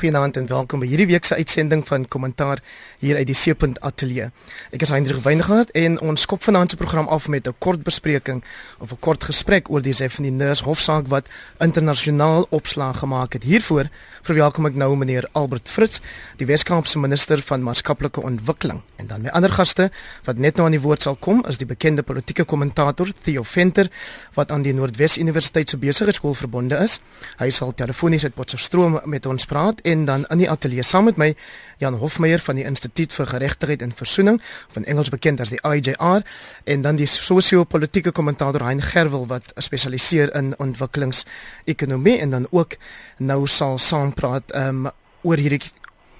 Goeienaand 0.00 0.38
en 0.40 0.46
welkom 0.48 0.80
by 0.80 0.86
hierdie 0.88 1.10
week 1.10 1.26
se 1.28 1.36
uitsending 1.36 1.82
van 1.84 2.06
Kommentaar 2.08 2.62
hier 3.02 3.18
uit 3.18 3.26
die 3.28 3.34
Seepunt 3.36 3.76
Ateljee. 3.84 4.30
Ek 4.72 4.80
is 4.80 4.88
Hendrik 4.88 5.20
Weingart 5.26 5.74
en 5.76 5.98
ons 6.00 6.22
skop 6.24 6.40
vanaand 6.46 6.72
se 6.72 6.78
program 6.80 7.08
af 7.12 7.26
met 7.28 7.44
'n 7.46 7.52
kort 7.58 7.82
bespreking 7.84 8.40
of 8.78 8.92
'n 8.92 8.98
kort 8.98 9.24
gesprek 9.24 9.68
oor 9.68 9.82
die 9.82 9.92
Stephanie 9.92 10.30
Nurse 10.30 10.64
hofsaak 10.64 11.08
wat 11.08 11.28
internasionaal 11.58 12.46
opslag 12.48 12.98
gemaak 12.98 13.32
het. 13.32 13.42
Hiervoor 13.42 13.90
verwelkom 14.22 14.66
ek 14.66 14.74
nou 14.74 14.96
meneer 14.96 15.28
Albert 15.32 15.68
Fritz, 15.68 16.00
die 16.36 16.46
Weskaapse 16.46 16.98
minister 16.98 17.42
van 17.42 17.62
maatskaplike 17.62 18.20
ontwikkeling. 18.20 18.80
En 18.96 19.06
dan 19.06 19.20
my 19.20 19.28
ander 19.28 19.52
gaste 19.52 19.90
wat 20.24 20.36
net 20.36 20.56
nou 20.56 20.66
aan 20.66 20.72
die 20.72 20.80
woord 20.80 21.02
sal 21.02 21.16
kom, 21.16 21.44
is 21.48 21.58
die 21.58 21.66
bekende 21.66 22.02
politieke 22.02 22.44
kommentator 22.44 23.12
Theo 23.18 23.42
Venter 23.42 23.90
wat 24.34 24.50
aan 24.50 24.62
die 24.62 24.72
Noordwes 24.72 25.18
Universiteit 25.18 25.68
se 25.68 25.76
besigheidsskool 25.76 26.34
verbonde 26.34 26.76
is. 26.76 27.00
Hy 27.36 27.50
sal 27.50 27.74
telefonies 27.74 28.24
uit 28.24 28.34
Potchefstroom 28.34 29.00
met 29.04 29.26
ons 29.26 29.44
praat 29.44 29.80
en 29.90 30.04
dan 30.04 30.24
in 30.30 30.38
die 30.42 30.50
ateljee. 30.50 30.82
Saam 30.86 31.04
met 31.10 31.18
my 31.20 31.34
Jan 31.82 31.98
Hofmeyer 32.00 32.40
van 32.44 32.58
die 32.60 32.64
Instituut 32.68 33.14
vir 33.16 33.26
Geregtigheid 33.26 33.82
en 33.82 33.92
Versoening 33.96 34.40
van 34.74 34.84
Engels 34.84 35.10
bekend 35.12 35.40
as 35.40 35.52
die 35.52 35.60
IJR 35.66 36.24
en 36.64 36.82
dan 36.86 37.00
die 37.00 37.08
sosio-politieke 37.08 38.12
kommentator 38.16 38.64
Hein 38.66 38.82
Gerwel 38.84 39.26
wat 39.30 39.52
spesialiseer 39.56 40.34
in 40.36 40.52
ontwikkelingsekonomie 40.58 42.18
en 42.20 42.36
dan 42.36 42.48
ook 42.50 42.76
nou 43.18 43.46
sal 43.48 43.78
saam 43.78 44.14
praat 44.14 44.54
um, 44.54 44.88
oor 45.22 45.40
hierdie 45.40 45.62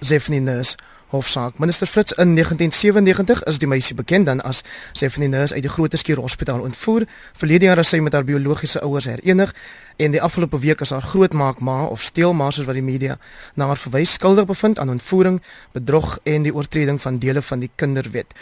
Zefninus 0.01 0.75
hofsaak. 1.11 1.57
Minister 1.59 1.87
Fritz 1.87 2.11
in 2.11 2.35
1997 2.35 3.43
is 3.43 3.59
die 3.59 3.67
meisie 3.67 3.95
bekend 3.95 4.25
dan 4.25 4.41
as 4.41 4.61
Stephanie 4.93 5.29
Nurse 5.29 5.53
uit 5.53 5.63
die 5.63 5.71
Groot 5.71 5.97
Skuur 5.99 6.21
Hospitaal 6.23 6.63
ontvoer. 6.63 7.05
Verlede 7.33 7.67
jaar 7.67 7.81
is 7.83 7.91
sy 7.91 7.99
met 7.99 8.15
haar 8.15 8.27
biologiese 8.27 8.79
ouers 8.81 9.09
herenig 9.11 9.51
en 9.99 10.15
die 10.15 10.21
afgelope 10.21 10.59
week 10.59 10.81
is 10.81 10.93
haar 10.95 11.03
grootmaakma 11.05 11.83
of 11.91 12.03
steelma 12.03 12.47
soos 12.51 12.65
wat 12.69 12.79
die 12.79 12.85
media 12.85 13.17
na 13.55 13.67
haar 13.69 13.79
verwys 13.79 14.15
skuldig 14.17 14.47
bevind 14.49 14.79
aan 14.79 14.89
ontvoering, 14.89 15.41
bedrog 15.75 16.15
en 16.23 16.47
die 16.47 16.55
oortreding 16.55 17.01
van 17.01 17.19
dele 17.19 17.41
van 17.41 17.59
die 17.59 17.71
kinderwet. 17.75 18.33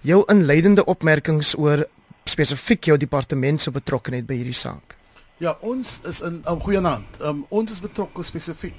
Jou 0.00 0.22
inleidende 0.28 0.84
opmerkings 0.84 1.54
oor 1.58 1.86
spesifiek 2.28 2.92
jou 2.92 2.98
departement 3.00 3.62
se 3.62 3.72
betrokkeheid 3.72 4.28
by 4.28 4.36
hierdie 4.42 4.56
saak. 4.56 4.94
Ja, 5.38 5.56
ons 5.60 6.00
is 6.06 6.20
in 6.26 6.42
um, 6.50 6.60
goeie 6.60 6.82
hand. 6.82 7.18
Um, 7.22 7.44
ons 7.48 7.72
is 7.72 7.80
betrokke 7.80 8.22
spesifiek 8.26 8.76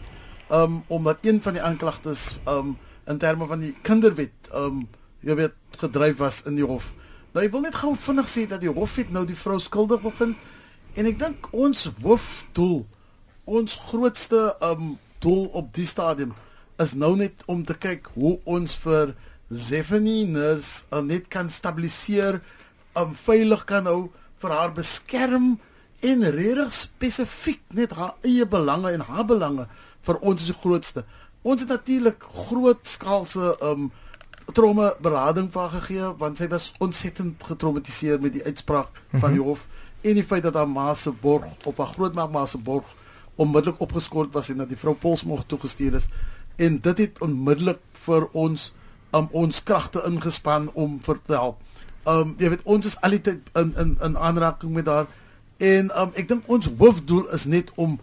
um, 0.52 0.84
omdat 0.88 1.18
een 1.22 1.42
van 1.42 1.54
die 1.54 1.62
aanklagtes 1.62 2.38
um, 2.48 2.78
in 3.10 3.18
terme 3.18 3.48
van 3.50 3.64
die 3.64 3.74
kinderwet 3.86 4.52
um 4.56 4.86
jy 5.26 5.36
weet 5.36 5.80
gedryf 5.82 6.18
was 6.22 6.44
in 6.48 6.56
die 6.60 6.68
hof. 6.68 6.94
Nou 7.34 7.44
ek 7.46 7.54
wil 7.54 7.66
net 7.66 7.78
gou 7.82 7.96
vinnig 7.98 8.30
sê 8.30 8.46
dat 8.50 8.62
die 8.64 8.72
hof 8.72 8.96
het 9.02 9.12
nou 9.14 9.26
die 9.28 9.38
vrou 9.38 9.60
skuldig 9.62 10.02
bevind 10.06 10.38
en 10.96 11.10
ek 11.10 11.20
dink 11.20 11.50
ons 11.54 11.88
hoofdoel 12.04 12.84
ons 13.50 13.80
grootste 13.90 14.50
um 14.66 14.94
doel 15.24 15.50
op 15.58 15.74
die 15.76 15.88
stadium 15.90 16.36
is 16.80 16.94
nou 16.96 17.16
net 17.20 17.44
om 17.52 17.66
te 17.68 17.76
kyk 17.76 18.08
hoe 18.16 18.38
ons 18.48 18.78
vir 18.86 19.16
Zephanie 19.50 20.28
Nurse 20.30 20.86
uh, 20.94 21.02
net 21.02 21.28
kan 21.34 21.50
stabiliseer, 21.50 22.40
um 22.98 23.16
veilig 23.18 23.66
kan 23.70 23.90
hou 23.90 24.12
vir 24.40 24.54
haar 24.54 24.72
beskerm 24.78 25.58
en 26.06 26.24
regtig 26.32 26.72
spesifiek 26.78 27.64
net 27.76 27.96
haar 27.98 28.16
eie 28.24 28.46
belange 28.48 28.94
en 28.96 29.04
haar 29.10 29.26
belange 29.28 29.66
vir 30.08 30.22
ons 30.22 30.46
is 30.46 30.54
die 30.54 30.60
grootste. 30.62 31.04
Ons 31.42 31.62
het 31.62 31.70
natuurlik 31.70 32.24
groot 32.24 32.80
skaalse 32.88 33.56
um 33.64 33.92
trauma 34.54 34.94
berading 35.02 35.52
vir 35.54 35.70
gegee 35.70 36.08
want 36.18 36.40
sy 36.42 36.48
was 36.50 36.72
ontsettend 36.84 37.44
getraumatiseer 37.46 38.20
met 38.22 38.34
die 38.34 38.44
uitspraak 38.44 38.90
mm 38.90 39.00
-hmm. 39.10 39.20
van 39.20 39.32
die 39.32 39.42
hof 39.42 39.68
en 40.02 40.14
die 40.14 40.24
feit 40.24 40.44
dat 40.44 40.54
haar 40.54 40.70
ma 40.70 40.94
se 40.94 41.12
borg 41.12 41.46
of 41.66 41.78
haar 41.78 41.88
grootma 41.88 42.46
se 42.46 42.58
borg 42.58 42.96
onmiddellik 43.36 43.80
opgeskort 43.80 44.34
was 44.34 44.50
en 44.50 44.58
dat 44.58 44.70
die 44.70 44.78
vrou 44.78 44.96
Polsmog 44.96 45.44
toegestuur 45.46 45.94
is 45.94 46.08
en 46.56 46.80
dit 46.80 46.98
het 46.98 47.20
onmiddellik 47.20 47.80
vir 47.92 48.28
ons 48.32 48.74
um 49.12 49.28
ons 49.32 49.64
kragte 49.64 50.04
ingespan 50.06 50.70
om 50.74 51.00
vir 51.02 51.20
te 51.26 51.34
help. 51.34 51.58
Um 52.06 52.36
jy 52.38 52.50
weet 52.50 52.64
ons 52.64 52.86
is 52.86 53.02
altyd 53.02 53.28
in 53.54 53.74
in 53.78 53.98
in 54.02 54.18
aanraking 54.18 54.74
met 54.74 54.86
haar 54.86 55.08
en 55.58 55.92
um 56.02 56.12
ek 56.14 56.28
dink 56.28 56.44
ons 56.48 56.70
hoofdoel 56.78 57.30
is 57.30 57.46
net 57.46 57.72
om 57.76 58.00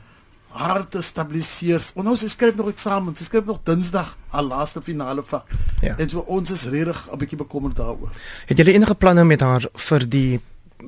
haar 0.57 0.89
te 0.89 1.03
stabiliseer. 1.03 1.83
Want 1.95 2.09
nou 2.09 2.17
sy 2.19 2.29
skryf 2.33 2.57
nog 2.57 2.71
eksamen. 2.73 3.17
Sy 3.17 3.29
skryf 3.29 3.45
nog 3.49 3.61
Dinsdag 3.67 4.17
haar 4.33 4.47
laaste 4.47 4.83
finale 4.83 5.25
vak. 5.25 5.53
Ja. 5.85 5.97
En 5.97 6.11
so 6.11 6.25
ons 6.27 6.51
is 6.51 6.67
regtig 6.73 7.09
'n 7.13 7.19
bietjie 7.19 7.39
bekommerd 7.39 7.77
daaroor. 7.77 8.11
Het 8.47 8.57
julle 8.57 8.73
enige 8.73 8.95
planne 8.95 9.25
met 9.25 9.41
haar 9.41 9.69
vir 9.73 10.09
die 10.09 10.41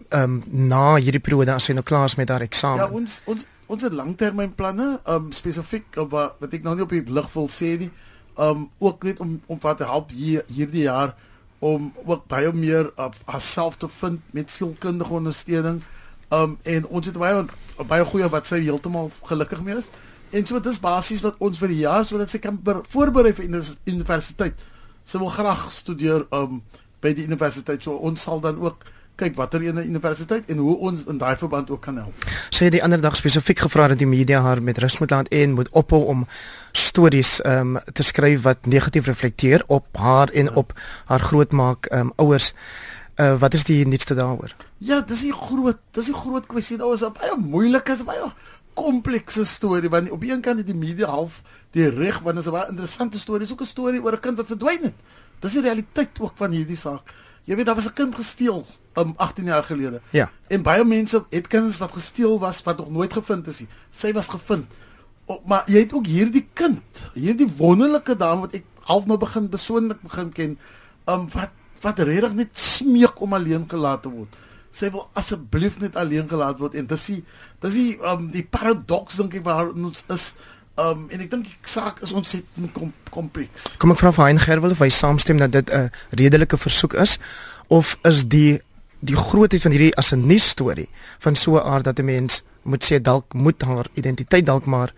ehm 0.09 0.23
um, 0.23 0.43
na 0.69 0.97
hierdie 0.97 1.21
periode 1.21 1.53
as 1.53 1.65
sy 1.65 1.73
nou 1.73 1.85
klaar 1.85 2.05
is 2.05 2.15
met 2.15 2.29
haar 2.29 2.45
eksamen? 2.45 2.85
Ja, 2.85 2.91
ons 2.91 3.23
ons 3.25 3.47
ons 3.67 3.83
het 3.83 3.93
langtermynplanne, 3.93 5.01
ehm 5.05 5.15
um, 5.15 5.33
spesifiek 5.33 5.97
wat 6.09 6.37
wat 6.41 6.53
ek 6.53 6.63
nou 6.63 6.75
nie 6.75 6.85
op 6.85 6.91
die 6.91 7.05
lig 7.07 7.33
wil 7.33 7.49
sê 7.49 7.77
nie. 7.79 7.91
Ehm 8.37 8.51
um, 8.51 8.71
ook 8.79 9.05
net 9.05 9.21
om 9.21 9.41
om 9.47 9.59
wat 9.61 9.79
te 9.79 9.85
help 9.85 10.11
hier 10.11 10.45
hierdie 10.47 10.83
jaar 10.83 11.15
om 11.59 11.93
ook 12.05 12.27
baie 12.27 12.53
meer 12.53 12.93
op 12.97 13.15
haarself 13.25 13.77
te 13.77 13.89
vind 13.89 14.21
met 14.31 14.51
sielkundige 14.51 15.13
ondersteuning. 15.13 15.83
Um 16.35 16.59
en 16.63 16.87
ons 16.87 17.07
het 17.07 17.17
baie 17.17 17.45
baie 17.89 18.05
goeie 18.05 18.29
wat 18.29 18.47
sy 18.47 18.61
heeltemal 18.65 19.11
gelukkig 19.31 19.63
mee 19.65 19.79
is. 19.79 19.91
En 20.31 20.47
so 20.47 20.61
dis 20.61 20.81
basies 20.81 21.23
wat 21.25 21.39
ons 21.39 21.59
vir 21.59 21.73
die 21.73 21.83
jaar 21.85 22.05
sodat 22.05 22.31
sy 22.31 22.41
kan 22.43 22.59
voorberei 22.91 23.33
vir 23.33 23.49
universiteit. 23.89 24.61
Sy 25.05 25.19
wil 25.23 25.33
graag 25.33 25.71
studeer 25.73 26.27
um 26.35 26.63
by 27.01 27.15
die 27.17 27.25
universiteit. 27.25 27.83
So 27.83 27.97
ons 27.97 28.23
sal 28.23 28.43
dan 28.45 28.59
ook 28.61 28.85
kyk 29.19 29.35
watter 29.39 29.63
ene 29.67 29.83
universiteit 29.83 30.47
en 30.53 30.61
hoe 30.63 30.77
ons 30.91 31.07
in 31.11 31.19
daai 31.19 31.35
verband 31.41 31.71
ook 31.71 31.83
kan 31.83 31.97
help. 31.99 32.29
Sy 32.55 32.69
het 32.69 32.77
die 32.77 32.83
ander 32.85 33.01
dag 33.03 33.17
spesifiek 33.19 33.65
gevra 33.65 33.89
dat 33.93 33.99
die 33.99 34.07
media 34.07 34.45
haar 34.45 34.63
met 34.63 34.79
rus 34.79 34.99
moet 35.03 35.15
laat 35.15 35.33
en 35.35 35.57
moet 35.59 35.71
ophou 35.79 36.05
om 36.13 36.27
stories 36.77 37.39
um 37.49 37.79
te 37.93 38.07
skryf 38.07 38.45
wat 38.47 38.71
negatief 38.71 39.11
reflekteer 39.11 39.65
op 39.67 39.99
haar 39.99 40.31
en 40.31 40.53
ja. 40.53 40.55
op 40.63 40.77
haar 41.11 41.25
grootmaak 41.33 41.91
um 41.91 42.13
ouers. 42.17 42.53
Uh, 43.19 43.35
wat 43.43 43.55
is 43.55 43.65
die 43.67 43.83
nuutste 43.87 44.15
daaroor? 44.15 44.55
Ja, 44.79 45.01
dis 45.01 45.25
'n 45.25 45.33
groot, 45.33 45.79
dis 45.91 46.09
'n 46.09 46.15
groot 46.15 46.47
kwessie. 46.47 46.77
Daar 46.77 46.93
is 46.93 47.01
baie 47.01 47.37
moeilike, 47.37 47.93
is 47.93 48.05
baie 48.05 48.33
komplekse 48.75 49.45
storie 49.45 49.91
want 49.91 50.11
op 50.11 50.23
een 50.23 50.41
kant 50.41 50.59
het 50.59 50.67
die 50.67 50.75
media 50.75 51.07
half 51.07 51.43
die 51.75 51.89
reg 51.89 52.19
want 52.19 52.37
dit 52.37 52.45
is 52.45 52.51
'n 52.51 52.53
baie 52.53 52.69
interessante 52.69 53.19
storie. 53.19 53.43
Dis 53.43 53.53
ook 53.53 53.61
'n 53.61 53.67
storie 53.67 54.03
oor 54.03 54.13
'n 54.13 54.21
kind 54.21 54.37
wat 54.37 54.47
verdwyn 54.47 54.83
het. 54.83 54.95
Dis 55.41 55.53
die 55.53 55.63
realiteit 55.63 56.21
ook 56.21 56.33
van 56.35 56.51
hierdie 56.51 56.77
saak. 56.77 57.15
Jy 57.45 57.57
weet 57.57 57.67
daar 57.67 57.75
was 57.75 57.89
'n 57.89 57.93
kind 57.93 58.15
gesteel 58.15 58.67
um 58.95 59.13
18 59.17 59.45
jaar 59.45 59.63
gelede. 59.65 60.01
Ja. 60.11 60.31
En 60.47 60.63
baie 60.63 60.85
mense 60.85 61.25
het 61.31 61.47
kinders 61.47 61.79
wat 61.79 61.93
gesteel 61.93 62.39
was 62.39 62.63
wat 62.63 62.79
nog 62.79 62.91
nooit 62.91 63.13
gevind 63.13 63.47
is 63.47 63.59
nie. 63.59 63.69
Sy 63.91 64.13
was 64.13 64.29
gevind. 64.29 64.67
O, 65.27 65.43
maar 65.47 65.63
jy 65.67 65.79
het 65.79 65.93
ook 65.93 66.07
hierdie 66.07 66.49
kind, 66.53 67.11
hierdie 67.15 67.49
wonderlike 67.57 68.17
dame 68.17 68.41
wat 68.41 68.55
ek 68.55 68.65
half 68.89 69.07
nou 69.07 69.19
begin 69.19 69.49
persoonlik 69.49 70.01
begin 70.03 70.33
ken, 70.33 70.59
um 71.05 71.29
wat 71.33 71.51
wat 71.81 71.99
regtig 71.99 72.33
net 72.35 72.59
smeek 72.59 73.21
om 73.21 73.33
alleen 73.33 73.69
gelaat 73.69 74.03
te 74.03 74.11
word. 74.11 74.37
Sy 74.71 74.91
wil 74.93 75.09
asseblief 75.19 75.79
net 75.81 75.97
alleen 75.97 76.29
gelaat 76.29 76.59
word 76.59 76.75
en 76.75 76.87
dis 76.87 77.07
die 77.07 77.25
dis 77.65 77.75
die 77.75 77.99
um 78.05 78.31
die 78.31 78.45
paradoks 78.45 79.17
dink 79.21 79.35
ek 79.41 79.45
waar 79.47 79.73
ons 79.73 80.05
is 80.15 80.35
um 80.79 81.07
en 81.11 81.21
ek 81.25 81.31
dink 81.31 81.49
die 81.49 81.57
saak 81.67 82.03
is 82.05 82.13
ontsettend 82.13 82.73
kom, 82.77 82.93
kompleks. 83.11 83.75
Kom 83.79 83.93
ek 83.95 84.03
vra 84.03 84.13
vir 84.13 84.29
Hein 84.29 84.43
Gerwel 84.45 84.77
of 84.77 84.83
hy 84.85 84.91
saamstem 84.93 85.41
dat 85.43 85.53
dit 85.53 85.71
'n 85.71 85.91
redelike 86.11 86.57
versoek 86.57 86.95
is 86.95 87.19
of 87.69 87.97
is 88.05 88.27
die 88.29 88.61
die 89.01 89.17
grootheid 89.17 89.63
van 89.63 89.73
hierdie 89.73 89.97
as 89.97 90.13
'n 90.13 90.27
nuus 90.27 90.49
storie 90.49 90.89
van 91.19 91.35
so 91.35 91.57
'n 91.57 91.65
aard 91.65 91.85
dat 91.85 91.99
'n 91.99 92.05
mens 92.05 92.43
moet 92.63 92.85
sê 92.85 93.01
dalk 93.01 93.35
moet 93.35 93.63
haar 93.63 93.87
identiteit 93.95 94.47
dalk 94.47 94.67
maar 94.67 94.93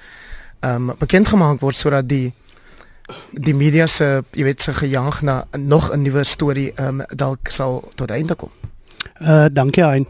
um 0.60 0.92
bekend 0.98 1.28
gemaak 1.28 1.60
word 1.60 1.76
sodat 1.76 2.08
die 2.08 2.32
die 3.32 3.54
media 3.54 3.86
se 3.86 4.22
jy 4.36 4.44
weet 4.44 4.60
se 4.60 4.72
gejaag 4.72 5.22
na 5.22 5.44
nog 5.58 5.90
'n 5.92 6.02
nuwe 6.02 6.24
storie 6.24 6.72
ehm 6.74 7.00
um, 7.00 7.06
dalk 7.16 7.48
sal 7.48 7.90
tot 7.94 8.10
einde 8.10 8.34
kom. 8.34 8.50
Uh 9.20 9.46
dankie 9.52 9.84
aan. 9.84 10.06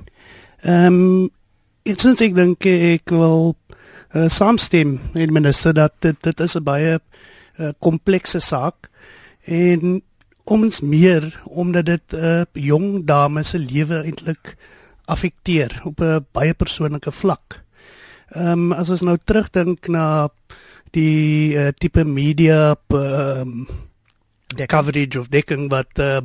Ehm 0.62 0.86
um, 0.86 1.30
ek 1.82 1.98
sins 1.98 2.20
ek 2.22 2.34
dink 2.36 2.66
ek 2.66 3.10
wil 3.10 3.56
uh, 4.14 4.28
saamstem 4.30 5.00
met 5.16 5.32
minister 5.34 5.74
dat 5.74 5.96
dit 5.98 6.14
dit 6.22 6.40
is 6.40 6.54
'n 6.54 6.62
baie 6.62 6.98
uh, 7.58 7.72
komplekse 7.78 8.38
saak 8.40 8.90
en 9.44 10.02
ons 10.44 10.80
meer 10.80 11.42
omdat 11.44 11.86
dit 11.86 12.12
'n 12.12 12.22
uh, 12.22 12.44
jong 12.52 13.04
dame 13.04 13.42
se 13.42 13.58
lewe 13.58 14.04
eintlik 14.04 14.56
affekteer 15.06 15.80
op 15.84 16.00
'n 16.00 16.26
baie 16.32 16.54
persoonlike 16.54 17.10
vlak. 17.10 17.64
Ehm 18.30 18.70
um, 18.70 18.72
as 18.72 18.90
ons 18.90 19.02
nou 19.02 19.18
terugdink 19.24 19.88
na 19.88 20.28
die 20.90 21.56
uh, 21.56 21.68
tipe 21.78 22.04
media 22.04 22.76
um, 22.88 23.66
coverage 24.66 25.18
of 25.18 25.28
dekking 25.28 25.70
wat 25.70 25.98
uh, 25.98 26.20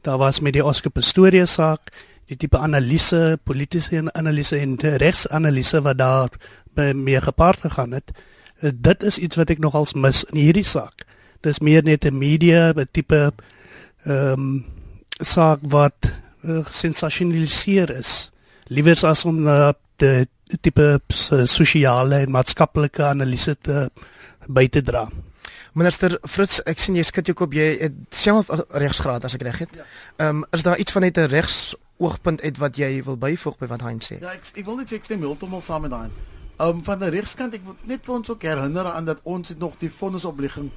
daar 0.00 0.18
was 0.18 0.40
met 0.40 0.52
die 0.52 0.64
Oscar 0.64 0.90
Pistorius 0.92 1.52
saak, 1.52 1.92
die 2.30 2.38
tipe 2.38 2.58
analise, 2.62 3.38
politieke 3.44 4.04
analise 4.14 4.60
en 4.62 4.76
regsanalise 5.02 5.82
wat 5.82 5.98
daar 5.98 6.30
mee 6.94 7.20
gepaard 7.20 7.60
gegaan 7.66 7.92
het. 7.98 8.12
Uh, 8.60 8.70
dit 8.74 9.02
is 9.02 9.18
iets 9.18 9.36
wat 9.36 9.50
ek 9.50 9.58
nogals 9.58 9.96
mis 9.98 10.22
in 10.30 10.38
hierdie 10.38 10.66
saak. 10.66 11.06
Dis 11.42 11.60
meer 11.64 11.82
net 11.82 12.04
'n 12.04 12.18
media, 12.18 12.72
tipe 12.92 13.32
ehm 14.04 14.32
um, 14.32 14.64
saak 15.20 15.60
wat 15.62 16.12
uh, 16.44 16.64
sensasionaliseer 16.64 17.90
is. 17.90 18.30
Liewers 18.68 19.04
as 19.04 19.24
om 19.24 19.42
na 19.42 19.68
uh, 19.68 19.74
die 19.98 20.60
tipe 20.60 21.00
sosiale 21.44 22.22
en 22.24 22.30
maatskaplike 22.30 23.04
analise 23.04 23.56
te 23.60 23.90
by 24.48 24.66
te 24.68 24.82
dra. 24.82 25.08
Minister 25.72 26.18
Fritz, 26.26 26.58
ek 26.66 26.80
sien 26.82 26.96
jy 26.98 27.04
skud 27.06 27.28
jou 27.30 27.36
kop 27.38 27.52
jy 27.54 27.66
het 27.78 27.94
self 28.10 28.50
'n 28.50 28.64
regsgraad 28.82 29.24
as 29.24 29.34
ek 29.34 29.42
reg 29.42 29.58
het. 29.58 29.70
Ehm 30.18 30.42
um, 30.42 30.44
is 30.50 30.62
daar 30.62 30.78
iets 30.78 30.92
van 30.92 31.02
net 31.02 31.16
'n 31.16 31.30
regs 31.30 31.76
oogpunt 31.98 32.42
uit 32.42 32.58
wat 32.58 32.76
jy 32.76 33.02
wil 33.04 33.16
byvoeg 33.16 33.58
by 33.58 33.66
wat 33.66 33.82
Hein 33.82 34.00
sê? 34.00 34.18
Ja, 34.20 34.32
ek 34.32 34.50
ek 34.56 34.64
wil 34.64 34.76
net 34.76 34.90
sê 34.90 34.96
ek 34.96 35.04
stem 35.04 35.20
heeltemal 35.20 35.62
saam 35.62 35.82
met 35.82 35.92
Hein. 35.92 36.10
Ehm 36.58 36.68
um, 36.68 36.84
van 36.84 36.98
die 36.98 37.10
regskant 37.10 37.54
ek 37.54 37.64
wil 37.64 37.76
net 37.84 38.04
vir 38.04 38.14
ons 38.14 38.30
ook 38.30 38.42
herinner 38.42 38.86
aan 38.86 39.04
dat 39.04 39.20
ons 39.22 39.48
het 39.48 39.58
nog 39.58 39.78
die 39.78 39.90
vonnisopligging 39.90 40.70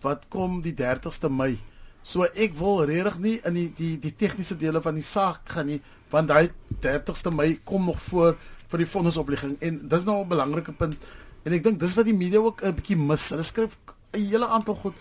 wat 0.00 0.26
kom 0.28 0.60
die 0.60 0.74
30ste 0.74 1.28
Mei. 1.30 1.58
So 2.02 2.22
ek 2.24 2.54
wil 2.58 2.84
regtig 2.84 3.18
nie 3.18 3.40
in 3.44 3.54
die 3.54 3.72
die 3.76 3.98
die 3.98 4.16
tegniese 4.16 4.56
dele 4.56 4.82
van 4.82 4.94
die 4.94 5.02
saak 5.02 5.40
gaan 5.44 5.66
nie 5.66 5.80
want 6.10 6.28
daai 6.28 6.50
30ste 6.80 7.30
Mei 7.30 7.60
kom 7.64 7.84
nog 7.84 8.02
voor 8.02 8.36
vir 8.68 8.78
die 8.78 8.86
vonnisopligging 8.86 9.56
en 9.60 9.88
dis 9.88 10.04
nou 10.04 10.24
'n 10.24 10.28
belangrike 10.28 10.72
punt 10.72 10.96
en 11.44 11.52
ek 11.52 11.62
dink 11.62 11.80
dis 11.80 11.94
wat 11.94 12.04
die 12.04 12.14
media 12.14 12.38
ook 12.38 12.62
'n 12.62 12.74
bietjie 12.74 12.96
mis. 12.96 13.30
Hulle 13.30 13.42
skryf 13.42 13.78
'n 14.12 14.28
hele 14.30 14.46
aantal 14.46 14.74
goed. 14.74 14.96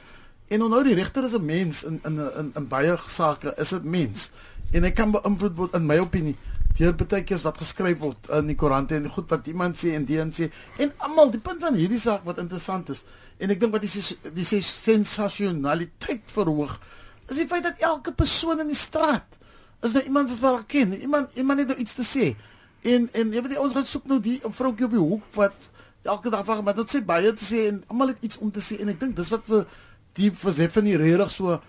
En 0.47 0.63
onthou 0.63 0.83
die 0.83 0.95
regter 0.95 1.23
is 1.23 1.33
'n 1.33 1.45
mens 1.45 1.83
in 1.83 1.99
in 2.03 2.19
in 2.37 2.51
in 2.55 2.67
baie 2.67 2.97
sake 3.07 3.53
is 3.57 3.71
'n 3.71 3.89
mens. 3.89 4.31
En 4.71 4.83
hy 4.83 4.91
kan 4.91 5.11
beïnvloed 5.11 5.55
word 5.55 5.73
in 5.73 5.85
my 5.85 5.97
opinie 5.97 6.35
deur 6.77 6.95
baie 6.95 7.23
keer 7.23 7.41
wat 7.43 7.57
geskryf 7.57 7.97
word 7.99 8.29
in 8.29 8.47
die 8.47 8.55
koerante 8.55 8.95
en 8.95 9.09
goed 9.09 9.29
wat 9.29 9.47
iemand 9.47 9.77
sê 9.77 9.93
en 9.93 10.05
die 10.05 10.19
en 10.19 10.31
sê. 10.31 10.51
En 10.77 10.93
almal 10.97 11.31
die 11.31 11.39
punt 11.39 11.61
van 11.61 11.73
hierdie 11.73 11.99
saak 11.99 12.23
wat 12.23 12.37
interessant 12.37 12.89
is 12.89 13.03
en 13.37 13.49
ek 13.49 13.59
dink 13.59 13.73
wat 13.75 13.81
die 13.81 14.33
die 14.35 14.45
sensasionaliteit 14.45 16.31
verhoog 16.33 16.79
is 17.29 17.37
die 17.37 17.47
feit 17.47 17.63
dat 17.63 17.83
elke 17.85 18.11
persoon 18.11 18.59
in 18.59 18.71
die 18.71 18.77
straat 18.77 19.37
is 19.85 19.93
nou 19.95 20.03
iemand 20.03 20.31
wat 20.33 20.39
vir 20.43 20.63
ken 20.67 20.95
iemand 20.99 21.35
iemand 21.35 21.59
het 21.59 21.67
nou 21.67 21.77
iets 21.79 21.93
te 21.93 22.03
sê. 22.03 22.33
En 22.81 23.09
en 23.13 23.33
jy 23.33 23.43
weet 23.43 23.59
ons 23.59 23.75
gaan 23.75 23.85
soek 23.85 24.07
nou 24.07 24.19
die 24.23 24.39
vroukie 24.43 24.87
op 24.87 24.95
die 24.95 25.03
hoek 25.03 25.29
wat 25.35 25.69
elke 26.03 26.29
dag 26.29 26.45
van 26.45 26.63
maar 26.63 26.75
dit 26.75 26.95
sê 26.95 27.01
baie 27.05 27.33
te 27.33 27.45
sê 27.45 27.67
en 27.67 27.83
almal 27.87 28.13
iets 28.19 28.37
om 28.37 28.51
te 28.51 28.61
sê 28.63 28.79
en 28.79 28.89
ek 28.89 28.99
dink 28.99 29.15
dis 29.15 29.29
wat 29.29 29.43
vir 29.45 29.65
die 30.19 30.31
vir 30.31 30.51
Stephanie 30.53 30.97
regtig 30.97 31.31
so 31.31 31.59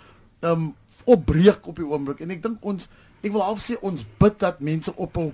ehm 0.40 0.52
um, 0.52 0.74
opbreek 1.08 1.66
op 1.66 1.76
die 1.76 1.86
oomblik. 1.86 2.20
En 2.20 2.30
ek 2.30 2.42
dink 2.44 2.64
ons 2.66 2.88
ek 3.20 3.32
wil 3.32 3.44
half 3.44 3.60
sê 3.64 3.76
ons 3.84 4.04
bid 4.20 4.36
dat 4.40 4.60
mense 4.64 4.92
ophou 4.96 5.30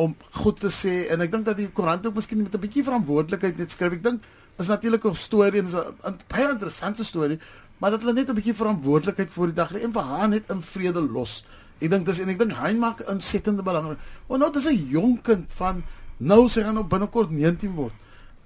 om 0.00 0.12
goed 0.42 0.58
te 0.60 0.70
sê 0.72 1.06
en 1.12 1.24
ek 1.24 1.32
dink 1.32 1.46
dat 1.48 1.56
die 1.56 1.68
koerant 1.72 2.04
ook 2.06 2.18
miskien 2.18 2.42
met 2.42 2.54
'n 2.54 2.60
bietjie 2.60 2.84
verantwoordelikheid 2.84 3.58
net 3.58 3.70
skryf. 3.70 3.92
Ek 3.92 4.02
dink 4.02 4.20
is 4.58 4.68
natuurlik 4.68 5.04
'n 5.04 5.14
storie 5.14 5.60
en 5.60 5.68
'n 5.68 6.18
baie 6.28 6.50
interessante 6.50 7.04
storie 7.04 7.40
maar 7.78 7.90
dat 7.90 8.00
hulle 8.00 8.12
net 8.12 8.28
'n 8.28 8.34
bietjie 8.34 8.54
verantwoordelikheid 8.54 9.30
voor 9.30 9.46
die 9.46 9.54
dag 9.54 9.72
lê 9.72 9.82
en 9.82 9.92
vir 9.92 10.02
haar 10.02 10.28
net 10.28 10.50
in 10.50 10.62
vrede 10.62 11.00
los. 11.00 11.44
Ek 11.80 11.90
dink 11.90 12.06
dis 12.06 12.20
en 12.20 12.28
ek 12.28 12.38
dink 12.38 12.52
hy 12.52 12.72
maak 12.74 13.00
'n 13.00 13.10
ontsettende 13.10 13.62
belangrik 13.62 13.98
want 14.28 14.40
nou 14.40 14.52
dis 14.52 14.66
'n 14.66 14.88
jong 14.90 15.22
kind 15.22 15.46
van 15.48 15.84
nou 16.18 16.48
sy 16.48 16.62
gaan 16.62 16.74
nou 16.74 16.84
binnekort 16.84 17.30
19 17.30 17.74
word 17.74 17.92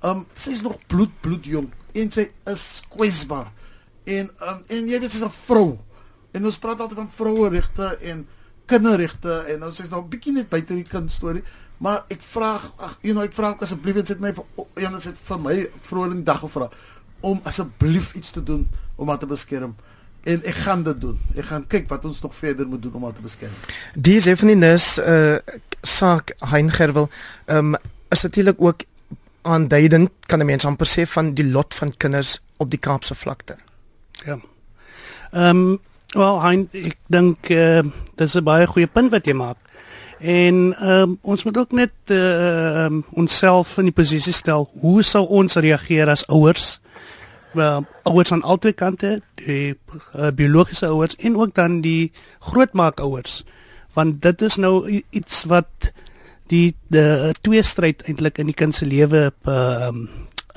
Um 0.02 0.26
sy 0.34 0.50
is 0.50 0.62
nog 0.62 0.78
bloed 0.86 1.12
bloed 1.20 1.44
jong 1.44 1.68
en 1.92 2.10
sy 2.10 2.30
is 2.48 2.82
kwesbaar. 2.88 3.50
En 4.04 4.30
um 4.48 4.62
en 4.66 4.88
jy 4.88 5.00
weet 5.00 5.12
sy's 5.12 5.24
'n 5.24 5.38
vrou. 5.46 5.78
En 6.32 6.44
ons 6.44 6.58
praat 6.58 6.80
altyd 6.80 6.98
van 6.98 7.10
vroueregte 7.10 7.98
en 8.02 8.26
kinderregte 8.66 9.44
en 9.48 9.58
nou 9.58 9.72
sy's 9.72 9.90
nou 9.90 10.02
'n 10.02 10.08
bietjie 10.08 10.32
net 10.32 10.48
buite 10.48 10.74
die 10.74 10.84
kind 10.84 11.10
storie. 11.10 11.42
Maar 11.78 12.04
ek 12.08 12.22
vra 12.22 12.60
ag 12.76 12.98
jy 13.02 13.12
nou 13.12 13.24
ek 13.24 13.32
vra 13.32 13.56
asseblief 13.60 13.96
en 13.96 14.06
sit 14.06 14.20
my 14.20 14.34
is 14.96 15.04
dit 15.04 15.20
vir 15.24 15.38
my 15.40 15.70
vroeër 15.80 16.10
in 16.10 16.16
die 16.16 16.24
dag 16.24 16.40
gevra 16.40 16.68
om 17.20 17.40
asseblief 17.44 18.14
iets 18.14 18.30
te 18.30 18.42
doen 18.42 18.68
om 18.96 19.08
haar 19.08 19.18
te 19.18 19.26
beskerm. 19.26 19.74
En 20.24 20.42
ek 20.44 20.54
gaan 20.54 20.82
dit 20.82 21.00
doen. 21.00 21.18
Ek 21.36 21.44
gaan 21.44 21.66
kyk 21.66 21.88
wat 21.88 22.04
ons 22.04 22.20
nog 22.20 22.36
verder 22.36 22.68
moet 22.68 22.82
doen 22.82 22.92
om 22.92 23.04
haar 23.04 23.16
te 23.16 23.24
beskerm. 23.24 23.52
Dis 23.94 24.26
effenis 24.26 24.98
uh, 24.98 25.38
saak 25.82 26.34
Hein 26.52 26.70
Gerwel. 26.70 27.08
Ehm 27.46 27.74
um, 27.74 27.80
is 28.10 28.22
natuurlik 28.22 28.56
ook 28.58 28.82
aanduidend 29.42 30.10
kan 30.26 30.40
'n 30.40 30.46
mens 30.46 30.64
amper 30.64 30.86
sê 30.86 31.06
van 31.06 31.34
die 31.34 31.50
lot 31.50 31.74
van 31.74 31.96
kinders 31.96 32.40
op 32.56 32.70
die 32.70 32.78
Kaapse 32.78 33.14
vlakte. 33.14 33.56
Ja. 34.24 34.38
Ehm 35.32 35.56
um, 35.56 35.80
wel 36.10 36.42
hein 36.42 36.68
ek 36.72 36.96
dink 37.06 37.48
uh, 37.48 37.82
dis 38.16 38.34
'n 38.34 38.44
baie 38.44 38.66
goeie 38.66 38.86
punt 38.86 39.10
wat 39.10 39.26
jy 39.26 39.32
maak. 39.32 39.56
En 40.18 40.74
ehm 40.76 41.02
um, 41.02 41.18
ons 41.22 41.44
moet 41.44 41.56
ook 41.56 41.72
net 41.72 41.92
ehm 42.04 42.96
uh, 42.96 43.02
onsself 43.10 43.78
in 43.78 43.84
die 43.84 43.96
posisie 43.96 44.32
stel 44.32 44.70
hoe 44.80 45.02
sou 45.02 45.26
ons 45.28 45.54
reageer 45.54 46.08
as 46.08 46.26
ouers? 46.26 46.80
Wel, 47.52 47.86
ouers 48.02 48.32
aan 48.32 48.42
albei 48.42 48.72
kante, 48.72 49.22
die 49.34 49.74
uh, 50.14 50.28
biologiese 50.34 50.86
ouers 50.86 51.16
en 51.16 51.36
ook 51.36 51.54
dan 51.54 51.80
die 51.80 52.12
grootmaak 52.38 53.00
ouers. 53.00 53.44
Want 53.92 54.22
dit 54.22 54.42
is 54.42 54.56
nou 54.56 55.02
iets 55.10 55.44
wat 55.44 55.92
die 56.50 56.74
die 56.90 57.32
twee 57.42 57.62
stryd 57.62 58.02
eintlik 58.08 58.40
in 58.42 58.50
die 58.50 58.58
kind 58.58 58.74
se 58.74 58.86
lewe 58.86 59.30
ehm 59.44 59.88
um, 59.88 60.08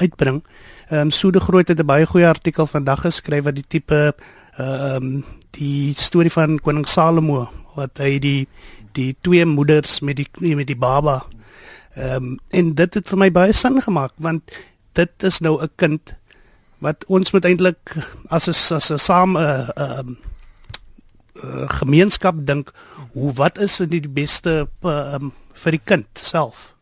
uitbring. 0.02 0.42
Ehm 0.90 1.00
um, 1.08 1.12
so 1.12 1.32
de 1.32 1.40
groot 1.40 1.68
het 1.68 1.80
'n 1.80 1.86
baie 1.86 2.06
goeie 2.06 2.28
artikel 2.28 2.68
vandag 2.68 3.02
geskryf 3.02 3.44
wat 3.44 3.56
die 3.56 3.68
tipe 3.68 4.16
ehm 4.58 4.96
um, 4.96 5.26
die 5.52 5.94
storie 5.94 6.32
van 6.32 6.60
koning 6.60 6.88
Salomo 6.88 7.50
wat 7.76 7.98
hy 7.98 8.20
die 8.20 8.48
die 8.94 9.16
twee 9.22 9.46
moeders 9.46 10.00
met 10.00 10.18
die 10.18 10.56
met 10.56 10.68
die 10.68 10.78
baba 10.78 11.24
ehm 11.96 12.16
um, 12.16 12.40
en 12.50 12.74
dit 12.74 12.94
het 12.94 13.08
vir 13.08 13.18
my 13.18 13.32
baie 13.32 13.54
sin 13.54 13.82
gemaak 13.82 14.14
want 14.18 14.44
dit 14.94 15.24
is 15.24 15.40
nou 15.40 15.62
'n 15.62 15.70
kind 15.76 16.16
wat 16.80 17.06
ons 17.08 17.32
moet 17.32 17.46
eintlik 17.46 17.96
as 18.30 18.48
'n 18.48 18.76
as 18.76 18.92
'n 18.92 18.98
saam 18.98 19.38
'n 19.38 19.42
uh, 19.42 19.70
uh, 19.78 20.04
uh, 21.44 21.70
gemeenskap 21.70 22.36
dink 22.46 22.74
hoe 23.14 23.34
wat 23.38 23.58
is 23.62 23.78
die 23.78 24.02
beste 24.10 24.68
um, 24.82 25.32
vir 25.54 25.78
die 25.78 25.82
kind 25.82 26.08
self. 26.18 26.74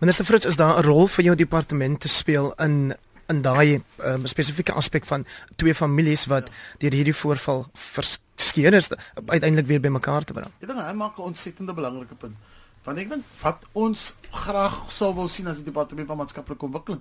Minister 0.00 0.26
Fritz, 0.28 0.44
is 0.44 0.56
daar 0.56 0.78
'n 0.78 0.84
rol 0.84 1.08
vir 1.08 1.24
jou 1.24 1.34
departement 1.36 2.00
te 2.00 2.08
speel 2.08 2.52
in 2.58 2.94
in 3.28 3.42
daai 3.42 3.80
um, 4.04 4.26
spesifieke 4.26 4.72
aspek 4.72 5.04
van 5.04 5.24
twee 5.56 5.74
families 5.74 6.26
wat 6.26 6.50
deur 6.78 6.92
hierdie 6.92 7.16
voorval 7.16 7.66
verskeer 7.72 8.74
is 8.74 8.90
uiteindelik 9.26 9.66
weer 9.66 9.80
bymekaar 9.80 10.24
te 10.24 10.32
bring? 10.32 10.50
Ek 10.60 10.68
dink 10.68 10.80
hy 10.80 10.92
maak 10.92 11.18
'n 11.18 11.32
ontsettende 11.32 11.74
belangrike 11.74 12.14
punt. 12.14 12.36
Want 12.84 12.98
ek 12.98 13.08
dink 13.08 13.24
wat 13.40 13.64
ons 13.72 14.14
graag 14.30 14.92
sou 14.92 15.14
wou 15.14 15.28
sien 15.28 15.46
as 15.48 15.56
die 15.56 15.64
departement 15.64 16.06
van 16.06 16.16
maatskaplike 16.16 16.64
ontwikkeling 16.64 17.00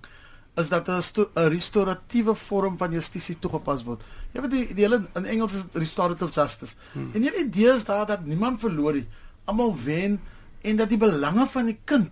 is 0.56 0.70
dat 0.70 0.88
'n 0.88 1.02
restoratiewe 1.50 2.36
vorm 2.36 2.78
van 2.78 2.92
justisie 2.92 3.40
toegepas 3.40 3.84
word. 3.84 4.02
Jy 4.32 4.42
weet 4.42 4.52
die 4.52 4.74
die 4.74 4.84
hele 4.84 5.06
in 5.16 5.26
Engels 5.26 5.54
is 5.54 5.66
restorative 5.74 6.32
justice. 6.32 6.76
Hmm. 6.92 7.10
En 7.14 7.24
jy 7.24 7.32
weet 7.32 7.54
dis 7.54 7.84
daar 7.84 8.06
dat 8.06 8.26
niemand 8.26 8.60
verloor 8.60 8.94
nie. 8.94 9.08
Almal 9.46 9.76
wen 9.84 10.22
en 10.62 10.76
dat 10.76 10.90
die 10.90 10.98
belange 10.98 11.48
van 11.48 11.66
die 11.66 11.80
kind 11.86 12.12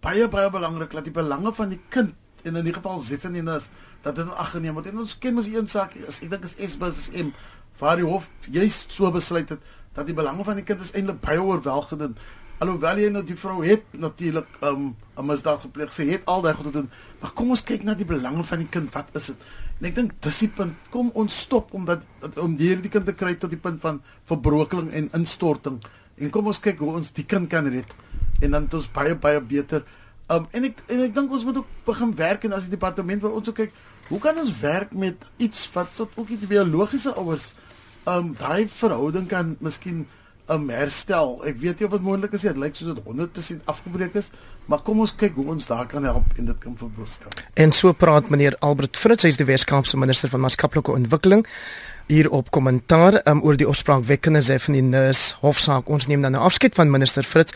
baie 0.00 0.28
baie 0.28 0.50
belangrik 0.50 0.90
dat 0.90 1.04
die 1.04 1.14
belange 1.14 1.52
van 1.52 1.68
die 1.68 1.80
kind 1.88 2.14
en 2.42 2.56
in 2.56 2.64
die 2.64 2.74
geval 2.74 3.00
Zefaninas 3.00 3.70
dat 4.02 4.16
dit 4.18 4.30
aggeneem 4.30 4.74
word 4.74 4.88
en 4.90 4.98
ons 5.04 5.18
ken 5.18 5.34
mos 5.34 5.46
een 5.46 5.68
saak 5.70 5.94
is 5.94 6.22
ek 6.22 6.30
dink 6.30 6.44
is 6.48 6.56
Esbus 6.58 6.98
is 6.98 7.10
M 7.22 7.30
waar 7.78 7.96
die 8.00 8.06
hof 8.06 8.30
juist 8.50 8.92
so 8.92 9.10
besluit 9.14 9.48
het 9.54 9.60
dat 9.94 10.08
die 10.08 10.16
belange 10.16 10.44
van 10.44 10.58
die 10.58 10.66
kind 10.66 10.80
is 10.80 10.94
eintlik 10.96 11.20
baie 11.22 11.42
oorweldigend 11.42 12.18
alhoewel 12.62 13.00
jy 13.02 13.08
nou 13.10 13.24
die 13.26 13.38
vrou 13.38 13.58
het 13.66 13.84
natuurlik 13.92 14.60
um, 14.62 14.92
'n 15.16 15.26
misdaad 15.26 15.60
gepleeg 15.66 15.92
sy 15.92 16.06
het 16.10 16.22
al 16.26 16.42
daai 16.42 16.54
goed 16.54 16.70
gedoen 16.70 16.90
maar 17.20 17.32
kom 17.32 17.50
ons 17.50 17.64
kyk 17.64 17.82
na 17.84 17.94
die 17.94 18.08
belange 18.08 18.44
van 18.44 18.58
die 18.58 18.68
kind 18.68 18.92
wat 18.94 19.08
is 19.18 19.26
dit 19.32 19.48
en 19.80 19.88
ek 19.90 19.94
dink 19.94 20.12
dis 20.20 20.38
die 20.46 20.52
punt 20.60 20.90
kom 20.90 21.10
ons 21.14 21.40
stop 21.46 21.74
om 21.74 21.84
dat 21.84 22.06
om 22.36 22.56
hierdie 22.56 22.90
kind 22.92 23.04
te 23.06 23.16
kry 23.16 23.34
tot 23.34 23.50
die 23.50 23.60
punt 23.60 23.80
van 23.80 24.00
verbrokeling 24.24 24.92
en 24.92 25.10
instorting 25.12 25.82
En 26.20 26.30
kom 26.30 26.50
ons 26.50 26.60
kyk 26.62 26.80
hoe 26.82 26.92
ons 26.98 27.12
die 27.16 27.24
kind 27.28 27.48
kan 27.50 27.68
red 27.72 27.90
en 28.42 28.54
dan 28.54 28.66
het 28.66 28.74
ons 28.74 28.88
baie 28.90 29.14
baie 29.18 29.40
beter. 29.40 29.84
Um 30.32 30.48
en 30.54 30.66
ek 30.68 30.82
en 30.90 31.04
ek 31.06 31.14
dink 31.16 31.32
ons 31.32 31.44
moet 31.46 31.60
ook 31.62 31.76
begin 31.86 32.14
werk 32.18 32.46
en 32.46 32.56
as 32.56 32.66
die 32.68 32.74
departement 32.74 33.22
wil 33.22 33.38
ons 33.38 33.50
ook 33.50 33.58
kyk 33.62 33.76
hoe 34.08 34.18
kan 34.22 34.38
ons 34.38 34.50
werk 34.60 34.92
met 34.98 35.28
iets 35.42 35.64
wat 35.74 35.92
tot 35.96 36.14
ook 36.18 36.32
die 36.34 36.50
biologiese 36.50 37.14
ouers 37.18 37.52
um 38.10 38.32
daai 38.38 38.66
verhouding 38.68 39.28
kan 39.30 39.54
miskien 39.60 40.04
um 40.52 40.68
herstel. 40.72 41.38
Ek 41.48 41.58
weet 41.60 41.80
nie 41.80 41.88
of 41.88 41.94
dit 41.96 42.04
moontlik 42.04 42.34
is 42.36 42.44
nie. 42.44 42.52
Dit 42.52 42.62
lyk 42.62 42.78
soos 42.78 42.94
dit 42.94 43.04
100% 43.06 43.70
afgebreek 43.72 44.18
is, 44.20 44.30
maar 44.70 44.82
kom 44.86 45.00
ons 45.04 45.14
kyk 45.18 45.38
hoe 45.38 45.46
ons 45.54 45.68
daar 45.70 45.86
kan 45.90 46.04
help 46.08 46.36
en 46.38 46.50
dit 46.50 46.58
kan 46.62 46.76
verboorstel. 46.78 47.32
En 47.54 47.72
so 47.76 47.92
praat 47.96 48.28
meneer 48.32 48.56
Albert 48.60 48.98
Fritz, 49.00 49.26
hy 49.26 49.32
is 49.32 49.40
die 49.40 49.48
Weskaapse 49.48 50.00
minister 50.00 50.32
van 50.32 50.44
maatskaplike 50.44 50.94
ontwikkeling 50.94 51.46
hier 52.10 52.28
op 52.34 52.50
kommentaar 52.50 53.20
um, 53.30 53.40
oor 53.46 53.56
die 53.56 53.68
oorspraakwekkende 53.68 54.42
sê 54.44 54.58
van 54.60 54.76
die 54.76 54.84
nurse 54.84 55.38
hofsaak. 55.40 55.88
Ons 55.88 56.08
neem 56.10 56.24
dan 56.24 56.36
nou 56.36 56.42
afskeid 56.44 56.76
van 56.76 56.90
minister 56.92 57.26
Fritz 57.26 57.54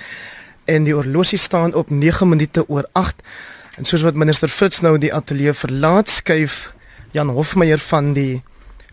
en 0.70 0.86
die 0.86 0.94
oorlosie 0.96 1.38
staan 1.38 1.74
op 1.74 1.90
9 1.90 2.28
minute 2.28 2.64
oor 2.68 2.88
8. 2.98 3.22
En 3.76 3.84
soos 3.84 4.02
wat 4.06 4.16
minister 4.18 4.48
Fritz 4.48 4.80
nou 4.80 4.96
die 4.98 5.12
ateljee 5.14 5.52
verlaat, 5.54 6.10
skuif 6.10 6.72
Jan 7.12 7.30
Hofmeyer 7.32 7.80
van 7.80 8.14
die 8.16 8.42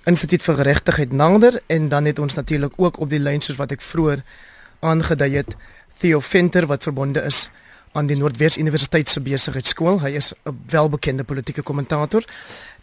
Instituut 0.04 0.44
vir 0.44 0.58
Geregtigheid 0.60 1.12
nader 1.16 1.62
en 1.72 1.86
dan 1.88 2.06
het 2.06 2.18
ons 2.20 2.34
natuurlik 2.36 2.74
ook 2.76 2.98
op 3.00 3.10
die 3.10 3.22
lyn 3.24 3.40
soos 3.42 3.56
wat 3.56 3.72
ek 3.72 3.82
vroeër 3.82 4.20
aangedui 4.84 5.30
het 5.38 5.54
Theo 6.02 6.20
Venter 6.20 6.68
wat 6.68 6.84
verbonde 6.84 7.24
is 7.24 7.46
aan 7.96 8.10
die 8.10 8.18
Noordwes 8.20 8.58
Universiteit 8.60 9.08
se 9.08 9.24
besigheidskool. 9.24 10.02
Hy 10.04 10.12
is 10.20 10.34
'n 10.44 10.60
welbekende 10.68 11.24
politieke 11.24 11.62
kommentator. 11.62 12.24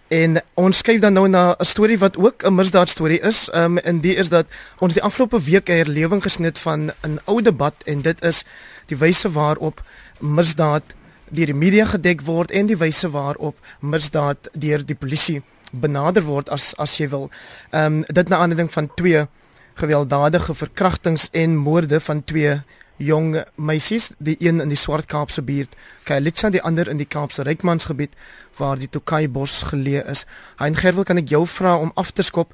En 0.09 0.41
ons 0.55 0.83
kyk 0.83 1.01
dan 1.01 1.13
nou 1.13 1.29
na 1.29 1.57
'n 1.59 1.65
storie 1.65 1.99
wat 1.99 2.17
ook 2.17 2.43
'n 2.43 2.55
misdaad 2.55 2.89
storie 2.89 3.21
is. 3.21 3.49
Ehm 3.51 3.65
um, 3.65 3.79
en 3.79 4.01
dit 4.01 4.17
is 4.17 4.29
dat 4.29 4.47
ons 4.79 4.95
die 4.95 5.03
afgelope 5.03 5.43
week 5.43 5.69
'n 5.69 5.73
herlewing 5.73 6.23
gesnit 6.23 6.59
van 6.59 6.91
'n 7.03 7.21
ou 7.25 7.43
debat 7.43 7.75
en 7.85 8.03
dit 8.03 8.25
is 8.25 8.45
die 8.87 8.97
wyse 8.97 9.31
waarop 9.31 9.83
misdaad 10.19 10.83
deur 11.29 11.47
die 11.47 11.55
media 11.55 11.85
gedek 11.85 12.21
word 12.21 12.51
en 12.51 12.67
die 12.67 12.77
wyse 12.77 13.11
waarop 13.11 13.57
misdaad 13.81 14.49
deur 14.53 14.87
die 14.87 14.97
polisie 14.97 15.43
benader 15.71 16.23
word 16.23 16.49
as 16.49 16.75
as 16.79 16.97
jy 16.99 17.09
wil. 17.09 17.31
Ehm 17.71 18.01
um, 18.01 18.05
dit 18.07 18.29
na 18.29 18.37
aanleiding 18.37 18.73
van 18.73 18.91
twee 18.95 19.27
gewelddadige 19.75 20.55
verkrachtings 20.55 21.29
en 21.31 21.57
moorde 21.57 22.01
van 22.01 22.25
twee 22.25 22.61
jong 23.01 23.45
meisies, 23.57 24.11
die 24.19 24.37
een 24.39 24.61
in 24.61 24.69
die 24.69 24.77
Swart 24.77 25.09
Kaapse 25.09 25.43
buurt, 25.43 25.77
Kailicha, 26.05 26.51
die 26.51 26.63
ander 26.63 26.89
in 26.89 27.01
die 27.01 27.09
Kaapse 27.09 27.43
Rykmansgebied 27.43 28.13
waar 28.59 28.77
die 28.79 28.89
Tokai 28.89 29.29
bos 29.29 29.63
geleë 29.71 30.05
is. 30.13 30.27
Hein 30.61 30.77
Gerwel, 30.77 31.07
kan 31.09 31.21
ek 31.21 31.33
jou 31.33 31.47
vra 31.49 31.79
om 31.81 31.93
af 31.97 32.13
te 32.13 32.27
skop 32.27 32.53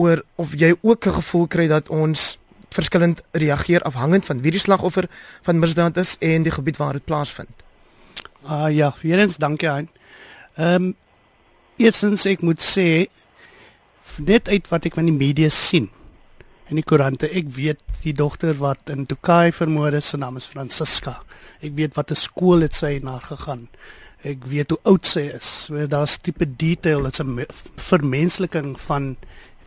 oor 0.00 0.24
of 0.40 0.56
jy 0.58 0.74
ook 0.80 1.06
'n 1.06 1.18
gevoel 1.20 1.46
kry 1.46 1.68
dat 1.68 1.88
ons 1.88 2.38
verskillend 2.70 3.22
reageer 3.32 3.82
afhangend 3.82 4.24
van 4.24 4.40
wie 4.42 4.50
die 4.50 4.60
slagoffer 4.60 5.08
van 5.42 5.58
misdaad 5.58 5.96
is 5.96 6.16
en 6.20 6.42
die 6.42 6.52
gebied 6.52 6.76
waar 6.76 6.92
dit 6.92 7.04
plaasvind. 7.04 7.50
Ah 8.42 8.68
uh, 8.68 8.76
ja, 8.76 8.94
weer 9.02 9.18
eens 9.18 9.36
dankie 9.36 9.70
aan. 9.70 9.88
Ehm 10.56 10.74
um, 10.74 10.94
eerstens 11.80 12.26
ek 12.28 12.44
moet 12.46 12.60
sê 12.60 13.08
net 14.20 14.48
uit 14.48 14.68
wat 14.68 14.86
ek 14.86 14.98
van 14.98 15.08
die 15.08 15.16
media 15.16 15.48
sien 15.48 15.88
in 16.70 16.78
die 16.78 16.86
koerante, 16.86 17.26
ek 17.26 17.48
weet 17.56 17.80
die 18.04 18.14
dogter 18.14 18.54
wat 18.60 18.92
in 18.94 19.06
Tokai 19.10 19.50
vermoor 19.54 19.96
is, 19.98 20.12
se 20.12 20.18
naam 20.20 20.38
is 20.38 20.46
Francisca. 20.46 21.16
Ek 21.66 21.74
weet 21.74 21.96
wat 21.98 22.10
'n 22.10 22.14
skool 22.14 22.62
het 22.62 22.74
sy 22.74 23.00
na 23.02 23.18
gegaan. 23.18 23.68
Ek 24.22 24.44
weet 24.46 24.70
hoe 24.70 24.78
oud 24.84 25.06
sy 25.06 25.32
is. 25.34 25.64
So 25.66 25.86
daar's 25.86 26.18
tipe 26.18 26.46
detail, 26.46 27.02
dit's 27.02 27.20
'n 27.20 27.46
vermensliking 27.76 28.78
van 28.80 29.16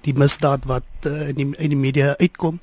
die 0.04 0.14
misdaad 0.14 0.66
wat 0.66 0.88
uh, 1.06 1.30
in 1.30 1.36
die 1.36 1.48
in 1.58 1.70
die 1.70 1.78
media 1.78 2.16
uitkom. 2.20 2.60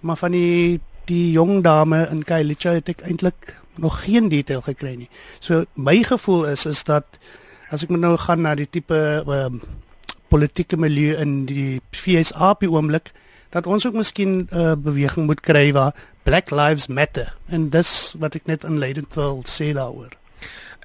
Maar 0.00 0.16
van 0.16 0.32
die 0.32 0.80
die 1.06 1.32
jong 1.32 1.62
dame 1.62 2.08
in 2.10 2.24
Kailicha 2.24 2.72
het 2.72 2.88
ek 2.88 3.02
eintlik 3.02 3.60
nog 3.76 4.04
geen 4.04 4.28
detail 4.28 4.62
gekry 4.62 4.94
nie. 4.96 5.10
So 5.40 5.64
my 5.74 6.02
gevoel 6.02 6.46
is 6.46 6.66
is 6.66 6.84
dat 6.84 7.04
as 7.74 7.84
ek 7.84 7.90
nou 7.90 8.14
gaan 8.20 8.44
na 8.46 8.54
die 8.58 8.68
tipe 8.70 8.96
uh, 9.26 9.50
politieke 10.30 10.78
milieu 10.78 11.16
in 11.22 11.44
die 11.48 11.80
FSA 11.94 12.54
op 12.54 12.62
die 12.62 12.70
oomblik 12.70 13.10
dat 13.54 13.66
ons 13.70 13.86
ook 13.86 13.98
miskien 13.98 14.46
'n 14.46 14.48
uh, 14.50 14.74
beweging 14.78 15.26
moet 15.26 15.40
kry 15.40 15.72
waar 15.72 15.94
Black 16.22 16.50
Lives 16.50 16.86
Matter 16.86 17.34
en 17.48 17.70
dis 17.70 18.14
wat 18.18 18.34
ek 18.34 18.46
net 18.46 18.64
inleidend 18.64 19.14
wil 19.14 19.42
sê 19.46 19.72
daaroor. 19.74 20.14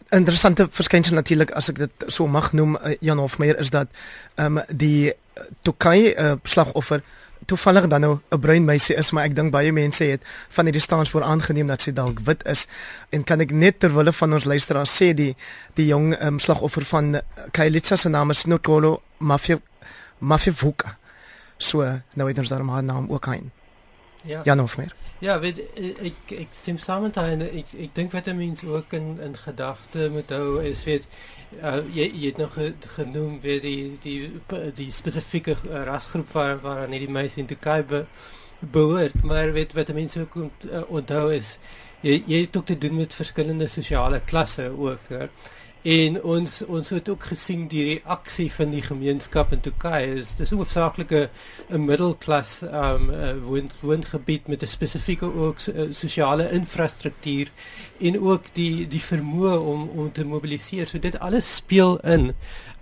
Interessante 0.10 0.68
verskynsel 0.72 1.16
natuurlik 1.16 1.52
as 1.52 1.70
ek 1.70 1.78
dit 1.78 2.06
so 2.08 2.28
mag 2.28 2.52
noem 2.54 2.76
uh, 2.76 2.96
Jan 3.00 3.22
Hofmeyer 3.22 3.58
is 3.60 3.70
dat 3.70 3.88
ehm 4.36 4.58
um, 4.58 4.64
die 4.70 5.14
Tokai 5.62 6.14
uh, 6.14 6.34
slagoffer 6.44 7.02
toevallig 7.46 7.88
dan 7.88 8.02
nou 8.02 8.20
'n 8.32 8.40
bruin 8.40 8.66
meisie 8.66 8.96
is 8.96 9.12
maar 9.12 9.24
ek 9.24 9.36
dink 9.36 9.52
baie 9.52 9.72
mense 9.72 10.04
het 10.04 10.22
van 10.50 10.66
hierdie 10.66 10.82
staanspoor 10.82 11.24
aangeneem 11.24 11.68
dat 11.68 11.82
sy 11.82 11.92
dalk 11.92 12.20
wit 12.20 12.46
is 12.46 12.68
en 13.10 13.24
kan 13.24 13.40
ek 13.40 13.52
net 13.52 13.80
ter 13.80 13.94
wille 13.94 14.12
van 14.12 14.34
ons 14.34 14.46
luisteraars 14.46 15.02
sê 15.02 15.14
die 15.14 15.36
die 15.74 15.88
jong 15.88 16.22
um, 16.22 16.40
slagoffer 16.40 16.86
van 16.86 17.22
Kailitsa 17.52 17.96
se 17.96 18.10
naam 18.10 18.30
is 18.30 18.46
Nokolo 18.46 19.02
Mafia 19.18 19.60
Mafivuka. 20.20 20.98
So 21.58 21.84
nou 22.16 22.28
het 22.28 22.38
ons 22.38 22.52
daarom 22.52 22.70
haar 22.70 22.84
naam 22.84 23.08
ook 23.10 23.28
aan. 23.28 23.52
Ja. 24.24 24.42
Jan 24.44 24.60
of 24.60 24.78
meer. 24.78 24.96
Ja, 25.20 25.40
weet 25.40 25.60
ek 25.76 26.32
ek 26.32 26.54
stem 26.56 26.78
saam 26.80 27.02
met 27.08 27.16
haar 27.20 27.34
en 27.34 27.42
ek 27.44 27.74
ek 27.76 27.96
dink 27.96 28.14
wat 28.16 28.30
mense 28.36 28.68
ook 28.68 28.94
in 28.96 29.18
in 29.24 29.36
gedagte 29.38 30.10
moet 30.12 30.30
hou 30.32 30.64
is 30.64 30.84
weet 30.88 31.08
uh, 31.62 31.82
jy 31.92 32.06
jy 32.08 32.26
het 32.32 32.38
nog 32.38 32.56
genoem 32.96 33.40
weer 33.44 33.60
die 33.62 33.98
die 34.04 34.32
die 34.78 34.92
spesifieke 34.92 35.58
rasgroep 35.90 36.32
waar 36.32 36.62
waar 36.64 36.86
aan 36.86 36.96
hierdie 36.96 37.12
meisie 37.12 37.44
in 37.44 37.52
Turkye 37.52 37.84
be, 37.84 38.06
behoort, 38.60 39.24
maar 39.24 39.54
weet 39.54 39.74
wat 39.74 39.94
mense 39.94 40.20
ook 40.20 40.36
ont, 40.36 40.66
uh, 40.72 40.84
onthou 40.88 41.34
is 41.34 41.58
jy 42.02 42.22
jy 42.28 42.42
het 42.46 42.58
ook 42.58 42.66
te 42.66 42.78
doen 42.78 42.96
met 42.96 43.14
verskillende 43.14 43.68
sosiale 43.68 44.22
klasse 44.26 44.70
ook. 44.72 45.12
Uh, 45.12 45.28
En 45.82 46.24
ons 46.24 46.66
ons 46.66 46.90
het 46.90 47.10
ook 47.10 47.24
gesien 47.24 47.68
die 47.72 47.84
reaksie 47.84 48.50
van 48.52 48.74
die 48.76 48.82
gemeenskap 48.84 49.54
in 49.56 49.62
Turkye 49.64 50.18
is 50.20 50.34
dis 50.36 50.52
hoofsaaklik 50.52 51.12
'n 51.16 51.86
middelklas 51.86 52.62
um 52.62 53.12
woon 53.48 53.72
woongebied 53.82 54.48
met 54.48 54.62
'n 54.62 54.68
spesifieke 54.68 55.26
ook 55.26 55.60
sosiale 55.90 56.52
infrastruktuur 56.52 57.48
en 58.00 58.20
ook 58.20 58.44
die 58.54 58.88
die 58.88 59.02
vermoë 59.02 59.58
om 59.58 59.90
om 59.96 60.12
te 60.12 60.26
mobiliseer. 60.26 60.88
So 60.88 61.00
dit 61.00 61.20
alles 61.20 61.56
speel 61.56 61.98
in 62.00 62.34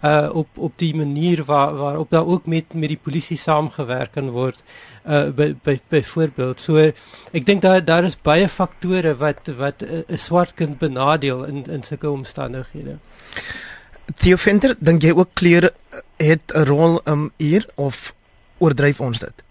uh 0.06 0.30
op 0.34 0.48
op 0.56 0.74
die 0.78 0.94
manier 0.96 1.44
waar 1.44 1.76
waarop 1.76 2.10
daar 2.10 2.26
ook 2.26 2.46
met 2.46 2.74
met 2.74 2.90
die 2.90 3.00
polisie 3.02 3.38
saamgewerk 3.38 4.12
kan 4.12 4.30
word 4.30 4.64
uh 5.06 5.30
by 5.30 5.56
by 5.64 5.80
byvoorbeeld 5.90 6.60
so 6.60 6.78
ek 6.78 7.46
dink 7.46 7.62
daar 7.62 7.86
daar 7.86 8.04
is 8.04 8.18
baie 8.22 8.50
faktore 8.50 9.16
wat 9.18 9.50
wat 9.58 9.82
'n 9.84 10.18
swart 10.18 10.54
kind 10.54 10.78
benadeel 10.78 11.44
in 11.44 11.66
in 11.66 11.84
sulke 11.84 12.10
omstandighede. 12.10 12.98
Theo 14.16 14.36
Venter, 14.36 14.76
dink 14.80 15.02
jy 15.04 15.12
ook 15.12 15.34
kleure 15.34 15.74
het 16.18 16.54
'n 16.54 16.64
rol 16.64 17.02
um 17.06 17.32
hier 17.38 17.66
of 17.76 18.14
oordryf 18.58 19.02
ons 19.02 19.20
dit? 19.20 19.44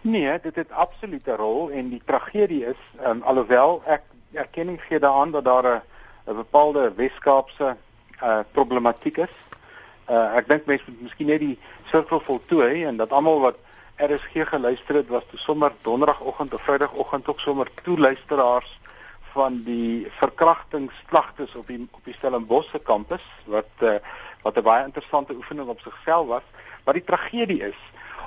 Nee, 0.00 0.38
dit 0.42 0.54
het 0.54 0.70
absoluut 0.70 1.26
'n 1.26 1.36
rol 1.36 1.70
en 1.70 1.88
die 1.88 2.02
tragedie 2.04 2.64
is 2.64 2.80
um 3.06 3.22
alhoewel 3.22 3.82
ek 3.86 4.02
erkenning 4.36 4.82
gee 4.82 4.98
daaraan 4.98 5.30
dat 5.30 5.44
daar 5.44 5.64
'n 5.64 5.82
'n 6.30 6.34
bepaalde 6.34 6.92
Weskaapse 6.96 7.76
uh 8.22 8.38
problematiek 8.52 9.16
is. 9.16 9.34
Uh 10.08 10.36
ek 10.36 10.48
dink 10.48 10.66
mense 10.66 10.84
moet 10.86 11.00
miskien 11.00 11.26
net 11.26 11.40
die 11.40 11.58
sirkel 11.90 12.20
voltooi 12.20 12.84
en 12.84 12.96
dat 12.96 13.12
almal 13.12 13.40
wat 13.40 13.56
RSG 13.96 14.48
geluister 14.48 14.94
het 14.94 15.08
was 15.08 15.22
toe 15.30 15.38
sommer 15.38 15.72
donderdagoggend 15.82 16.54
of 16.54 16.62
vrydagoggend 16.62 17.28
ook 17.28 17.40
sommer 17.40 17.68
toeluisteraars 17.82 18.80
van 19.32 19.62
die 19.64 20.06
verkrachtingsslagtes 20.18 21.54
op 21.54 21.66
die 21.66 21.88
op 21.90 22.04
die 22.04 22.14
Stellenbosch 22.14 22.70
se 22.70 22.78
kampus 22.78 23.24
wat 23.44 23.72
uh, 23.80 23.96
wat 24.42 24.56
'n 24.56 24.62
baie 24.62 24.84
interessante 24.84 25.34
oefening 25.34 25.68
op 25.68 25.80
sigself 25.80 26.26
was. 26.26 26.46
Maar 26.84 26.94
die 26.94 27.04
tragedie 27.04 27.60
is, 27.60 27.78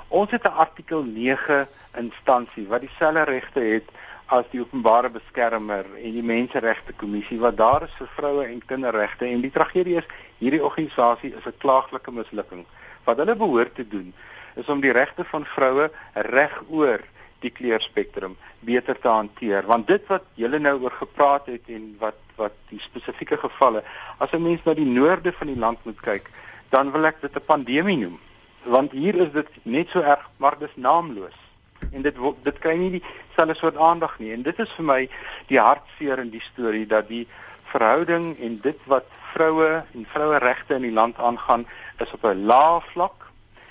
ons 0.08 0.30
het 0.30 0.44
'n 0.44 0.58
artikel 0.64 1.02
9 1.02 1.68
instansie 1.96 2.66
wat 2.68 2.80
dieselfde 2.80 3.22
regte 3.22 3.60
het 3.60 3.88
as 4.30 4.46
die 4.52 4.60
openbare 4.62 5.10
beskermer 5.10 5.86
en 5.98 6.12
die 6.14 6.22
menseregte 6.22 6.94
kommissie 6.98 7.38
wat 7.42 7.56
daar 7.58 7.86
is 7.88 7.94
vir 7.98 8.10
vroue 8.14 8.44
en 8.46 8.60
kinderregte. 8.62 9.26
En 9.26 9.42
die 9.42 9.50
tragedie 9.50 9.96
is 9.98 10.06
hierdie 10.38 10.62
organisasie 10.62 11.32
is 11.34 11.46
'n 11.46 11.58
klaaglike 11.58 12.12
mislukking. 12.14 12.64
Wat 13.04 13.16
hulle 13.16 13.34
behoort 13.34 13.74
te 13.74 13.88
doen 13.88 14.12
is 14.54 14.68
om 14.68 14.80
die 14.80 14.92
regte 14.92 15.24
van 15.24 15.44
vroue 15.44 15.90
reg 16.14 16.62
oor 16.68 17.00
die 17.40 17.50
kleurspektrum 17.50 18.36
beter 18.60 19.00
te 19.00 19.08
hanteer. 19.08 19.66
Want 19.66 19.86
dit 19.86 20.06
wat 20.06 20.24
julle 20.34 20.58
nou 20.58 20.78
oor 20.82 20.94
gepraat 21.02 21.46
het 21.46 21.66
en 21.66 21.96
wat 21.98 22.18
wat 22.36 22.54
die 22.68 22.80
spesifieke 22.80 23.36
gevalle 23.36 23.82
as 24.18 24.30
'n 24.32 24.42
mens 24.42 24.64
na 24.64 24.74
die 24.74 24.92
noorde 25.00 25.32
van 25.32 25.46
die 25.46 25.58
land 25.58 25.78
moet 25.84 26.00
kyk 26.00 26.30
dan 26.68 26.92
wil 26.92 27.04
ek 27.04 27.20
dit 27.20 27.34
'n 27.34 27.44
pandemie 27.46 27.96
noem. 27.96 28.18
Want 28.62 28.92
hier 28.92 29.14
is 29.14 29.32
dit 29.32 29.48
net 29.62 29.88
so 29.88 30.00
erg 30.00 30.30
maar 30.36 30.58
dis 30.58 30.76
naamloos 30.76 31.49
en 31.92 32.02
dit 32.02 32.16
dit 32.42 32.58
kry 32.58 32.76
nie 32.76 32.90
dieselfde 32.96 33.54
soort 33.54 33.76
aandag 33.76 34.18
nie 34.18 34.32
en 34.32 34.42
dit 34.42 34.58
is 34.58 34.74
vir 34.76 34.84
my 34.84 35.00
die 35.48 35.58
hartseer 35.58 36.18
in 36.18 36.30
die 36.30 36.44
storie 36.52 36.86
dat 36.86 37.08
die 37.08 37.26
verhouding 37.72 38.36
en 38.38 38.60
dit 38.62 38.86
wat 38.90 39.06
vroue 39.32 39.82
en 39.94 40.06
vroueregte 40.12 40.74
in 40.74 40.86
die 40.88 40.94
land 40.94 41.18
aangaan 41.18 41.66
is 41.98 42.12
op 42.12 42.24
'n 42.24 42.46
lae 42.46 42.80
vlak 42.92 43.30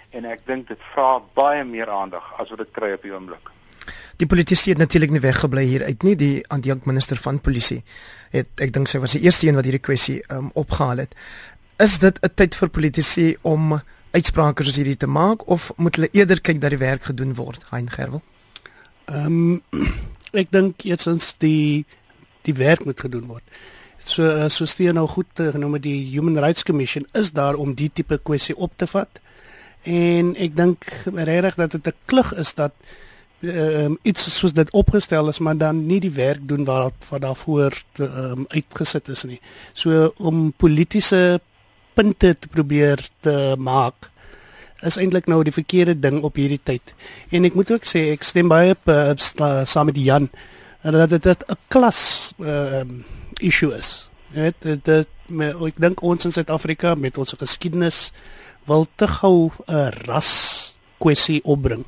en 0.09 0.25
ek 0.25 0.45
dink 0.45 0.67
dit 0.67 0.81
vra 0.93 1.19
baie 1.33 1.63
meer 1.63 1.89
aandag 1.89 2.33
as 2.37 2.49
wat 2.49 2.57
dit 2.57 2.71
kry 2.71 2.93
op 2.93 3.01
die 3.01 3.13
oomblik. 3.13 3.51
Die 4.19 4.27
politisie 4.27 4.73
het 4.73 4.81
natuurlik 4.81 5.11
nie 5.11 5.23
weggebly 5.23 5.63
hier 5.63 5.83
uit 5.83 6.03
nie. 6.03 6.15
Die 6.15 6.43
adjunkminister 6.51 7.17
van 7.17 7.39
polisie 7.39 7.83
het 8.35 8.49
ek 8.59 8.73
dink 8.75 8.87
sy 8.91 8.99
was 8.99 9.15
die 9.15 9.23
eerste 9.23 9.47
een 9.47 9.55
wat 9.55 9.63
hierdie 9.63 9.85
kwessie 9.85 10.19
um, 10.27 10.49
opgehaal 10.59 11.05
het. 11.05 11.15
Is 11.79 11.99
dit 11.99 12.19
'n 12.21 12.33
tyd 12.35 12.55
vir 12.55 12.69
politisie 12.69 13.37
om 13.41 13.79
uitsprake 14.11 14.63
soos 14.63 14.79
hierdie 14.79 14.97
te 14.97 15.07
maak 15.07 15.47
of 15.47 15.71
moet 15.77 15.95
hulle 15.95 16.09
eerder 16.11 16.41
kyk 16.41 16.61
dat 16.61 16.73
die 16.73 16.81
werk 16.81 17.03
gedoen 17.09 17.35
word, 17.37 17.65
Hein 17.69 17.89
Gerwel? 17.89 18.21
Ehm 19.09 19.61
um, 19.73 19.87
ek 20.41 20.51
dink 20.53 20.85
eerstens 20.85 21.33
die 21.41 21.85
die 22.47 22.53
werk 22.53 22.85
moet 22.85 22.99
gedoen 22.99 23.27
word. 23.27 23.43
So 24.05 24.23
uh, 24.23 24.47
so 24.49 24.65
steen 24.65 24.97
nou 24.97 25.07
goed 25.09 25.41
uh, 25.41 25.49
genoem 25.53 25.79
die 25.81 25.97
Human 26.13 26.37
Rights 26.39 26.63
Commission 26.63 27.05
is 27.13 27.31
daar 27.31 27.57
om 27.59 27.73
die 27.73 27.89
tipe 27.93 28.19
kwessie 28.23 28.55
op 28.55 28.73
te 28.75 28.87
vat. 28.87 29.21
En 29.83 30.33
ek 30.35 30.55
dink 30.55 30.87
regtig 31.05 31.55
dat 31.55 31.71
dit 31.71 31.87
'n 31.87 31.97
klug 32.05 32.33
is 32.33 32.53
dat 32.53 32.73
ehm 33.41 33.85
um, 33.85 33.97
iets 34.03 34.39
soos 34.39 34.53
dit 34.53 34.71
opgestel 34.71 35.29
is 35.29 35.39
maar 35.39 35.57
dan 35.57 35.85
nie 35.85 35.99
die 35.99 36.11
werk 36.11 36.47
doen 36.47 36.65
wat 36.65 36.95
wat 37.09 37.21
daarvoor 37.21 37.83
ehm 37.97 38.31
um, 38.31 38.45
uitgesit 38.47 39.07
is 39.07 39.23
nie. 39.23 39.41
So 39.73 40.13
om 40.17 40.51
politieke 40.51 41.39
punte 41.99 42.31
te 42.39 42.47
probeer 42.47 43.03
te 43.25 43.35
maak 43.59 44.07
is 44.87 44.95
eintlik 44.95 45.27
nou 45.27 45.41
die 45.43 45.51
verkeerde 45.51 45.97
ding 45.99 46.21
op 46.23 46.37
hierdie 46.39 46.61
tyd. 46.63 46.93
En 47.35 47.43
ek 47.43 47.57
moet 47.59 47.71
ook 47.75 47.87
sê 47.87 48.13
ek 48.13 48.23
stem 48.23 48.47
baie 48.47 48.71
op 48.71 48.87
uh, 48.87 49.11
saam 49.67 49.91
met 49.91 49.99
Jan 49.99 50.29
dat 50.79 51.11
dit 51.11 51.27
'n 51.27 51.57
klas 51.67 52.31
um, 52.39 53.03
issue 53.43 53.75
is. 53.75 54.09
Net 54.31 54.55
dit 54.63 54.87
ek 55.67 55.75
dink 55.75 56.01
ons 56.01 56.25
in 56.25 56.31
Suid-Afrika 56.31 56.95
met 56.95 57.17
ons 57.17 57.35
geskiedenis 57.35 58.11
wil 58.65 58.87
te 58.95 59.07
gou 59.07 59.51
'n 59.67 59.91
ras 60.07 60.75
kwessie 60.97 61.41
opbring. 61.43 61.83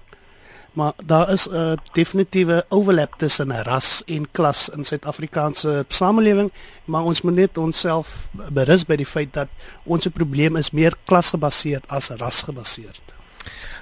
Maar 0.74 0.94
daar 1.06 1.32
is 1.32 1.48
'n 1.48 1.54
uh, 1.56 1.74
definitiewe 1.94 2.66
overlap 2.70 3.13
tussen 3.18 3.63
ras 3.63 4.04
en 4.06 4.32
klas 4.32 4.70
in 4.70 4.84
Suid-Afrikaanse 4.84 5.86
samelewing, 5.88 6.51
maar 6.86 7.04
ons 7.04 7.22
moet 7.22 7.36
net 7.36 7.58
onsself 7.58 8.30
berus 8.32 8.86
by 8.86 8.96
die 8.96 9.06
feit 9.06 9.34
dat 9.34 9.48
ons 9.84 10.08
probleem 10.13 10.56
is 10.56 10.72
meer 10.72 10.96
klasgebaseerd 11.06 11.88
as 11.88 12.10
rasgebaseerd. 12.10 13.01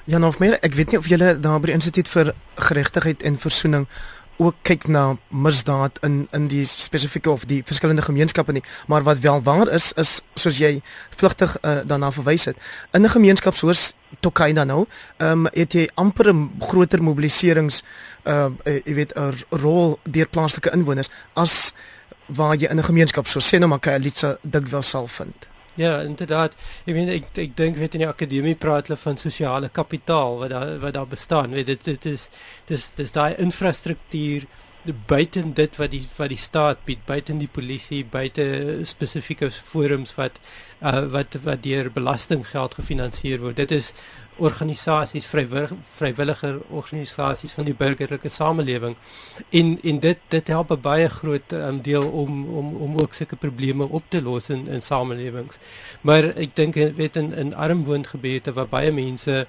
Jan 0.05 0.25
of 0.25 0.39
meer, 0.39 0.57
ek 0.61 0.73
weet 0.73 0.91
nie 0.91 0.97
of 0.97 1.07
julle 1.07 1.39
daar 1.39 1.59
by 1.59 1.65
die 1.65 1.75
Instituut 1.75 2.07
vir 2.07 2.33
Geregtigheid 2.55 3.23
en 3.23 3.37
Versoening 3.37 3.87
ook 4.39 4.55
kyk 4.63 4.87
na 4.87 5.17
misdaad 5.27 5.99
in 6.01 6.27
in 6.31 6.47
die 6.47 6.65
spesifieke 6.65 7.31
of 7.31 7.45
die 7.45 7.59
verskillende 7.63 8.01
gemeenskappe 8.01 8.51
nie, 8.51 8.63
maar 8.87 9.03
wat 9.03 9.19
wel 9.19 9.41
waar 9.43 9.67
is 9.67 9.91
is 9.93 10.21
soos 10.33 10.57
jy 10.57 10.81
vlugtig 11.09 11.57
uh, 11.61 11.79
daarna 11.85 12.11
verwys 12.11 12.45
het. 12.45 12.57
In 12.91 13.03
'n 13.03 13.09
gemeenskap 13.09 13.55
soos 13.55 13.93
Tokaina 14.19 14.63
nou, 14.63 14.85
ehm 15.17 15.45
um, 15.45 15.47
het 15.53 15.73
jy 15.73 15.89
amper 15.95 16.33
'n 16.33 16.51
groter 16.59 17.03
mobiliserings 17.03 17.83
uh 18.25 18.49
jy 18.65 18.93
weet 18.93 19.13
'n 19.15 19.33
rol 19.49 19.99
deur 20.03 20.27
plaaslike 20.27 20.71
inwoners 20.73 21.09
as 21.33 21.73
waar 22.25 22.55
jy 22.55 22.69
in 22.69 22.79
'n 22.79 22.83
gemeenskap 22.83 23.27
so 23.27 23.39
sê 23.39 23.59
nou 23.59 23.69
maar 23.69 23.79
Kaalitsa 23.79 24.37
dikwels 24.41 24.89
sal 24.89 25.07
vind. 25.07 25.47
Ja, 25.75 26.01
inderdaad. 26.01 26.53
Ek 26.85 26.93
meen 26.93 27.09
ek 27.09 27.37
ek 27.37 27.55
dink 27.55 27.77
weet 27.77 27.93
in 27.93 27.99
die 28.03 28.07
akademie 28.07 28.55
praat 28.55 28.87
hulle 28.87 28.97
van 28.97 29.17
sosiale 29.17 29.69
kapitaal 29.69 30.37
wat 30.37 30.49
daar 30.49 30.79
wat 30.79 30.93
daar 30.93 31.07
bestaan. 31.07 31.51
Weet 31.51 31.65
dit 31.65 31.83
dit 31.83 32.05
is 32.05 32.29
dis 32.65 32.91
dis 32.95 33.11
daai 33.11 33.35
infrastruktuur 33.37 34.47
buite 35.07 35.43
dit 35.53 35.75
wat 35.75 35.91
die 35.91 36.03
wat 36.17 36.29
die 36.29 36.39
staat 36.39 36.83
bied, 36.85 37.01
buite 37.05 37.35
die 37.37 37.51
polisie, 37.51 38.05
buite 38.05 38.45
spesifieke 38.87 39.51
forums 39.51 40.15
wat 40.15 40.39
uh, 40.81 41.05
wat 41.11 41.37
wat 41.43 41.63
deur 41.63 41.91
belastinggeld 41.91 42.73
gefinansier 42.73 43.39
word. 43.39 43.55
Dit 43.55 43.71
is 43.71 43.93
organisasies 44.39 45.25
vrywillige 45.27 45.75
vrywilliger 45.97 46.59
organisasies 46.69 47.51
van 47.51 47.67
die 47.67 47.75
burgerlike 47.75 48.29
samelewing 48.29 48.95
en 49.49 49.73
en 49.83 49.99
dit 49.99 50.21
dit 50.27 50.47
help 50.47 50.71
baie 50.81 51.09
groot 51.09 51.51
um, 51.51 51.81
deel 51.81 52.07
om 52.07 52.45
om 52.61 52.75
om 52.75 52.97
ook 52.99 53.13
sulke 53.13 53.35
probleme 53.35 53.87
op 53.87 54.03
te 54.07 54.21
los 54.21 54.49
in 54.49 54.67
in 54.67 54.81
samelewings. 54.81 55.59
Maar 56.01 56.31
ek 56.35 56.55
dink 56.55 56.79
weet 56.95 57.15
in 57.15 57.33
in 57.33 57.55
arm 57.55 57.83
woongebiede 57.85 58.53
waar 58.53 58.71
baie 58.71 58.91
mense 58.91 59.47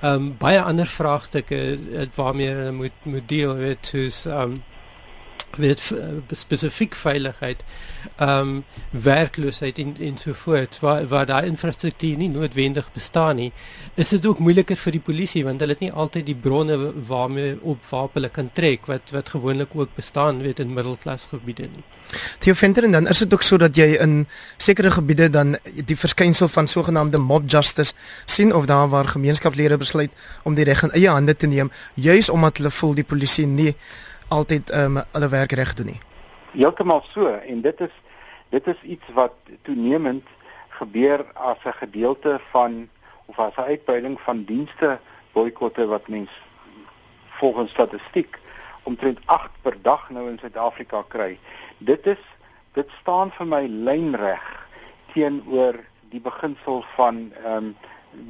ehm 0.00 0.14
um, 0.14 0.34
baie 0.38 0.60
ander 0.62 0.86
vraagstukke 0.86 1.78
uh, 1.78 2.06
waarmee 2.14 2.48
hulle 2.48 2.72
moet 2.72 3.04
moet 3.04 3.28
deel 3.28 3.54
weet 3.54 3.86
soos 3.86 4.24
ehm 4.26 4.42
um, 4.42 4.62
weet 5.58 5.82
eh, 5.96 6.36
spesifiek 6.36 6.94
veiligheid 6.94 7.64
ehm 8.16 8.38
um, 8.38 8.64
werkloosheid 8.90 9.78
en 9.78 9.96
en 10.00 10.16
so 10.18 10.32
voort 10.32 10.78
waar 10.80 11.06
waar 11.08 11.26
daai 11.26 11.46
infrastruktuur 11.46 12.16
nie 12.16 12.28
noodwendig 12.28 12.92
bestaan 12.92 13.36
nie 13.36 13.52
is 13.94 14.08
dit 14.08 14.26
ook 14.26 14.38
moeiliker 14.38 14.76
vir 14.76 14.92
die 14.92 15.04
polisie 15.10 15.44
want 15.44 15.60
hulle 15.60 15.76
het 15.76 15.84
nie 15.84 15.92
altyd 15.92 16.26
die 16.26 16.36
bronne 16.46 16.78
waarmee 17.08 17.56
op 17.62 17.84
waar 17.90 18.08
hulle 18.14 18.30
kan 18.38 18.50
trek 18.54 18.86
wat 18.86 19.12
wat 19.14 19.28
gewoonlik 19.34 19.74
ook 19.74 19.94
bestaan 19.94 20.42
weet 20.42 20.58
in 20.58 20.74
middelklasgebiede 20.74 21.68
nie. 21.74 21.84
Theo 22.38 22.54
Venter 22.54 22.84
en 22.84 22.92
dan 22.92 23.06
is 23.06 23.18
dit 23.18 23.34
ook 23.34 23.42
so 23.42 23.56
dat 23.56 23.76
jy 23.76 23.88
in 24.00 24.26
sekere 24.56 24.90
gebiede 24.90 25.28
dan 25.30 25.56
die 25.84 25.96
verskynsel 25.96 26.48
van 26.48 26.68
sogenaamde 26.68 27.18
mob 27.18 27.50
justice 27.50 27.94
sien 28.24 28.54
of 28.54 28.66
daar 28.66 28.88
waar 28.88 29.08
gemeenskapslede 29.14 29.76
besluit 29.76 30.10
om 30.44 30.54
die 30.54 30.64
reg 30.64 30.82
in 30.82 30.94
eie 30.96 31.10
hande 31.10 31.36
te 31.36 31.46
neem 31.46 31.70
juis 31.94 32.28
omdat 32.28 32.56
hulle 32.56 32.70
voel 32.70 32.94
die 32.94 33.04
polisie 33.04 33.46
nie 33.46 33.74
altyd 34.28 34.70
ehm 34.70 34.96
um, 34.96 35.04
hulle 35.12 35.28
werk 35.28 35.52
reg 35.52 35.74
doen 35.74 35.86
nie. 35.86 36.00
Heeltemal 36.52 37.02
so 37.12 37.26
en 37.26 37.60
dit 37.60 37.80
is 37.80 37.94
dit 38.48 38.66
is 38.66 38.82
iets 38.82 39.04
wat 39.14 39.34
toenemend 39.62 40.26
gebeur 40.68 41.26
as 41.32 41.58
'n 41.64 41.72
gedeelte 41.72 42.40
van 42.50 42.88
of 43.26 43.38
as 43.38 43.56
'n 43.56 43.70
uitbreiding 43.72 44.20
van 44.20 44.44
dienste 44.44 44.98
boikotte 45.32 45.86
wat 45.86 46.08
mens 46.08 46.30
volgens 47.28 47.70
statistiek 47.70 48.38
omtrent 48.82 49.18
8 49.24 49.50
per 49.62 49.76
dag 49.82 50.10
nou 50.10 50.30
in 50.30 50.38
Suid-Afrika 50.38 51.04
kry. 51.08 51.38
Dit 51.78 52.06
is 52.06 52.22
dit 52.72 52.88
staan 53.00 53.30
vir 53.30 53.46
my 53.46 53.66
lynreg 53.66 54.68
teenoor 55.12 55.74
die 56.10 56.20
beginsel 56.20 56.84
van 56.96 57.32
ehm 57.44 57.56
um, 57.56 57.76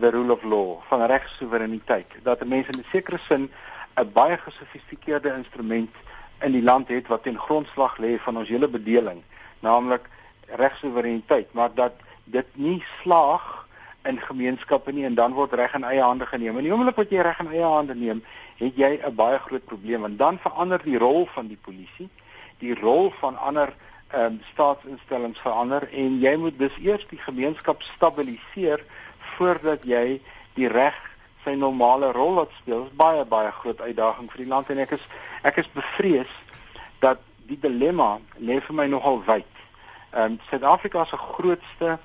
the 0.00 0.10
rule 0.10 0.32
of 0.32 0.42
law, 0.42 0.76
van 0.88 1.02
regssoewereiniteit. 1.02 2.06
Dat 2.22 2.44
mense 2.44 2.70
in 2.72 2.78
'n 2.78 2.90
sekere 2.90 3.18
sin 3.18 3.50
'n 3.98 4.12
baie 4.12 4.36
gesofistikeerde 4.38 5.34
instrument 5.34 5.94
in 6.40 6.52
die 6.52 6.62
land 6.62 6.88
het 6.88 7.06
wat 7.06 7.22
ten 7.22 7.38
grondslag 7.38 7.98
lê 7.98 8.18
van 8.18 8.36
ons 8.36 8.48
hele 8.48 8.68
bedeling, 8.68 9.22
naamlik 9.60 10.08
regsoevereiniteit, 10.46 11.52
maar 11.52 11.74
dat 11.74 11.92
dit 12.24 12.46
nie 12.52 12.84
slaag 13.02 13.66
in 14.02 14.20
gemeenskappe 14.20 14.92
nie 14.92 15.04
en 15.04 15.14
dan 15.14 15.32
word 15.32 15.52
reg 15.52 15.74
in 15.74 15.84
eie 15.84 16.02
hande 16.02 16.26
geneem. 16.26 16.56
En 16.56 16.62
die 16.64 16.72
oomblik 16.72 16.96
wat 16.96 17.10
jy 17.10 17.24
reg 17.26 17.40
in 17.40 17.50
eie 17.52 17.64
hande 17.64 17.94
neem, 17.94 18.22
het 18.58 18.76
jy 18.76 19.00
'n 19.02 19.14
baie 19.14 19.38
groot 19.38 19.64
probleem 19.64 20.00
want 20.00 20.18
dan 20.18 20.38
verander 20.38 20.80
die 20.82 20.98
rol 20.98 21.26
van 21.34 21.48
die 21.48 21.58
polisie, 21.60 22.08
die 22.58 22.74
rol 22.74 23.12
van 23.20 23.36
ander 23.36 23.74
ehm 24.08 24.24
um, 24.24 24.40
staatsinstellings 24.52 25.38
verander 25.38 25.88
en 25.92 26.20
jy 26.20 26.36
moet 26.36 26.58
dus 26.58 26.76
eers 26.80 27.06
die 27.10 27.18
gemeenskap 27.18 27.82
stabiliseer 27.82 28.80
voordat 29.36 29.84
jy 29.84 30.20
die 30.54 30.68
reg 30.68 30.96
sy 31.44 31.54
normale 31.54 32.12
rol 32.12 32.34
wat 32.34 32.54
speel 32.58 32.84
is 32.86 32.96
baie 32.96 33.24
baie 33.24 33.50
groot 33.60 33.80
uitdaging 33.80 34.30
vir 34.32 34.44
die 34.44 34.50
land 34.52 34.70
en 34.70 34.78
ek 34.84 34.96
is 34.98 35.04
ek 35.42 35.60
is 35.62 35.70
bevrees 35.74 36.32
dat 37.00 37.22
die 37.48 37.58
dilemma 37.60 38.18
lê 38.38 38.58
vir 38.60 38.74
my 38.74 38.86
nogal 38.86 39.22
wyd. 39.26 39.52
Ehm 40.12 40.32
um, 40.32 40.40
Suid-Afrika 40.50 41.04
se 41.04 41.16
grootste 41.16 41.98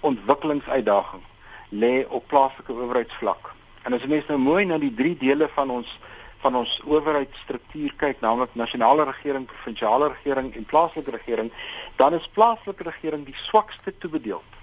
ontwikkelingsuitdaging 0.00 1.22
lê 1.70 2.06
op 2.08 2.26
plaaslike 2.28 2.72
owerheidsvlak. 2.72 3.52
En 3.82 3.94
as 3.94 4.02
jy 4.02 4.08
mens 4.08 4.26
nou 4.30 4.38
mooi 4.38 4.64
na 4.66 4.78
die 4.78 4.94
drie 4.94 5.14
dele 5.18 5.48
van 5.54 5.70
ons 5.70 5.98
van 6.42 6.56
ons 6.58 6.80
owerheidsstruktuur 6.90 7.92
kyk, 8.00 8.16
naamlik 8.20 8.56
nasionale 8.58 9.04
regering, 9.06 9.44
provinsiale 9.46 10.08
regering 10.10 10.48
en 10.58 10.64
plaaslike 10.66 11.14
regering, 11.14 11.52
dan 12.00 12.16
is 12.18 12.26
plaaslike 12.34 12.82
regering 12.82 13.22
die 13.28 13.36
swakste 13.44 13.94
toebedeeld. 14.02 14.58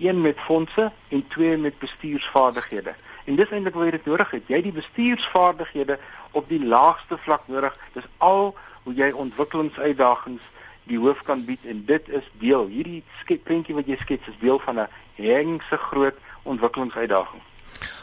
Een 0.00 0.20
met 0.24 0.40
fondse 0.40 0.86
en 1.08 1.26
twee 1.28 1.58
met 1.60 1.76
bestuursvaardighede. 1.78 2.94
En 3.24 3.36
dis 3.36 3.50
eintlik 3.50 3.74
wat 3.74 3.88
jy 3.88 3.94
dit 3.96 4.10
nodig 4.10 4.30
het. 4.30 4.48
Jy 4.48 4.58
het 4.60 4.66
die 4.68 4.78
bestuursvaardighede 4.80 5.98
op 6.32 6.48
die 6.48 6.60
laagste 6.64 7.18
vlak 7.24 7.48
nodig. 7.48 7.76
Dis 7.94 8.08
al 8.18 8.52
hoe 8.84 8.94
jy 8.94 9.10
ontwikkelingsuitdagings 9.10 10.42
die 10.90 11.00
hoof 11.00 11.22
kan 11.24 11.44
bied 11.44 11.64
en 11.64 11.82
dit 11.88 12.08
is 12.08 12.26
deel. 12.40 12.66
Hierdie 12.68 13.00
sketsprentjie 13.22 13.76
wat 13.78 13.88
jy 13.88 13.96
skets 14.02 14.28
is 14.28 14.38
deel 14.40 14.60
van 14.66 14.80
'n 14.80 14.88
hengse 15.16 15.76
groot 15.88 16.16
ontwikkelingsuitdaging. 16.42 17.42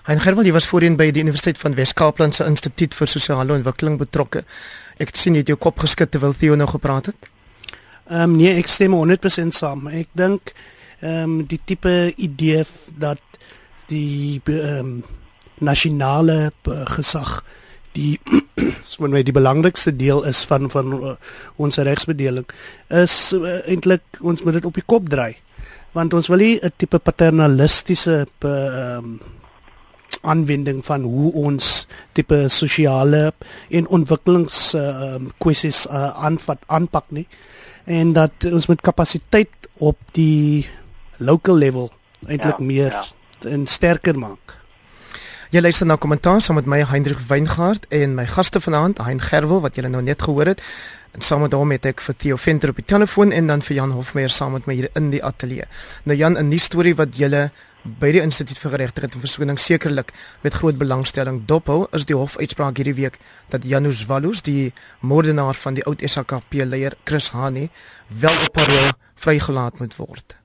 Hein 0.04 0.20
Gerwel, 0.20 0.46
jy 0.46 0.52
was 0.52 0.68
voorheen 0.68 0.96
by 0.96 1.12
die 1.12 1.22
Universiteit 1.22 1.60
van 1.62 1.76
Wes-Kaapland 1.78 2.36
se 2.36 2.46
Instituut 2.46 2.96
vir 2.96 3.08
Sosiale 3.08 3.54
Ontwikkeling 3.54 3.98
betrokke. 3.98 4.44
Ek 4.98 5.08
het 5.08 5.18
sien 5.18 5.34
jy 5.34 5.40
het 5.40 5.48
jou 5.48 5.58
kop 5.58 5.80
geskit 5.80 6.12
terwyl 6.12 6.34
Theo 6.34 6.56
nou 6.56 6.68
gepraat 6.70 7.06
het. 7.06 7.30
Ehm 8.10 8.22
um, 8.22 8.36
nee, 8.36 8.58
ek 8.58 8.68
stem 8.68 8.94
100% 8.98 9.56
saam. 9.56 9.88
Ek 9.88 10.10
dink 10.18 10.54
ehm 11.02 11.24
um, 11.24 11.46
die 11.46 11.60
tipe 11.66 12.14
idee 12.18 12.66
dat 12.98 13.22
die 13.92 14.42
ehm 14.46 14.80
um, 14.80 14.94
nasionale 15.62 16.52
uh, 16.66 16.86
gesag 16.90 17.44
die 17.96 18.20
wanneer 19.02 19.22
so 19.22 19.28
die 19.30 19.36
belangrikste 19.36 19.94
deel 19.96 20.24
is 20.28 20.44
van 20.48 20.70
van 20.72 20.94
uh, 20.96 21.14
ons 21.62 21.78
regsbedeling 21.78 22.48
is 23.02 23.16
uh, 23.38 23.60
eintlik 23.70 24.22
ons 24.22 24.44
moet 24.44 24.60
dit 24.60 24.66
op 24.66 24.80
die 24.80 24.86
kop 24.86 25.10
draai. 25.12 25.36
Want 25.96 26.14
ons 26.16 26.30
wil 26.32 26.40
nie 26.40 26.60
'n 26.62 26.74
tipe 26.78 27.00
paternalistiese 27.00 28.26
ehm 28.40 28.98
um, 28.98 29.22
aanwending 30.22 30.86
van 30.86 31.02
hoe 31.02 31.34
ons 31.34 31.88
tipe 32.14 32.46
sosiale 32.50 33.34
en 33.70 33.88
ontwikkelings 33.88 34.74
ehm 34.74 35.16
um, 35.16 35.32
kwessies 35.38 35.88
uh, 35.88 36.14
aanvat 36.26 36.60
aanpak 36.68 37.06
nie. 37.10 37.28
En 37.86 38.14
dat 38.14 38.32
ons 38.46 38.68
met 38.68 38.82
kapasiteit 38.82 39.70
op 39.78 39.98
die 40.12 40.68
local 41.18 41.56
level 41.58 41.92
eintlik 42.28 42.60
ja, 42.60 42.66
meer 42.66 42.92
ja 42.92 43.06
en 43.46 43.68
sterker 43.68 44.18
maak. 44.18 44.58
Jy 45.52 45.60
luister 45.60 45.86
na 45.86 45.98
kommentaar 46.00 46.40
saam 46.42 46.56
met 46.56 46.68
my 46.70 46.78
Hendrik 46.88 47.20
Weingart 47.28 47.86
en 47.92 48.14
my 48.16 48.24
gaste 48.26 48.62
vanaand, 48.64 49.02
Hein 49.04 49.20
Gerwel 49.20 49.60
wat 49.62 49.76
julle 49.76 49.90
nou 49.92 50.02
net 50.02 50.22
gehoor 50.22 50.54
het. 50.54 50.62
En 51.12 51.22
saam 51.22 51.42
met 51.44 51.52
hom 51.52 51.74
het 51.76 51.86
ek 51.90 52.00
vir 52.06 52.16
Theo 52.16 52.38
Venter 52.40 52.72
op 52.72 52.80
die 52.80 52.86
telefoon 52.88 53.34
en 53.36 53.52
dan 53.52 53.62
vir 53.62 53.76
Jan 53.82 53.92
Hofmeyer 53.92 54.32
saam 54.32 54.56
met 54.56 54.70
my 54.70 54.78
hier 54.78 54.88
in 54.96 55.10
die 55.12 55.20
ateljee. 55.20 55.68
Nou 56.08 56.18
Jan, 56.18 56.38
'n 56.40 56.48
nuwe 56.48 56.60
storie 56.60 56.96
wat 56.96 57.18
julle 57.18 57.52
by 57.84 58.12
die 58.12 58.22
Instituut 58.22 58.60
vir 58.62 58.72
Geregtigheid 58.72 59.14
en 59.14 59.24
Versoening 59.24 59.60
sekerlik 59.60 60.14
met 60.42 60.54
groot 60.54 60.78
belangstelling 60.78 61.46
dophou, 61.46 61.88
is 61.92 62.06
die 62.06 62.16
hofuitspraak 62.16 62.78
hierdie 62.78 62.94
week 62.94 63.18
dat 63.50 63.64
Janus 63.64 64.06
Valus, 64.06 64.42
die 64.42 64.74
moordenaar 65.00 65.56
van 65.56 65.74
die 65.74 65.84
oud 65.84 66.02
SAKP 66.06 66.62
leier 66.64 66.96
Chris 67.04 67.30
Hani, 67.30 67.70
wel 68.08 68.46
op 68.46 68.54
parol 68.54 68.92
vrygelaat 69.16 69.80
moet 69.80 69.96
word. 69.96 70.41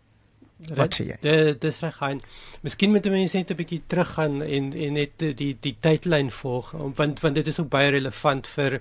Wat 0.75 0.95
sê 0.95 1.07
jy? 1.07 1.17
Dit 1.21 1.61
dis 1.61 1.81
reg 1.81 1.97
gaan. 1.97 2.21
Miskien 2.63 2.91
moet 2.91 3.05
mense 3.11 3.37
net 3.37 3.51
'n 3.51 3.57
bietjie 3.57 3.83
teruggaan 3.87 4.43
en 4.43 4.73
en 4.73 4.93
net 4.93 5.11
die 5.17 5.35
die, 5.35 5.57
die 5.61 5.77
tydlyn 5.81 6.31
volg 6.31 6.73
want 6.97 7.21
want 7.21 7.35
dit 7.35 7.47
is 7.47 7.61
ook 7.61 7.69
baie 7.69 7.91
relevant 7.91 8.47
vir 8.47 8.81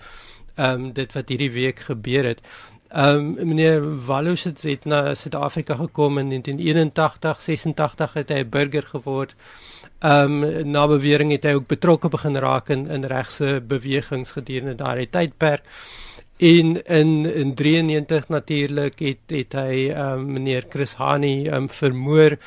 ehm 0.55 0.85
um, 0.85 0.93
dit 0.93 1.13
wat 1.13 1.29
hierdie 1.29 1.51
week 1.51 1.79
gebeur 1.79 2.23
het. 2.23 2.41
Ehm 2.89 3.37
um, 3.37 3.47
meneer 3.47 4.05
Wallows 4.05 4.43
het, 4.43 4.61
het 4.61 4.85
na 4.85 5.13
Suid-Afrika 5.15 5.75
gekom 5.75 6.17
in 6.17 6.29
1981, 6.29 7.41
86 7.41 8.13
het 8.13 8.29
hy 8.29 8.39
'n 8.39 8.49
burger 8.49 8.83
geword. 8.83 9.35
Ehm 9.99 10.43
um, 10.43 10.69
na 10.71 10.87
bewering 10.87 11.31
het 11.31 11.43
hy 11.43 11.53
ook 11.53 11.67
betrokke 11.67 12.09
begin 12.09 12.37
raak 12.37 12.69
in 12.69 12.87
in 12.87 13.03
regse 13.03 13.63
bewegings 13.67 14.31
gedurende 14.31 14.75
daardie 14.75 15.09
tydperk. 15.09 15.63
In 16.37 16.83
in 16.83 17.33
in 17.33 17.53
93 17.53 18.27
natuurlik 18.27 18.99
het 18.99 19.17
het 19.27 19.53
hy 19.53 19.91
um, 19.95 20.25
meneer 20.33 20.65
Chris 20.69 20.93
Hani 20.93 21.47
um, 21.47 21.69
vermoor. 21.69 22.37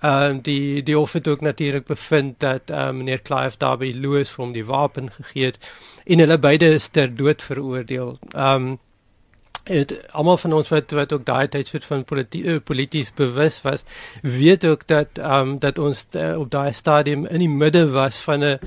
Ehm 0.00 0.30
um, 0.30 0.40
die 0.40 0.82
die 0.82 0.96
hof 0.96 1.12
het 1.12 1.28
ook 1.28 1.40
natuurlik 1.40 1.86
bevind 1.86 2.40
dat 2.40 2.70
um, 2.70 2.96
meneer 2.96 3.22
Clive 3.22 3.58
Darby 3.58 3.92
Lewis 3.94 4.30
van 4.30 4.52
die 4.52 4.64
wapen 4.64 5.12
gegee 5.12 5.44
het 5.44 5.58
en 6.04 6.18
hulle 6.18 6.38
beide 6.38 6.74
is 6.74 6.88
ter 6.88 7.14
dood 7.14 7.42
veroordeel. 7.42 8.18
Ehm 8.30 8.54
um, 8.54 8.78
het 9.68 10.12
almal 10.12 10.36
van 10.36 10.52
ons 10.52 10.68
wat 10.68 10.90
wat 10.90 11.12
ook 11.12 11.24
daai 11.24 11.48
tyd 11.48 11.66
soort 11.66 11.84
van 11.84 12.04
polities 12.04 12.44
uh, 12.44 12.60
polities 12.64 13.12
bewus 13.14 13.62
was, 13.62 13.82
weet 14.22 14.64
ook 14.64 14.86
dat 14.86 15.08
ehm 15.14 15.48
um, 15.48 15.58
dat 15.58 15.78
ons 15.78 16.06
uh, 16.12 16.38
op 16.38 16.50
daai 16.50 16.72
stadium 16.72 17.26
in 17.26 17.38
die 17.38 17.48
midde 17.48 17.88
was 17.90 18.16
van 18.16 18.44
'n 18.44 18.58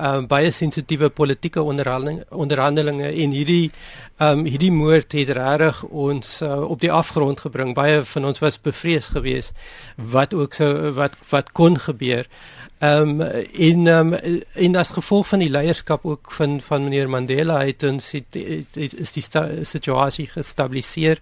um, 0.00 0.26
baie 0.30 0.50
sensitiewe 0.50 1.08
politieke 1.10 1.62
onderhandeling, 1.62 2.22
onderhandelinge 2.30 3.10
en 3.10 3.34
hierdie 3.34 3.70
um, 4.22 4.44
hierdie 4.48 4.72
moord 4.72 5.12
het 5.12 5.32
regtig 5.38 5.82
ons 5.88 6.38
uh, 6.42 6.60
op 6.70 6.80
die 6.80 6.92
afgrond 6.92 7.40
gebring. 7.46 7.74
Baie 7.74 8.02
van 8.04 8.28
ons 8.28 8.42
was 8.42 8.60
bevrees 8.60 9.10
geweest 9.14 9.52
wat 9.96 10.34
ook 10.34 10.54
so 10.54 10.92
wat 10.98 11.18
wat 11.30 11.52
kon 11.52 11.78
gebeur. 11.78 12.28
Ehm 12.78 13.20
um, 13.20 13.44
in 13.52 13.86
um, 13.90 14.14
in 14.54 14.76
as 14.76 14.94
gevolg 14.94 15.26
van 15.28 15.42
die 15.42 15.50
leierskap 15.50 16.04
ook 16.06 16.30
van 16.32 16.60
van 16.60 16.84
meneer 16.84 17.10
Mandela 17.10 17.64
het 17.66 17.82
ons 17.82 18.12
het, 18.14 18.34
het, 18.34 18.78
het, 18.78 18.94
is 18.94 19.12
die 19.12 19.24
situasie 19.66 20.28
gestabiliseer 20.30 21.18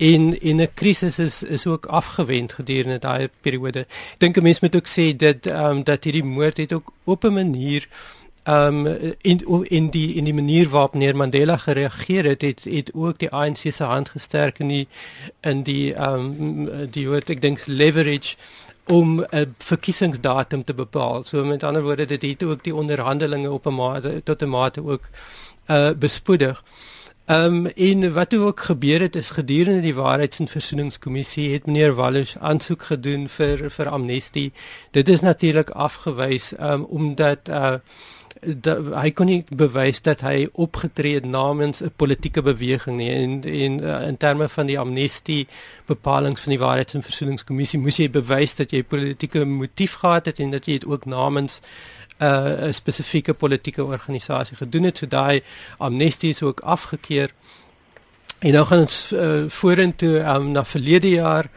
en 0.00 0.40
in 0.40 0.60
'n 0.60 0.74
krisis 0.74 1.18
is 1.18 1.42
is 1.42 1.66
ook 1.66 1.86
afgewend 1.86 2.52
gedurende 2.52 2.98
daai 2.98 3.28
periode. 3.40 3.80
Ek 3.80 4.18
dink 4.18 4.36
'n 4.36 4.42
mens 4.42 4.60
moet 4.60 4.76
ook 4.76 4.88
sê 4.88 5.16
dat 5.16 5.46
ehm 5.46 5.76
um, 5.76 5.84
dat 5.84 6.04
hierdie 6.04 6.24
moord 6.24 6.56
het 6.56 6.72
ook 6.72 6.92
op 7.04 7.24
'n 7.24 7.32
manier 7.32 7.88
ehm 8.42 8.86
um, 8.86 9.14
in 9.20 9.66
in 9.68 9.90
die 9.90 10.14
in 10.14 10.24
die 10.24 10.34
manier 10.34 10.68
waarop 10.68 10.94
meneer 10.94 11.16
Mandela 11.16 11.56
gereageer 11.56 12.24
het, 12.24 12.42
het 12.42 12.64
het 12.64 12.90
ook 12.94 13.18
die 13.18 13.30
ANC 13.30 13.56
se 13.56 13.84
hand 13.84 14.08
gesterk 14.08 14.58
in 14.58 14.68
die 14.68 14.88
in 15.40 15.62
die 15.62 15.94
ehm 15.94 16.14
um, 16.14 16.90
die 16.90 17.08
wat 17.08 17.30
ek 17.30 17.40
dink 17.40 17.66
leverage 17.66 18.36
om 18.86 19.20
'n 19.20 19.54
verkiesingsdatum 19.58 20.64
te 20.64 20.74
bepaal. 20.74 21.24
So 21.24 21.44
met 21.44 21.62
ander 21.62 21.82
woorde 21.82 22.04
dit 22.04 22.22
het 22.22 22.42
ook 22.42 22.64
die 22.64 22.74
onderhandelinge 22.74 23.50
op 23.50 23.66
'n 23.66 23.74
mate 23.74 24.20
tot 24.24 24.42
'n 24.42 24.48
mate 24.48 24.80
ook 24.84 25.04
uh 25.66 25.90
bespoedig. 25.98 26.62
Ehm 26.64 26.99
um, 27.30 27.66
en 27.66 28.12
wat 28.12 28.34
ook 28.34 28.60
gebeur 28.60 29.00
het 29.00 29.16
is 29.16 29.30
gedurende 29.30 29.80
die 29.80 29.94
waarheids- 29.94 30.38
en 30.38 30.48
versoeningskommissie 30.48 31.52
het 31.52 31.66
meneer 31.66 31.94
Wallis 31.94 32.38
aansoek 32.38 32.82
gedoen 32.82 33.28
vir 33.28 33.70
vir 33.70 33.88
amnestie. 33.88 34.52
Dit 34.90 35.08
is 35.08 35.20
natuurlik 35.20 35.70
afgewys 35.70 36.54
ehm 36.56 36.72
um, 36.72 36.84
omdat 36.84 37.48
uh 37.48 37.74
dat 38.40 38.86
hy 38.94 39.10
kon 39.12 39.28
nie 39.28 39.42
bewys 39.52 40.00
dat 40.00 40.22
hy 40.24 40.48
opgetree 40.52 41.14
het 41.14 41.24
namens 41.24 41.82
'n 41.82 41.92
politieke 41.96 42.42
beweging 42.42 42.96
nie 42.96 43.10
en 43.10 43.44
en 43.44 43.80
uh, 43.82 44.06
in 44.08 44.16
terme 44.16 44.48
van 44.48 44.66
die 44.66 44.78
amnestie 44.78 45.46
bepalinge 45.86 46.36
van 46.36 46.50
die 46.50 46.58
waarheids- 46.58 46.94
en 46.94 47.02
versoeningskommissie 47.02 47.80
moes 47.80 47.96
jy 47.96 48.10
bewys 48.10 48.54
dat 48.54 48.70
jy 48.70 48.82
politieke 48.82 49.44
motief 49.44 49.92
gehad 49.92 50.26
het 50.26 50.38
en 50.38 50.50
dat 50.50 50.66
jy 50.66 50.72
dit 50.72 50.86
ook 50.86 51.04
namens 51.04 51.60
uh, 52.20 52.68
'n 52.68 52.72
spesifieke 52.72 53.34
politieke 53.34 53.84
organisasie 53.84 54.56
gedoen 54.56 54.82
het. 54.82 54.98
So 54.98 55.06
daai 55.06 55.42
amnestie 55.78 56.30
is 56.30 56.42
ook 56.42 56.60
afgekeur. 56.60 57.30
En 58.38 58.52
nou 58.52 58.66
gaan 58.66 58.78
ons 58.78 59.12
uh, 59.12 59.44
vorentoe 59.48 60.18
um, 60.34 60.50
na 60.50 60.64
verlede 60.64 61.08
jaar 61.08 61.50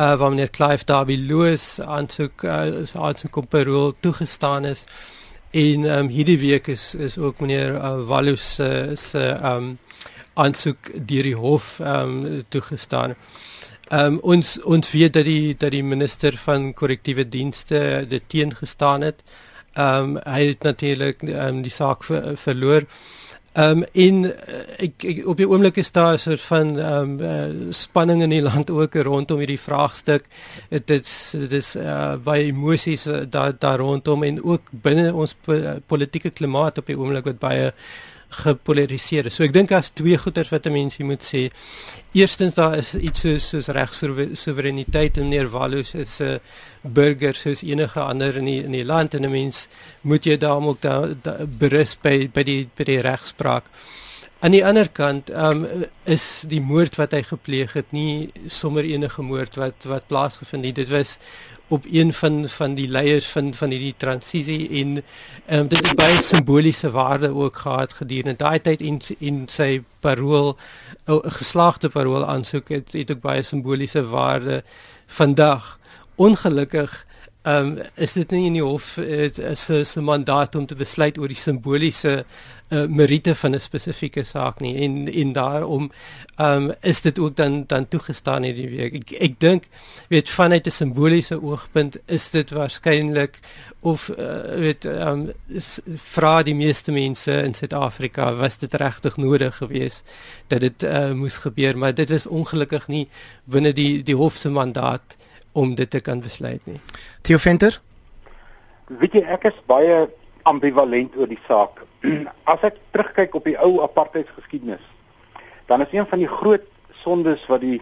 uh, 0.00 0.14
waar 0.16 0.30
meneer 0.30 0.50
Clive 0.50 0.84
Darby 0.84 1.16
Lewis 1.16 1.80
aansoek 1.80 2.42
uh, 2.42 2.84
aansoek 2.94 3.36
op 3.36 3.48
parol 3.48 3.94
toegestaan 4.00 4.64
is. 4.64 4.84
En 5.50 5.84
um, 5.98 6.08
hierdie 6.08 6.38
week 6.38 6.66
is 6.66 6.94
is 6.94 7.18
ook 7.18 7.40
meneer 7.40 7.74
uh, 7.74 8.06
Wallus 8.06 8.54
se 8.54 8.90
se 8.94 9.38
um 9.44 9.78
aansoek 10.34 10.90
deur 10.94 11.22
die 11.22 11.34
hof 11.36 11.78
um 11.80 12.44
toegestaan. 12.48 13.14
Um 13.92 14.18
ons 14.22 14.60
ons 14.62 14.90
weet 14.90 15.12
dat 15.12 15.24
die 15.24 15.56
dat 15.58 15.70
die 15.70 15.84
minister 15.84 16.36
van 16.36 16.72
korrektiewe 16.74 17.28
dienste 17.28 18.06
dit 18.08 18.22
teengestaan 18.26 19.00
het. 19.00 19.22
Um 19.78 20.18
hy 20.26 20.46
het 20.50 20.62
natuurlik 20.62 21.22
um 21.22 21.62
die 21.62 21.70
saak 21.70 22.04
ver, 22.04 22.36
verloor. 22.36 22.86
Um 23.58 23.84
in 23.92 24.24
ek, 24.78 25.02
ek 25.02 25.22
op 25.26 25.38
die 25.38 25.46
oomblik 25.48 25.78
is 25.82 25.90
daar 25.90 26.14
'n 26.14 26.18
soort 26.18 26.40
van 26.40 26.78
um 26.78 27.20
uh, 27.20 27.70
spanning 27.70 28.22
in 28.22 28.30
die 28.30 28.42
land 28.50 28.70
ook 28.70 28.94
rondom 28.94 29.38
hierdie 29.38 29.60
vraagstuk. 29.60 30.24
Dit 30.70 30.90
is 30.90 31.34
dit 31.38 31.52
is 31.52 31.76
uh, 31.76 32.16
baie 32.16 32.44
emosies 32.44 33.06
uh, 33.06 33.22
daar 33.26 33.52
daar 33.58 33.78
rondom 33.78 34.22
en 34.22 34.42
ook 34.42 34.62
binne 34.70 35.14
ons 35.14 35.34
po 35.34 35.54
politieke 35.86 36.30
klimaat 36.30 36.78
op 36.78 36.86
die 36.86 36.98
oomblik 36.98 37.24
wat 37.24 37.38
baie 37.38 37.72
gepolariseer. 38.30 39.30
So 39.30 39.44
ek 39.44 39.52
dink 39.54 39.72
as 39.72 39.90
twee 39.90 40.18
goeters 40.18 40.50
wat 40.50 40.66
'n 40.66 40.72
mens 40.72 40.98
moet 40.98 41.22
sê. 41.22 41.50
Eerstens 42.12 42.54
daar 42.54 42.78
is 42.78 42.94
iets 42.94 43.20
soos 43.20 43.48
soos 43.48 43.68
regsoevereiniteit 43.68 45.18
en 45.18 45.28
meneer 45.28 45.50
Wallows 45.50 45.94
is 45.94 46.20
'n 46.20 46.40
burger 46.82 47.34
soos 47.34 47.62
enige 47.62 48.00
ander 48.00 48.36
in 48.36 48.44
die 48.44 48.62
in 48.64 48.72
die 48.72 48.84
land 48.84 49.14
en 49.14 49.24
'n 49.24 49.30
mens 49.30 49.68
moet 50.02 50.24
jy 50.24 50.36
daarom 50.36 50.66
ook 50.66 50.80
daar 50.80 51.14
da, 51.22 51.36
berus 51.46 51.96
by 52.00 52.28
by 52.32 52.42
die 52.42 52.68
by 52.76 52.84
die 52.84 53.00
regspraak. 53.00 53.64
Aan 54.40 54.54
die 54.54 54.64
ander 54.64 54.88
kant 54.88 55.28
um, 55.36 55.66
is 56.08 56.44
die 56.48 56.62
moord 56.64 56.94
wat 56.96 57.12
hy 57.12 57.20
gepleeg 57.28 57.74
het 57.76 57.90
nie 57.92 58.30
sommer 58.48 58.86
enige 58.88 59.22
moord 59.22 59.58
wat 59.60 59.84
wat 59.84 60.06
plaasgevind 60.08 60.64
het. 60.64 60.74
Dit 60.74 60.88
was 60.88 61.18
op 61.70 61.84
een 61.90 62.12
van 62.12 62.48
van 62.48 62.74
die 62.74 62.88
leiers 62.88 63.26
van 63.26 63.54
van 63.54 63.70
hierdie 63.70 63.94
transisie 63.96 64.68
en 64.82 64.96
um, 65.50 65.68
dit 65.68 65.86
het 65.86 65.96
baie 65.96 66.22
simboliese 66.22 66.90
waarde 66.90 67.30
ook 67.34 67.56
gehad 67.56 67.92
gedurende 67.92 68.36
daai 68.36 68.60
tyd 68.60 68.80
en 68.80 68.98
en 69.18 69.44
sy 69.46 69.82
parol 70.00 70.56
'n 71.06 71.30
geslaagde 71.38 71.88
parol 71.88 72.26
aansoek 72.26 72.68
het, 72.68 72.92
het 72.92 73.10
ook 73.10 73.20
baie 73.20 73.42
simboliese 73.42 74.02
waarde 74.06 74.62
vandag. 75.06 75.78
Ongelukkig 76.14 77.06
um, 77.42 77.78
is 77.94 78.12
dit 78.12 78.30
nie 78.30 78.46
in 78.46 78.58
die 78.58 78.62
hof 78.66 78.96
is 78.96 79.70
'n 79.96 80.04
mandaat 80.04 80.54
om 80.54 80.66
te 80.66 80.74
besluit 80.74 81.18
oor 81.18 81.28
die 81.28 81.36
simboliese 81.36 82.24
uh, 82.70 82.86
meriete 82.86 83.34
van 83.34 83.54
'n 83.54 83.60
spesifieke 83.60 84.24
saak 84.24 84.60
nie 84.60 84.74
en 84.84 85.12
en 85.12 85.32
daarom 85.32 85.90
um, 86.38 86.72
is 86.80 87.00
dit 87.00 87.18
ook 87.18 87.36
dan 87.36 87.64
dan 87.66 87.88
toegestaan 87.88 88.42
hierdie 88.42 88.68
week. 88.68 88.94
Ek, 88.94 89.10
ek 89.10 89.40
dink 89.40 89.64
weet 90.08 90.28
vanuit 90.28 90.66
'n 90.66 90.70
simboliese 90.70 91.42
oogpunt 91.42 91.96
is 92.06 92.30
dit 92.30 92.50
waarskynlik 92.50 93.38
of 93.80 94.08
uh, 94.08 94.40
weet 94.60 94.84
um, 94.84 95.32
vra 95.96 96.42
die 96.42 96.54
meeste 96.54 96.92
mense 96.92 97.32
in 97.32 97.54
Suid-Afrika 97.54 98.34
was 98.34 98.58
dit 98.58 98.74
regtig 98.74 99.16
nodig 99.16 99.56
geweest 99.56 100.04
dat 100.46 100.60
dit 100.60 100.82
uh, 100.82 101.12
moes 101.12 101.36
gebeur, 101.36 101.78
maar 101.78 101.94
dit 101.94 102.10
is 102.10 102.26
ongelukkig 102.26 102.88
nie 102.88 103.08
binne 103.44 103.72
die 103.72 104.02
die 104.02 104.16
hof 104.16 104.36
se 104.36 104.50
mandaat 104.50 105.16
om 105.52 105.74
dit 105.74 105.90
te 105.90 106.00
kan 106.00 106.20
besluit 106.20 106.60
nie. 106.64 106.80
Theo 107.20 107.38
Venter? 107.38 107.80
Weet 108.86 109.12
jy 109.12 109.22
ek 109.22 109.44
is 109.44 109.58
baie 109.66 110.08
ambivalent 110.42 111.16
oor 111.16 111.28
die 111.28 111.40
saak. 111.46 111.82
As 112.52 112.62
ek 112.66 112.76
terugkyk 112.94 113.34
op 113.34 113.44
die 113.44 113.58
ou 113.58 113.80
apartheidsgeskiedenis, 113.84 114.84
dan 115.66 115.80
is 115.84 115.92
een 115.92 116.06
van 116.06 116.18
die 116.18 116.30
groot 116.30 116.66
sondes 117.02 117.46
wat 117.46 117.60
die 117.60 117.80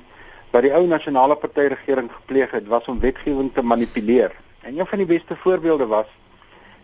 wat 0.53 0.64
die 0.64 0.73
ou 0.73 0.87
nasionale 0.88 1.37
party 1.37 1.66
regering 1.68 2.09
gepleeg 2.09 2.55
het, 2.57 2.68
was 2.73 2.87
om 2.88 3.01
wetgewing 3.01 3.51
te 3.53 3.62
manipuleer. 3.62 4.33
En 4.64 4.79
een 4.79 4.87
van 4.87 4.99
die 4.99 5.07
beste 5.07 5.37
voorbeelde 5.37 5.87
was 5.87 6.09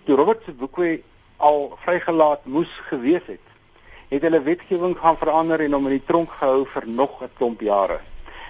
toe 0.05 0.17
Robert 0.17 0.43
Sobukwe 0.45 1.01
al 1.37 1.73
vrygelaat 1.81 2.45
moes 2.45 2.69
gewees 2.91 3.25
het, 3.27 3.47
het 4.13 4.23
hulle 4.23 4.43
wetgewing 4.45 4.99
gaan 5.01 5.17
verander 5.17 5.65
en 5.65 5.73
hom 5.73 5.89
in 5.89 5.97
die 5.97 6.07
tronk 6.07 6.37
gehou 6.41 6.67
vir 6.75 6.85
nog 6.87 7.23
'n 7.23 7.31
klomp 7.39 7.61
jare. 7.61 8.01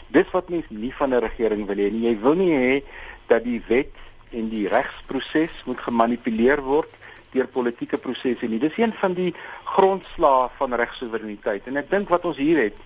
Dis 0.08 0.30
wat 0.32 0.48
mens 0.48 0.66
nie 0.68 0.92
van 0.94 1.14
'n 1.14 1.22
regering 1.22 1.66
wil 1.66 1.76
hê 1.76 1.90
nie. 1.92 2.08
Jy 2.08 2.18
wil 2.20 2.34
nie 2.34 2.52
hê 2.52 2.82
dat 3.26 3.44
die 3.44 3.62
wet 3.68 3.94
en 4.30 4.48
die 4.48 4.68
regsproses 4.68 5.64
moet 5.64 5.80
gemanipuleer 5.80 6.62
word 6.62 6.90
deur 7.35 7.51
politieke 7.51 7.99
prosesse 7.99 8.47
nie. 8.49 8.61
Dis 8.62 8.79
een 8.79 8.94
van 9.01 9.14
die 9.16 9.35
grondslae 9.75 10.49
van 10.59 10.75
regsoevereiniteit. 10.81 11.66
En 11.66 11.77
ek 11.83 11.90
dink 11.90 12.09
wat 12.14 12.25
ons 12.25 12.40
hier 12.40 12.61
het 12.62 12.79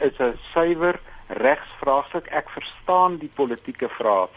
is 0.00 0.18
'n 0.18 0.38
suiwer 0.52 1.00
regsvraagstuk. 1.28 2.26
Ek 2.30 2.48
verstaan 2.50 3.18
die 3.18 3.30
politieke 3.34 3.88
vraag. 3.88 4.28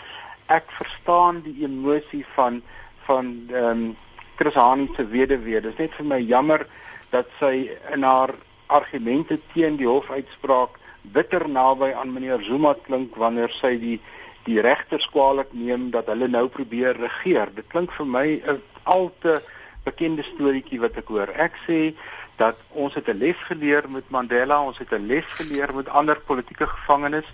Ek 0.47 0.65
verstaan 0.81 1.41
die 1.41 1.63
emosie 1.63 2.25
van 2.35 2.61
van 3.05 3.49
ehm 3.49 3.65
um, 3.65 3.97
Chris 4.35 4.53
Hani 4.53 4.89
se 4.95 5.07
weduwee. 5.07 5.61
Dit 5.61 5.71
is 5.71 5.77
net 5.77 5.93
vir 5.93 6.05
my 6.05 6.19
jammer 6.19 6.67
dat 7.09 7.27
sy 7.39 7.69
in 7.93 8.03
haar 8.03 8.31
argumente 8.67 9.39
teen 9.53 9.75
die 9.75 9.87
hofuitspraak 9.87 10.77
bitter 11.01 11.47
naby 11.49 11.91
aan 11.93 12.13
meneer 12.13 12.43
Zuma 12.43 12.75
klink 12.85 13.15
wanneer 13.15 13.49
sy 13.49 13.77
die 13.81 13.99
die 14.47 14.61
regters 14.61 15.09
kwaliek 15.11 15.51
neem 15.53 15.89
dat 15.91 16.07
hulle 16.09 16.27
nou 16.31 16.47
probeer 16.47 16.97
regeer. 16.97 17.51
Dit 17.53 17.67
klink 17.73 17.91
vir 17.97 18.05
my 18.05 18.27
'n 18.39 18.61
al 18.83 19.11
te 19.21 19.41
bekende 19.89 20.23
storieetjie 20.23 20.81
wat 20.85 20.97
ek 21.01 21.11
hoor. 21.13 21.31
Ek 21.35 21.57
sê 21.65 21.79
dat 22.39 22.57
ons 22.69 22.93
het 22.95 23.07
'n 23.07 23.17
les 23.17 23.39
geleer 23.49 23.89
met 23.89 24.09
Mandela, 24.09 24.61
ons 24.61 24.77
het 24.77 24.91
'n 24.93 25.07
les 25.07 25.25
geleer 25.39 25.75
met 25.75 25.89
ander 25.89 26.19
politieke 26.19 26.67
gevangenes. 26.67 27.27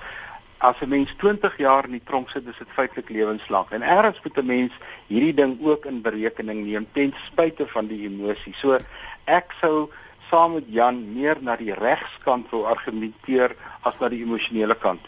As 0.57 0.75
'n 0.81 0.89
mens 0.89 1.13
20 1.17 1.57
jaar 1.57 1.85
in 1.85 1.91
die 1.91 2.05
tronk 2.05 2.29
sit, 2.29 2.47
is 2.47 2.57
dit 2.57 2.67
feitelik 2.77 3.09
lewenslank. 3.09 3.69
En 3.69 3.81
ergens 3.81 4.19
moet 4.23 4.37
'n 4.37 4.45
mens 4.45 4.73
hierdie 5.07 5.33
ding 5.33 5.57
ook 5.61 5.85
in 5.85 6.01
berekening 6.01 6.65
neem 6.65 6.87
ten 6.91 7.13
spyte 7.25 7.67
van 7.67 7.87
die 7.87 8.01
emosie. 8.09 8.53
So 8.57 8.77
ek 9.25 9.53
sou 9.61 9.91
saam 10.29 10.53
met 10.53 10.63
Jan 10.67 11.13
meer 11.13 11.37
na 11.41 11.55
die 11.55 11.73
regskant 11.73 12.49
wil 12.49 12.67
argumenteer 12.67 13.55
as 13.81 13.93
na 13.99 14.09
die 14.09 14.23
emosionele 14.23 14.75
kant. 14.75 15.01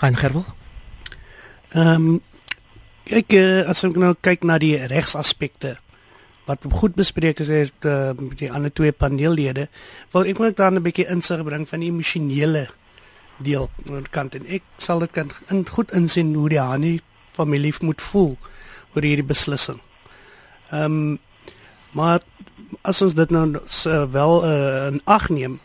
Hein 0.00 0.16
Gerwel. 0.16 0.44
Ehm 1.72 2.08
um, 2.08 2.22
kyk 3.04 3.32
uh, 3.32 3.68
as 3.68 3.84
ons 3.84 3.96
nou 4.00 4.14
kyk 4.20 4.44
na 4.48 4.58
die 4.58 4.76
regsaspekte 4.86 5.76
wat 6.44 6.64
goed 6.70 6.94
bespreek 6.94 7.40
is 7.40 7.48
het 7.48 7.86
uh, 7.88 8.12
die 8.36 8.52
ander 8.52 8.72
twee 8.72 8.92
paneellede 8.92 9.68
wil 10.12 10.24
ek 10.28 10.38
net 10.38 10.56
dan 10.56 10.74
'n 10.74 10.82
bietjie 10.82 11.08
insig 11.08 11.44
bring 11.44 11.68
van 11.68 11.80
die 11.80 11.88
emosionele 11.88 12.68
deel 13.38 13.70
aan 13.90 14.06
kant 14.10 14.34
en 14.34 14.46
ek 14.46 14.62
sal 14.78 14.98
dit 14.98 15.10
kan 15.10 15.30
in, 15.50 15.66
goed 15.66 15.92
insien 15.92 16.34
hoe 16.34 16.48
die 16.48 16.60
Hani 16.60 17.00
familie 17.32 17.74
moet 17.80 18.02
voel 18.02 18.36
oor 18.94 19.02
hierdie 19.02 19.26
beslissing. 19.26 19.80
Ehm 20.70 20.84
um, 20.84 21.18
maar 21.94 22.20
as 22.82 23.02
ons 23.02 23.14
dit 23.14 23.30
nou 23.30 23.60
so 23.70 24.10
wel 24.10 24.44
uh, 24.44 24.86
in 24.90 25.00
ag 25.04 25.28
neem 25.30 25.60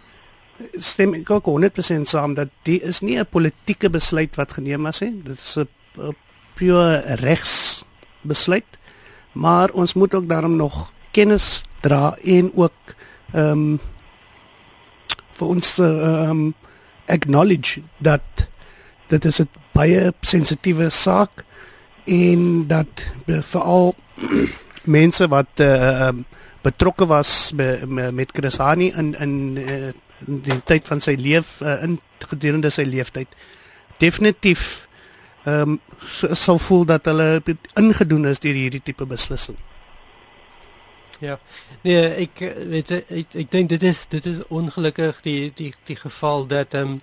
stem 0.78 1.16
ek 1.18 1.30
ook 1.32 1.48
100% 1.50 2.10
saam 2.10 2.36
dat 2.38 2.52
dit 2.68 2.82
is 2.82 3.02
nie 3.02 3.18
'n 3.18 3.26
politieke 3.26 3.90
besluit 3.90 4.36
wat 4.36 4.54
geneem 4.54 4.86
is 4.86 5.00
nie. 5.00 5.22
Dit 5.24 5.38
is 5.38 5.58
'n 5.58 6.16
pure 6.56 7.16
regs 7.16 7.84
besluit 8.22 8.79
maar 9.32 9.70
ons 9.72 9.94
moet 9.94 10.14
ook 10.14 10.28
daarom 10.30 10.56
nog 10.56 10.92
kennis 11.12 11.64
dra 11.80 12.18
en 12.24 12.52
ook 12.56 12.96
ehm 13.32 13.52
um, 13.52 13.80
vir 15.32 15.48
ons 15.48 15.78
ehm 15.78 16.30
um, 16.30 16.54
acknowledge 17.06 17.82
dat 17.98 18.50
dit 19.08 19.26
is 19.26 19.40
'n 19.42 19.50
baie 19.72 20.14
sensitiewe 20.22 20.90
saak 20.90 21.44
en 22.06 22.68
dat 22.68 23.14
veral 23.26 23.96
mense 25.00 25.28
wat 25.28 25.54
ehm 25.56 26.18
uh, 26.18 26.24
betrokke 26.62 27.06
was 27.06 27.52
be, 27.56 27.80
me, 27.88 28.12
met 28.12 28.32
Chrisani 28.32 28.92
in 28.96 29.16
in 29.20 29.58
uh, 29.58 29.92
die 30.20 30.62
tyd 30.66 30.88
van 30.88 31.00
sy 31.00 31.16
lewe 31.16 31.46
uh, 31.64 31.84
in 31.84 32.00
gedurende 32.28 32.70
sy 32.70 32.84
lewenstyd 32.84 33.28
definitief 33.98 34.88
ehm 35.50 35.76
um, 35.76 35.80
sal 36.44 36.60
voel 36.60 36.86
dat 36.86 37.06
hulle 37.06 37.42
ingedoen 37.74 38.26
is 38.26 38.40
deur 38.40 38.58
hierdie 38.58 38.82
tipe 38.84 39.06
beslissing. 39.06 39.58
Ja. 41.20 41.40
Nee, 41.84 42.04
ek 42.26 42.44
weet 42.74 42.92
ek 42.92 43.36
ek 43.44 43.52
dink 43.52 43.70
dit 43.70 43.84
is 43.84 44.06
dit 44.08 44.26
is 44.26 44.40
ongelukkig 44.48 45.22
die 45.26 45.52
die 45.56 45.74
die 45.90 46.00
geval 46.00 46.48
dat 46.48 46.74
ehm 46.74 47.00
um, 47.00 47.02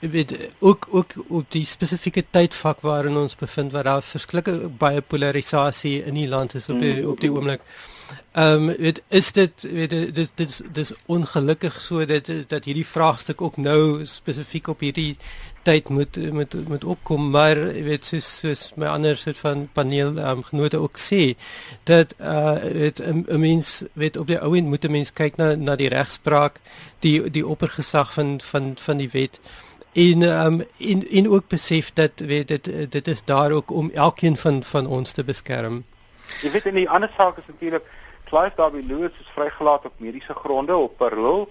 weet 0.00 0.32
ook 0.58 0.88
ook 0.90 1.12
op 1.28 1.50
die 1.50 1.64
spesifieke 1.66 2.24
tydvak 2.30 2.80
waarin 2.80 3.16
ons 3.16 3.36
bevind 3.36 3.72
waar 3.72 3.84
daar 3.84 4.02
verskillike 4.02 4.68
baie 4.78 5.00
polarisasie 5.00 6.02
in 6.04 6.14
die 6.14 6.28
land 6.28 6.54
is 6.54 6.68
op 6.68 6.80
die 6.80 7.08
op 7.08 7.20
die 7.20 7.32
oomblik. 7.32 7.60
Ehm 7.60 7.95
um, 8.36 8.66
weet 8.66 9.02
is 9.08 9.32
dit 9.32 9.62
weet 9.62 9.90
dit 9.90 10.30
dit 10.34 10.62
dis 10.72 10.92
ongelukkig 11.06 11.80
so 11.80 12.04
dat 12.04 12.30
dat 12.46 12.64
hierdie 12.64 12.86
vraagstuk 12.86 13.40
ook 13.40 13.56
nou 13.56 14.06
spesifiek 14.06 14.68
op 14.68 14.80
hierdie 14.80 15.16
tyd 15.62 15.88
moet 15.88 16.16
moet 16.32 16.54
moet 16.68 16.84
opkom 16.84 17.30
maar 17.30 17.58
weet 17.88 18.04
soos 18.04 18.28
soos 18.38 18.72
my 18.76 18.86
ander 18.86 19.16
soort 19.16 19.38
van 19.38 19.68
paneel 19.72 20.18
um, 20.18 20.42
genote 20.42 20.78
ook 20.78 20.98
sê 20.98 21.34
dat 21.84 22.14
uh 22.20 22.54
weet 22.62 23.00
'n 23.02 23.40
mens 23.40 23.82
weet 23.92 24.16
op 24.16 24.26
die 24.26 24.40
ou 24.40 24.56
end 24.56 24.68
moet 24.68 24.84
'n 24.84 24.90
mens 24.90 25.12
kyk 25.12 25.36
na 25.36 25.54
na 25.54 25.76
die 25.76 25.88
regspraak 25.88 26.60
die 26.98 27.30
die 27.30 27.46
oppergesag 27.46 28.12
van 28.12 28.40
van 28.40 28.74
van 28.76 28.96
die 28.96 29.10
wet 29.10 29.40
en 29.96 30.22
um 30.22 30.62
en 30.78 31.08
en 31.10 31.28
ook 31.28 31.48
besef 31.48 31.92
dat 31.92 32.10
weet 32.16 32.48
dit 32.48 32.70
dit 32.90 33.08
is 33.08 33.24
daar 33.24 33.50
ook 33.50 33.70
om 33.70 33.90
elkeen 33.90 34.36
van 34.36 34.62
van 34.62 34.86
ons 34.86 35.12
te 35.12 35.24
beskerm. 35.24 35.84
Jy 36.42 36.50
weet 36.50 36.66
in 36.66 36.74
die 36.74 36.90
ander 36.90 37.10
saak 37.16 37.38
is 37.38 37.46
natuurlik 37.46 37.84
Clive 38.24 38.56
Darby 38.56 38.82
Lewis 38.86 39.14
is 39.20 39.34
vrygelaat 39.34 39.84
op 39.84 40.00
mediese 40.02 40.34
gronde 40.34 40.76
op 40.76 40.96
parol 40.96 41.48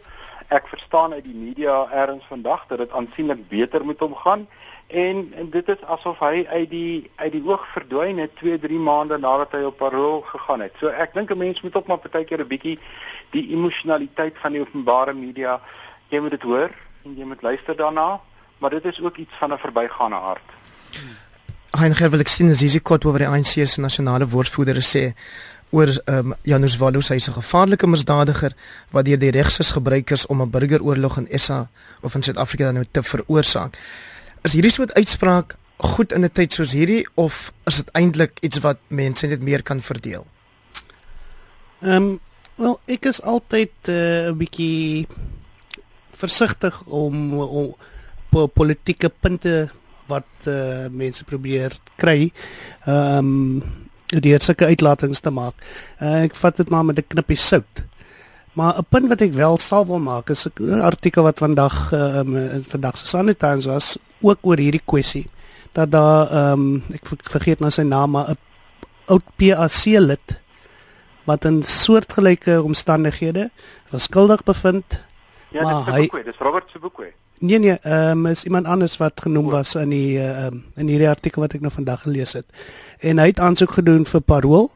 ek 0.53 0.67
verstaan 0.67 1.13
uit 1.13 1.23
die 1.23 1.35
media 1.35 1.87
eers 1.91 2.25
vandag 2.29 2.67
dat 2.67 2.77
dit 2.77 2.91
aansienlik 2.91 3.47
beter 3.49 3.85
met 3.85 3.99
hom 3.99 4.15
gaan 4.15 4.47
en, 4.87 5.33
en 5.33 5.49
dit 5.49 5.69
is 5.73 5.85
asof 5.95 6.19
hy 6.21 6.45
uit 6.45 6.69
die 6.69 7.11
uit 7.15 7.31
die 7.33 7.41
oog 7.47 7.63
verdwyn 7.73 8.21
het 8.21 8.35
2 8.41 8.59
3 8.59 8.79
maande 8.79 9.17
nadat 9.17 9.55
hy 9.57 9.63
op 9.65 9.77
parol 9.77 10.21
gegaan 10.21 10.61
het. 10.61 10.75
So 10.79 10.93
ek 10.93 11.13
dink 11.13 11.31
'n 11.31 11.37
mens 11.37 11.61
moet 11.61 11.75
ook 11.75 11.87
maar 11.87 11.97
partykeer 11.97 12.41
'n 12.41 12.47
bietjie 12.47 12.79
die 13.31 13.49
emosionaliteit 13.57 14.37
van 14.37 14.51
die 14.51 14.61
openbare 14.61 15.13
media 15.13 15.59
jy 16.09 16.19
moet 16.19 16.31
dit 16.31 16.41
hoor 16.41 16.69
en 17.05 17.15
jy 17.17 17.25
moet 17.25 17.41
luister 17.41 17.75
daarna, 17.75 18.21
maar 18.57 18.69
dit 18.69 18.85
is 18.85 19.01
ook 19.01 19.17
iets 19.17 19.33
van 19.39 19.53
'n 19.53 19.57
verbygaande 19.57 20.15
aard. 20.15 20.49
Heinrich 21.75 22.11
wil 22.11 22.23
ek 22.23 22.29
sien 22.31 22.49
as 22.49 22.61
hierdie 22.63 22.79
kort 22.79 23.05
oor 23.05 23.19
die 23.19 23.27
ANC 23.27 23.57
se 23.67 23.81
nasionale 23.83 24.27
woordvoerder 24.31 24.79
sê 24.85 25.09
oor 25.75 25.89
ehm 25.91 26.31
um, 26.31 26.35
Janus 26.47 26.77
Walus 26.79 27.09
hy's 27.11 27.27
'n 27.27 27.35
gevaarlike 27.35 27.87
misdadiger 27.87 28.53
wat 28.91 29.05
deur 29.05 29.19
die 29.19 29.31
regses 29.31 29.71
gebruik 29.75 30.11
is 30.11 30.25
om 30.25 30.41
'n 30.41 30.49
burgeroorlog 30.49 31.17
in 31.17 31.39
SA 31.39 31.67
of 32.01 32.15
in 32.15 32.23
Suid-Afrika 32.23 32.65
dan 32.65 32.73
nou 32.73 32.85
te 32.91 33.03
veroorsaak. 33.03 33.77
Is 34.43 34.53
hierdie 34.53 34.71
soort 34.71 34.93
uitspraak 34.93 35.57
goed 35.77 36.11
in 36.11 36.23
'n 36.23 36.31
tyd 36.31 36.53
soos 36.53 36.71
hierdie 36.71 37.07
of 37.15 37.51
is 37.65 37.75
dit 37.75 37.89
eintlik 37.91 38.39
iets 38.41 38.59
wat 38.59 38.77
mense 38.87 39.27
net 39.27 39.41
meer 39.41 39.63
kan 39.63 39.81
verdeel? 39.81 40.25
Ehm 41.81 41.91
um, 41.91 42.19
wel 42.55 42.79
ek 42.85 43.05
is 43.05 43.21
altyd 43.21 43.73
eh, 43.83 43.93
'n 43.93 44.31
uh, 44.31 44.37
bietjie 44.37 45.07
versigtig 46.11 46.83
om 46.85 47.39
om 47.39 47.75
politieke 48.53 49.09
punte 49.09 49.69
wat 50.07 50.47
uh, 50.47 50.87
mense 50.91 51.23
probeer 51.23 51.77
kry. 51.95 52.31
Ehm 52.85 53.17
um, 53.17 53.83
deur 54.05 54.41
sulke 54.41 54.67
uitlatings 54.69 55.19
te 55.19 55.31
maak. 55.33 55.57
Uh, 55.99 56.23
ek 56.23 56.35
vat 56.37 56.57
dit 56.57 56.69
maar 56.69 56.85
met 56.85 56.99
'n 56.99 57.07
knippie 57.07 57.37
sout. 57.37 57.83
Maar 58.53 58.77
'n 58.77 58.85
punt 58.89 59.07
wat 59.09 59.21
ek 59.21 59.33
wel 59.33 59.57
sal 59.57 59.85
wil 59.85 59.99
maak 59.99 60.29
is 60.29 60.47
'n 60.47 60.81
artikel 60.81 61.23
wat 61.23 61.39
vandag 61.39 61.91
ehm 61.93 62.35
um, 62.35 62.35
in 62.37 62.63
vandag 62.63 62.97
se 62.97 63.07
Sunday 63.07 63.33
Times 63.35 63.65
was 63.65 63.97
ook 64.21 64.39
oor 64.41 64.57
hierdie 64.57 64.85
kwessie 64.85 65.27
dat 65.71 65.91
daar 65.91 66.31
ehm 66.31 66.51
um, 66.51 66.83
ek 66.93 67.05
vergeet 67.23 67.59
nou 67.59 67.71
sy 67.71 67.81
naam 67.81 68.11
maar 68.11 68.29
'n 68.29 68.37
oud 69.05 69.25
PAC 69.35 69.85
lid 69.85 70.39
wat 71.25 71.45
in 71.45 71.63
soortgelyke 71.63 72.61
omstandighede 72.63 73.49
was 73.89 74.03
skuldig 74.03 74.43
bevind. 74.43 75.03
Ja, 75.49 75.63
dis 75.63 75.93
Sebukwe, 75.93 76.23
dis 76.23 76.37
Robert 76.37 76.69
Sebukwe. 76.69 77.13
Nee 77.39 77.59
nee, 77.59 77.77
ehm 77.81 78.25
um, 78.25 78.25
is 78.25 78.43
iemand 78.43 78.65
anders 78.65 78.97
wat 78.97 79.21
genoem 79.21 79.49
was 79.49 79.75
in 79.75 79.89
die 79.89 80.19
ehm 80.19 80.53
um, 80.53 80.63
in 80.75 80.87
hierdie 80.87 81.09
artikel 81.09 81.41
wat 81.41 81.53
ek 81.53 81.61
nou 81.61 81.71
vandag 81.71 82.01
gelees 82.01 82.33
het. 82.33 82.45
En 82.99 83.19
hy 83.19 83.27
het 83.27 83.39
aansoek 83.39 83.71
gedoen 83.75 84.05
vir 84.05 84.21
parol, 84.21 84.71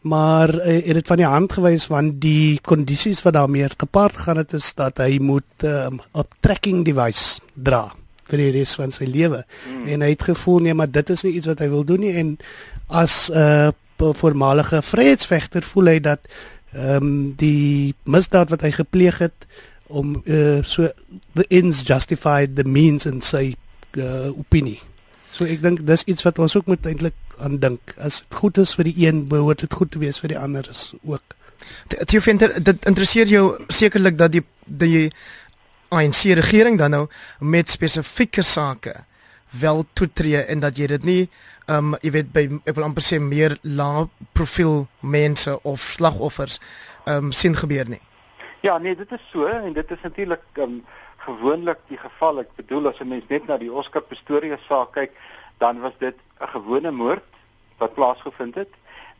maar 0.00 0.52
uh, 0.54 0.84
het 0.84 1.00
dit 1.00 1.06
van 1.06 1.16
die 1.16 1.26
hand 1.26 1.52
gewys 1.52 1.86
want 1.88 2.20
die 2.20 2.60
kondisies 2.60 3.22
wat 3.24 3.32
daarmee 3.32 3.68
gepaard 3.76 4.16
gaan 4.16 4.36
het 4.36 4.52
is 4.52 4.74
dat 4.74 5.00
hy 5.00 5.18
moet 5.20 5.64
ehm 5.64 5.96
um, 5.96 6.00
'n 6.12 6.28
tracking 6.40 6.84
device 6.84 7.40
dra 7.54 7.92
vir 8.28 8.38
die 8.38 8.50
res 8.50 8.74
van 8.74 8.90
sy 8.90 9.04
lewe. 9.04 9.44
Hmm. 9.64 9.86
En 9.86 10.00
hy 10.00 10.10
het 10.12 10.22
gevoel 10.22 10.58
nee, 10.58 10.74
maar 10.74 10.90
dit 10.90 11.10
is 11.10 11.22
nie 11.22 11.32
iets 11.32 11.46
wat 11.46 11.58
hy 11.58 11.68
wil 11.68 11.84
doen 11.84 12.00
nie 12.00 12.12
en 12.12 12.36
as 12.88 13.30
'n 13.30 13.36
uh, 13.36 14.12
voormalige 14.12 14.82
vryheidsvegter 14.82 15.62
voel 15.62 15.86
hy 15.86 16.00
dat 16.00 16.20
ehm 16.72 16.96
um, 16.96 17.32
die 17.36 17.94
misdaad 18.04 18.50
wat 18.50 18.60
hy 18.60 18.70
gepleeg 18.70 19.18
het 19.18 19.46
om 19.86 20.22
uh, 20.24 20.62
so 20.64 20.88
the 21.34 21.44
ends 21.50 21.82
justify 21.82 22.46
the 22.46 22.64
means 22.64 23.06
in 23.06 23.20
sy 23.20 23.54
uh, 23.98 24.30
opinie. 24.38 24.80
So 25.30 25.46
ek 25.50 25.62
dink 25.64 25.82
dis 25.86 26.06
iets 26.10 26.24
wat 26.26 26.38
ons 26.38 26.56
ook 26.56 26.68
moet 26.70 26.86
eintlik 26.86 27.16
aan 27.42 27.58
dink. 27.58 27.94
As 27.98 28.22
dit 28.22 28.38
goed 28.38 28.58
is 28.62 28.74
vir 28.78 28.90
die 28.90 29.06
een, 29.06 29.24
behoort 29.28 29.64
dit 29.64 29.72
goed 29.72 29.90
te 29.90 30.02
wees 30.02 30.20
vir 30.22 30.34
die 30.34 30.38
ander 30.38 30.66
is 30.70 30.92
ook. 31.02 31.34
Jy 32.10 32.20
vind 32.20 32.44
dit 32.64 32.86
interesseer 32.86 33.30
jou 33.30 33.46
sekerlik 33.72 34.18
dat 34.20 34.34
die 34.34 34.44
die 34.64 35.08
ANC 35.94 36.24
regering 36.38 36.78
dan 36.78 36.90
nou 36.90 37.06
met 37.38 37.70
spesifieke 37.70 38.42
sake 38.42 38.94
wel 39.60 39.84
toetree 39.92 40.40
en 40.50 40.62
dat 40.64 40.78
jy 40.78 40.86
dit 40.94 41.04
nie 41.04 41.20
ehm 41.66 41.94
um, 41.94 41.98
jy 42.02 42.10
weet 42.12 42.32
by 42.32 42.42
ek 42.68 42.74
wil 42.76 42.84
amper 42.84 43.04
sê 43.04 43.18
meer 43.22 43.56
lae 43.62 44.08
profiel 44.36 44.84
mense 45.00 45.54
of 45.62 45.94
slagoffers 45.96 46.58
ehm 47.06 47.30
um, 47.30 47.32
sien 47.32 47.56
gebeur 47.56 47.88
nie. 47.88 48.02
Ja, 48.64 48.78
nee, 48.78 48.96
dit 48.96 49.10
is 49.12 49.24
so 49.28 49.44
en 49.44 49.72
dit 49.72 49.90
is 49.90 50.00
natuurlik 50.00 50.42
um, 50.54 50.78
gewoonlik 51.20 51.78
die 51.88 51.98
geval. 52.00 52.38
Ek 52.40 52.52
bedoel 52.56 52.86
as 52.88 53.00
'n 53.02 53.08
mens 53.10 53.24
net 53.28 53.46
na 53.46 53.58
die 53.60 53.72
Oscar 53.72 54.00
Pistorius 54.00 54.62
saak 54.64 54.94
kyk, 54.96 55.18
dan 55.60 55.80
was 55.80 55.92
dit 55.98 56.16
'n 56.40 56.48
gewone 56.48 56.90
moord 56.90 57.26
wat 57.78 57.92
plaasgevind 57.94 58.54
het. 58.54 58.70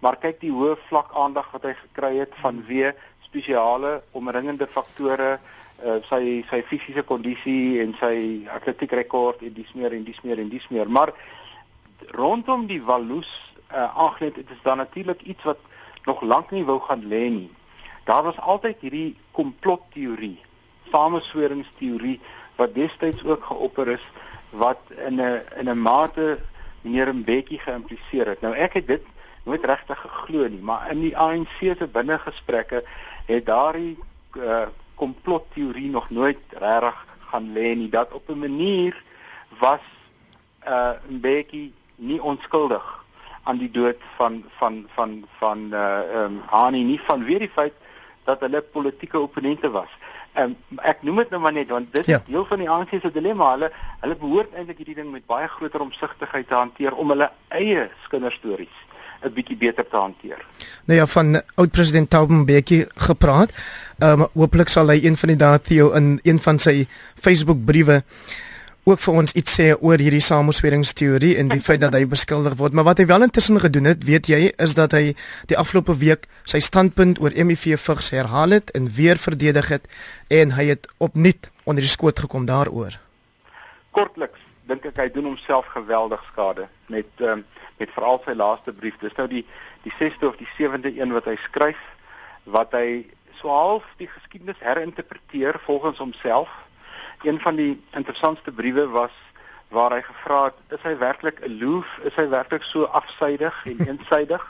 Maar 0.00 0.16
kyk 0.16 0.40
die 0.40 0.52
hoë 0.52 0.78
vlak 0.88 1.12
aandag 1.12 1.50
wat 1.52 1.62
hy 1.62 1.74
gekry 1.74 2.16
het 2.16 2.32
vanweë 2.40 2.94
spesiale 3.20 4.02
omringende 4.12 4.66
faktore, 4.66 5.38
uh, 5.84 6.00
sy 6.08 6.44
sy 6.48 6.62
fisiese 6.62 7.02
kondisie 7.02 7.80
en 7.82 7.92
sy 8.00 8.48
atletiek 8.48 8.92
rekord 8.92 9.42
en 9.42 9.52
dis 9.52 9.74
meer 9.74 9.92
en 9.92 10.04
dis 10.04 10.22
meer 10.22 10.38
en 10.38 10.48
dis 10.48 10.68
meer. 10.68 10.88
Maar 10.88 11.12
rondom 12.16 12.66
die 12.66 12.80
Walus 12.82 13.52
uh, 13.74 13.92
aangeneem, 13.92 14.32
dit 14.34 14.50
is 14.50 14.62
dan 14.62 14.76
natuurlik 14.76 15.20
iets 15.22 15.44
wat 15.44 15.60
nog 16.06 16.22
lank 16.22 16.50
nie 16.50 16.64
wou 16.64 16.80
gaan 16.80 17.04
lê 17.04 17.28
nie 17.28 17.50
Daar 18.04 18.22
was 18.22 18.38
altyd 18.38 18.80
hierdie 18.80 19.16
komplotteorie, 19.30 20.40
samesweringsteorie 20.90 22.20
wat 22.56 22.74
destyds 22.74 23.24
ook 23.24 23.44
geopper 23.44 23.88
is 23.88 24.04
wat 24.50 24.78
in 25.06 25.20
'n 25.20 25.42
in 25.56 25.68
'n 25.68 25.82
mate 25.82 26.38
meneer 26.80 27.14
Mbeki 27.14 27.58
geïmpliseer 27.58 28.26
het. 28.26 28.40
Nou 28.40 28.54
ek 28.54 28.72
het 28.72 28.86
dit 28.86 29.02
nooit 29.42 29.64
regtig 29.64 30.00
geglo 30.00 30.48
nie, 30.48 30.60
maar 30.60 30.90
in 30.90 31.00
die 31.00 31.16
ANC 31.16 31.58
se 31.58 31.86
binnegesprekke 31.92 32.84
het 33.26 33.46
daardie 33.46 33.98
uh, 34.36 34.66
komplotteorie 34.94 35.90
nog 35.90 36.10
nooit 36.10 36.38
regtig 36.48 37.06
gaan 37.30 37.52
lê 37.52 37.74
nie 37.74 37.88
dat 37.88 38.12
op 38.12 38.28
'n 38.28 38.38
manier 38.38 39.02
was 39.58 39.80
uh 40.66 40.90
Mbeki 41.08 41.72
nie 41.96 42.22
onskuldig 42.22 43.04
aan 43.42 43.58
die 43.58 43.70
dood 43.70 43.96
van 44.16 44.44
van 44.58 44.86
van 44.94 45.24
van 45.38 45.58
uh 45.72 46.22
um 46.24 46.42
Hani 46.46 46.82
nie 46.82 47.00
van 47.00 47.24
weer 47.24 47.38
die 47.38 47.50
feit 47.54 47.74
dat 48.24 48.40
hulle 48.40 48.62
politieke 48.62 49.20
opponente 49.20 49.70
was. 49.70 49.90
Um 50.40 50.56
ek 50.82 51.02
noem 51.06 51.22
dit 51.22 51.30
nou 51.30 51.40
maar 51.42 51.52
net 51.54 51.68
want 51.70 51.92
dit 51.94 52.06
ja. 52.06 52.18
is 52.18 52.30
deel 52.32 52.46
van 52.48 52.58
die 52.58 52.70
ANC 52.70 52.96
se 53.02 53.10
dilemma. 53.12 53.52
Hulle 53.54 53.70
hulle 54.00 54.16
behoort 54.16 54.54
eintlik 54.54 54.80
hierdie 54.82 54.98
ding 55.00 55.12
met 55.12 55.26
baie 55.26 55.48
groter 55.48 55.80
omsigtigheid 55.80 56.48
te 56.48 56.54
hanteer 56.54 56.94
om 56.94 57.14
hulle 57.14 57.30
eie 57.48 57.88
kinderstories 58.10 58.82
'n 59.24 59.32
bietjie 59.32 59.56
beter 59.56 59.86
te 59.88 59.96
hanteer. 59.96 60.44
Nou 60.84 60.98
ja, 60.98 61.06
van 61.06 61.42
oud 61.54 61.70
president 61.70 62.10
Thabo 62.10 62.34
Mbeki 62.34 62.84
gepraat. 63.08 63.52
Ehm 63.98 64.20
um, 64.20 64.28
hopelik 64.32 64.68
sal 64.68 64.90
hy 64.92 64.98
een 65.04 65.16
van 65.16 65.28
die 65.28 65.38
dae 65.38 65.60
Theo 65.60 65.92
in 65.92 66.18
een 66.22 66.40
van 66.40 66.58
sy 66.58 66.86
Facebook 67.14 67.64
briewe 67.64 68.02
ook 68.84 69.00
vir 69.00 69.14
ons 69.16 69.32
iets 69.32 69.54
sê 69.56 69.70
oor 69.80 70.00
hierdie 70.00 70.22
samesweringsteorie 70.24 71.34
en 71.40 71.48
die 71.48 71.62
feit 71.64 71.80
dat 71.80 71.94
hy 71.96 72.04
beskuldig 72.08 72.56
word. 72.60 72.74
Maar 72.76 72.90
wat 72.90 73.00
hy 73.00 73.06
wel 73.08 73.24
intussen 73.24 73.60
gedoen 73.60 73.88
het, 73.88 74.04
weet 74.04 74.28
jy, 74.28 74.40
is 74.60 74.76
dat 74.76 74.92
hy 74.92 75.14
die 75.48 75.56
afgelope 75.56 75.96
week 76.00 76.28
sy 76.44 76.60
standpunt 76.60 77.20
oor 77.24 77.32
MEV 77.32 77.78
vigs 77.80 78.12
herhaal 78.12 78.58
het 78.58 78.72
en 78.76 78.90
weer 78.92 79.20
verdedig 79.20 79.70
het 79.72 79.88
en 80.28 80.52
hy 80.58 80.68
het 80.74 80.88
opnuut 80.98 81.48
onder 81.64 81.84
die 81.84 81.92
skoot 81.92 82.20
gekom 82.26 82.44
daaroor. 82.44 82.98
Kortliks 83.96 84.40
dink 84.68 84.84
ek 84.88 85.00
hy 85.00 85.08
doen 85.12 85.32
homself 85.32 85.66
geweldig 85.72 86.20
skade 86.32 86.68
met 86.92 87.24
um, 87.24 87.44
met 87.80 87.90
veral 87.90 88.20
sy 88.24 88.36
laaste 88.36 88.72
brief. 88.72 88.96
Dis 89.00 89.16
nou 89.16 89.26
die 89.30 89.42
die 89.84 89.92
6de 89.96 90.28
of 90.28 90.36
die 90.40 90.48
7de 90.56 90.92
een 90.96 91.12
wat 91.12 91.26
hy 91.28 91.34
skryf 91.44 91.80
wat 92.44 92.76
hy 92.76 93.04
so 93.40 93.48
half 93.48 93.84
die 93.96 94.08
geskiedenis 94.08 94.60
herinterpreteer 94.60 95.58
volgens 95.64 95.98
homself 95.98 96.52
een 97.24 97.40
van 97.40 97.56
die 97.56 97.82
interessantste 97.90 98.52
briewe 98.52 98.86
was 98.88 99.12
waar 99.68 99.92
hy 99.96 100.02
gevra 100.06 100.44
het 100.44 100.78
is 100.78 100.82
hy 100.84 100.96
werklik 100.98 101.40
aloof? 101.42 101.98
Is 102.04 102.14
hy 102.20 102.28
werklik 102.28 102.62
so 102.62 102.84
afsydig 102.84 103.64
en 103.66 103.80
eensydig? 103.88 104.44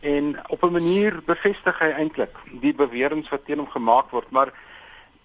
En 0.00 0.36
op 0.48 0.62
'n 0.64 0.72
manier 0.72 1.20
bevestig 1.24 1.78
hy 1.78 1.90
eintlik 1.90 2.36
die 2.60 2.74
beweringe 2.74 3.28
wat 3.30 3.44
teen 3.44 3.58
hom 3.58 3.70
gemaak 3.70 4.10
word 4.10 4.30
maar 4.30 4.52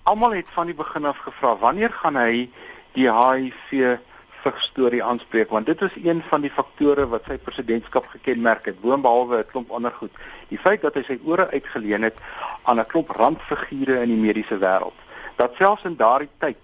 almal 0.04 0.32
het 0.32 0.50
van 0.54 0.66
die 0.66 0.76
begin 0.76 1.06
af 1.06 1.18
gevra 1.18 1.56
wanneer 1.58 1.92
gaan 1.92 2.16
hy 2.16 2.50
die 2.94 3.12
HIV 3.12 3.98
storie 4.58 5.04
aanspreek? 5.04 5.50
Want 5.50 5.66
dit 5.66 5.82
is 5.82 5.96
een 6.04 6.24
van 6.30 6.42
die 6.42 6.52
faktore 6.52 7.08
wat 7.10 7.24
sy 7.28 7.38
presidentskap 7.38 8.06
gekenmerk 8.14 8.66
het 8.66 8.82
boonbehalwe 8.82 9.38
'n 9.38 9.50
klomp 9.52 9.72
ander 9.72 9.92
goed. 9.92 10.12
Die 10.50 10.60
feit 10.60 10.82
dat 10.82 10.94
hy 10.94 11.04
sy 11.04 11.20
ore 11.26 11.50
uitgeleen 11.50 12.04
het 12.04 12.18
aan 12.64 12.80
'n 12.80 12.86
klomp 12.86 13.10
randfigure 13.10 14.02
in 14.02 14.10
die 14.10 14.22
mediese 14.28 14.58
wêreld. 14.58 14.98
Dat 15.36 15.56
selfs 15.58 15.84
in 15.84 15.96
daardie 15.96 16.30
tyd 16.38 16.58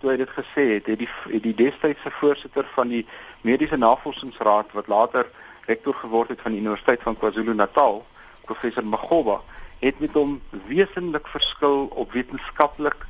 toe 0.00 0.12
hy 0.12 0.16
dit 0.20 0.30
gesê 0.30 0.64
het, 0.76 0.86
het 0.86 1.00
die 1.02 1.08
het 1.32 1.42
die 1.42 1.54
destydse 1.54 2.10
voorsitter 2.20 2.66
van 2.74 2.92
die 2.92 3.04
Mediese 3.46 3.76
Navorsingsraad 3.76 4.72
wat 4.76 4.90
later 4.90 5.26
rektor 5.66 5.94
geword 5.94 6.32
het 6.32 6.40
van 6.40 6.54
die 6.54 6.60
Universiteit 6.60 7.02
van 7.02 7.16
KwaZulu-Natal, 7.18 8.00
professor 8.48 8.84
Magoba, 8.86 9.40
het 9.82 9.98
met 10.00 10.14
hom 10.16 10.38
wesentlik 10.70 11.28
verskil 11.28 11.86
op 11.90 12.12
wetenskaplik 12.16 13.06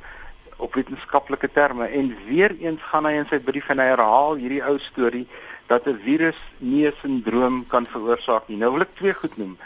op 0.59 0.73
wetenskaplike 0.75 1.47
terme 1.55 1.85
en 1.85 2.09
weer 2.27 2.51
eens 2.59 2.81
gaan 2.91 3.05
hy 3.07 3.13
in 3.21 3.29
sy 3.29 3.39
brief 3.39 3.69
en 3.71 3.79
hy 3.79 3.85
herhaal 3.93 4.35
hierdie 4.41 4.63
ou 4.67 4.75
storie 4.83 5.23
dat 5.71 5.87
'n 5.87 6.01
virus 6.03 6.39
nie 6.57 6.85
'n 6.87 6.95
sindroom 7.01 7.65
kan 7.67 7.85
veroorsaak 7.85 8.47
nie. 8.47 8.57
Nou 8.57 8.71
wil 8.73 8.81
ek 8.81 8.95
twee 8.95 9.13
goed 9.13 9.37
noem. 9.37 9.57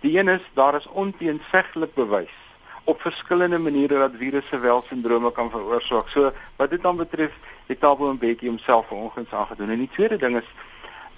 Die 0.00 0.18
een 0.18 0.28
is 0.28 0.44
daar 0.54 0.76
is 0.76 0.86
onteenseglik 0.86 1.94
bewys 1.94 2.41
op 2.84 3.00
verskillende 3.00 3.58
maniere 3.58 3.98
dat 3.98 4.10
virusse 4.18 4.58
wel 4.58 4.82
sindrome 4.88 5.32
kan 5.32 5.50
veroorsaak. 5.50 6.08
So 6.08 6.32
wat 6.56 6.70
dit 6.70 6.82
dan 6.82 6.96
betref, 6.96 7.32
het 7.66 7.80
Tabo 7.80 8.10
'n 8.10 8.18
bietjie 8.18 8.48
homself 8.48 8.86
vanoggend 8.86 9.32
aangedoen. 9.32 9.70
En 9.70 9.78
die 9.78 9.90
tweede 9.92 10.16
ding 10.16 10.36
is 10.36 10.48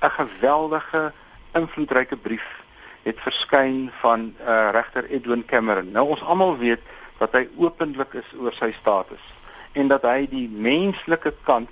'n 0.01 0.11
geweldige 0.11 1.13
invloedryke 1.53 2.17
brief 2.17 2.63
het 3.03 3.21
verskyn 3.21 3.91
van 4.01 4.35
uh, 4.41 4.69
regter 4.73 5.05
Edwin 5.11 5.45
Cameron. 5.45 5.91
Nou 5.91 6.09
ons 6.09 6.23
almal 6.23 6.59
weet 6.59 6.81
dat 7.19 7.33
hy 7.33 7.49
openlik 7.57 8.13
is 8.13 8.33
oor 8.39 8.53
sy 8.53 8.73
status 8.81 9.23
en 9.73 9.89
dat 9.89 10.03
hy 10.03 10.27
die 10.31 10.49
menslike 10.49 11.35
kant 11.43 11.71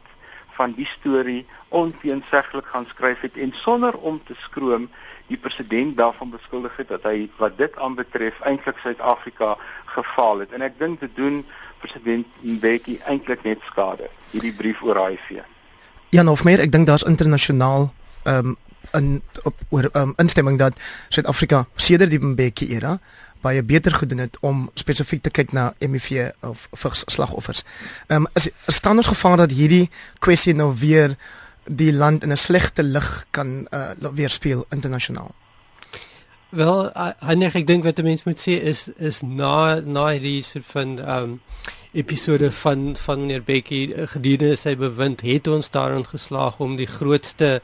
van 0.53 0.75
die 0.77 0.87
storie 0.87 1.47
onteenseglik 1.69 2.67
gaan 2.67 2.87
skryf 2.91 3.21
het 3.21 3.37
en 3.37 3.53
sonder 3.57 3.97
om 3.99 4.21
te 4.25 4.35
skroom 4.45 4.91
die 5.27 5.39
president 5.41 5.97
daarvan 5.97 6.31
beskuldig 6.31 6.77
het 6.77 6.89
dat 6.93 7.07
hy 7.09 7.31
wat 7.41 7.57
dit 7.59 7.77
aanbetref 7.77 8.41
eintlik 8.41 8.79
Suid-Afrika 8.83 9.55
gefaal 9.95 10.45
het 10.45 10.53
en 10.53 10.63
ek 10.63 10.79
dink 10.79 11.01
dit 11.01 11.17
doen 11.17 11.43
president 11.83 12.27
Mbeki 12.41 12.99
eintlik 13.11 13.45
net 13.45 13.63
skade 13.71 14.09
hierdie 14.33 14.53
brief 14.53 14.83
oor 14.83 15.01
HIV. 15.07 15.43
Ja, 16.13 16.23
nog 16.23 16.45
meer, 16.45 16.61
ek 16.61 16.73
dink 16.73 16.87
daar's 16.87 17.07
internasionaal 17.09 17.91
ehm 18.23 18.53
um, 18.53 18.57
in 18.93 19.23
op 19.49 19.57
oor 19.71 19.89
ehm 19.93 20.13
um, 20.13 20.15
instemming 20.17 20.59
dat 20.59 20.79
Suid-Afrika 21.09 21.67
sedert 21.77 22.11
die 22.11 22.21
Mbeki 22.21 22.69
era 22.77 22.99
baie 23.43 23.63
beter 23.63 23.95
gedoen 23.95 24.23
het 24.23 24.37
om 24.41 24.71
spesifiek 24.79 25.23
te 25.23 25.31
kyk 25.31 25.53
na 25.53 25.73
HIV 25.79 26.31
of 26.47 26.69
vigs 26.85 27.05
slagoffers. 27.07 27.65
Ehm 28.07 28.27
um, 28.27 28.29
is, 28.39 28.51
staan 28.67 28.97
ons 28.97 29.11
gevaar 29.11 29.37
dat 29.37 29.51
hierdie 29.51 29.91
kwessie 30.19 30.55
nou 30.55 30.71
weer 30.79 31.17
die 31.65 31.93
land 31.93 32.23
in 32.23 32.33
'n 32.33 32.37
slegte 32.37 32.83
lig 32.83 33.27
kan 33.31 33.67
uh, 33.71 33.91
weerspieël 34.15 34.67
internasionaal. 34.71 35.35
Wel, 36.53 36.91
Heinrich, 37.25 37.55
ek 37.57 37.65
dink 37.65 37.87
wat 37.87 37.99
'n 37.99 38.05
mens 38.05 38.25
moet 38.29 38.41
sê 38.41 38.61
is 38.61 38.81
is 39.01 39.23
na 39.23 39.81
na 39.81 40.03
hierdie 40.13 40.43
soort 40.45 40.67
van 40.69 40.99
ehm 40.99 41.23
um, 41.23 41.41
episode 41.93 42.51
van 42.53 42.97
van 42.97 43.21
meneer 43.21 43.43
Bekkie 43.43 43.95
eh, 43.95 44.07
gedurende 44.07 44.57
sy 44.57 44.75
bewind 44.77 45.25
het 45.25 45.47
ons 45.49 45.71
daarin 45.71 46.05
geslaag 46.05 46.61
om 46.61 46.77
die 46.77 46.87
grootste 46.87 47.63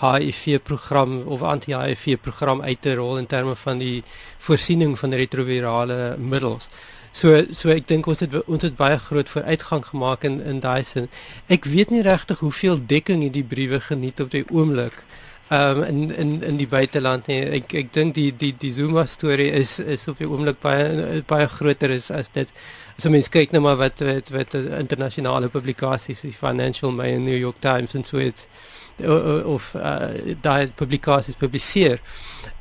HIV 0.00 0.62
program 0.62 1.22
of 1.26 1.42
anti-HIV 1.42 2.16
program 2.20 2.62
uit 2.62 2.82
te 2.82 2.94
rol 2.94 3.18
in 3.18 3.26
terme 3.26 3.56
van 3.56 3.78
die 3.78 4.02
voorsiening 4.38 4.98
van 4.98 5.12
retrovirale 5.12 6.16
middels. 6.18 6.68
So 7.12 7.44
so 7.52 7.68
ek 7.68 7.88
dink 7.88 8.06
ons 8.06 8.20
het 8.20 8.42
ons 8.46 8.62
het 8.62 8.76
baie 8.76 8.98
groot 8.98 9.28
vooruitgang 9.28 9.84
gemaak 9.86 10.24
in 10.24 10.40
in 10.40 10.60
daai 10.60 10.82
sin. 10.82 11.08
Ek 11.46 11.64
weet 11.64 11.90
nie 11.90 12.02
regtig 12.02 12.38
hoeveel 12.38 12.86
dekking 12.86 13.20
hierdie 13.20 13.44
briewe 13.44 13.80
geniet 13.80 14.20
op 14.20 14.30
die 14.30 14.48
oomblik. 14.48 14.96
Ehm 14.96 15.29
um, 15.50 15.82
in 15.82 16.10
in 16.14 16.42
in 16.42 16.56
die 16.56 16.68
buiteland 16.68 17.26
nie. 17.26 17.40
Ek 17.60 17.74
ek 17.74 17.92
dink 17.94 18.14
die 18.14 18.30
die 18.36 18.52
die 18.58 18.72
Zuma 18.72 19.04
storie 19.06 19.50
is 19.50 19.78
is 19.78 20.06
op 20.08 20.18
die 20.18 20.28
oomblik 20.28 20.60
baie 20.62 21.22
baie 21.26 21.48
groter 21.48 21.90
is 21.90 22.10
as 22.10 22.30
dit. 22.34 22.52
As 22.96 23.08
mens 23.08 23.30
kyk 23.32 23.52
nou 23.52 23.62
maar 23.64 23.78
wat 23.80 24.02
wat 24.06 24.30
wat 24.34 24.54
internasionale 24.54 25.48
publikasies, 25.48 26.22
die 26.26 26.36
Financial 26.36 26.92
Mail 26.92 27.18
en 27.18 27.24
New 27.24 27.38
York 27.38 27.60
Times 27.60 27.94
en 27.94 28.04
so 28.04 28.20
iets 28.20 28.46
of 29.00 29.74
uh, 29.74 30.34
daai 30.42 30.68
publikasies 30.76 31.38
publiseer. 31.40 32.00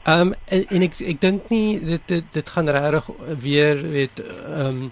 Ehm 0.05 0.29
um, 0.29 0.35
en, 0.45 0.65
en 0.69 0.85
ek 0.87 0.99
ek 1.13 1.21
dink 1.21 1.49
nie 1.53 1.79
dit 1.79 2.07
dit 2.07 2.33
dit 2.33 2.53
gaan 2.55 2.69
regtig 2.69 3.09
weer 3.45 3.83
weet 3.95 4.23
ehm 4.23 4.65
um, 4.65 4.91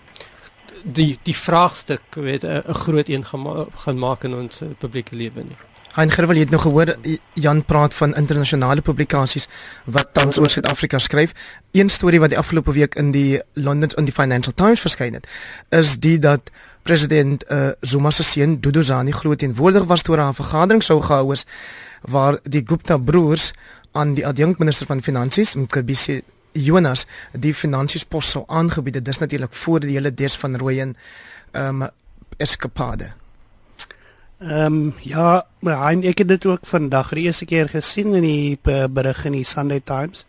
die 0.83 1.17
die 1.25 1.35
vraagstuk 1.35 2.15
weet 2.15 2.43
'n 2.45 2.73
groot 2.83 3.09
een 3.09 3.25
gaan 3.25 3.97
maak 3.97 4.23
in 4.23 4.35
ons 4.35 4.61
publieke 4.77 5.15
lewe 5.15 5.43
nie. 5.43 5.57
Hein 5.97 6.11
Gerwel 6.13 6.37
het 6.37 6.51
nou 6.53 6.59
gehoor 6.61 6.91
Jan 7.33 7.63
praat 7.65 7.93
van 7.93 8.11
internasionale 8.15 8.81
publikasies 8.85 9.47
wat 9.85 10.11
tans 10.13 10.37
oor 10.37 10.49
Suid-Afrika 10.49 10.99
skryf. 11.01 11.33
Een 11.73 11.89
storie 11.89 12.19
wat 12.21 12.29
die 12.29 12.37
afgelope 12.37 12.71
week 12.71 12.95
in 12.95 13.09
die 13.11 13.41
London 13.53 13.89
in 13.97 14.05
die 14.05 14.13
Financial 14.13 14.53
Times 14.53 14.83
verskyn 14.85 15.17
het, 15.17 15.25
is 15.73 15.95
die 15.97 16.19
dat 16.21 16.51
president 16.85 17.47
uh, 17.49 17.71
Zuma 17.81 18.13
se 18.13 18.23
seun 18.23 18.59
Dudu 18.61 18.83
Zani 18.83 19.11
glo 19.11 19.33
teenwoordig 19.35 19.89
was 19.89 20.05
toe 20.05 20.21
'n 20.21 20.37
vergadering 20.37 20.83
sou 20.83 21.01
gehou 21.01 21.33
is 21.33 21.45
waar 22.01 22.39
die 22.43 22.61
Gupta 22.65 22.97
broers 22.97 23.51
aan 23.91 24.13
die 24.13 24.27
adjunkminister 24.27 24.85
van 24.85 25.01
finansies, 25.01 25.55
Mkhabisi 25.55 26.21
Jonas, 26.51 27.07
die 27.33 27.53
finansies 27.53 28.03
pos 28.05 28.29
sou 28.29 28.43
aangebied 28.47 28.95
het. 28.95 29.05
Dis 29.05 29.17
natuurlik 29.17 29.53
voor 29.53 29.79
die 29.79 29.97
hele 29.97 30.13
des 30.13 30.35
van 30.35 30.57
Rooyen 30.57 30.95
ehm 31.51 31.81
um, 31.81 31.89
eskapade. 32.37 33.16
Ehm 34.37 34.73
um, 34.73 34.93
ja, 35.01 35.45
maar 35.59 35.93
ek 36.05 36.17
het 36.17 36.27
dit 36.27 36.45
ook 36.45 36.65
vandag 36.65 37.09
die 37.09 37.23
eerste 37.25 37.45
keer 37.45 37.69
gesien 37.69 38.13
in 38.13 38.21
die 38.21 38.59
berig 38.89 39.25
in 39.25 39.33
die 39.33 39.45
Sunday 39.45 39.79
Times. 39.79 40.25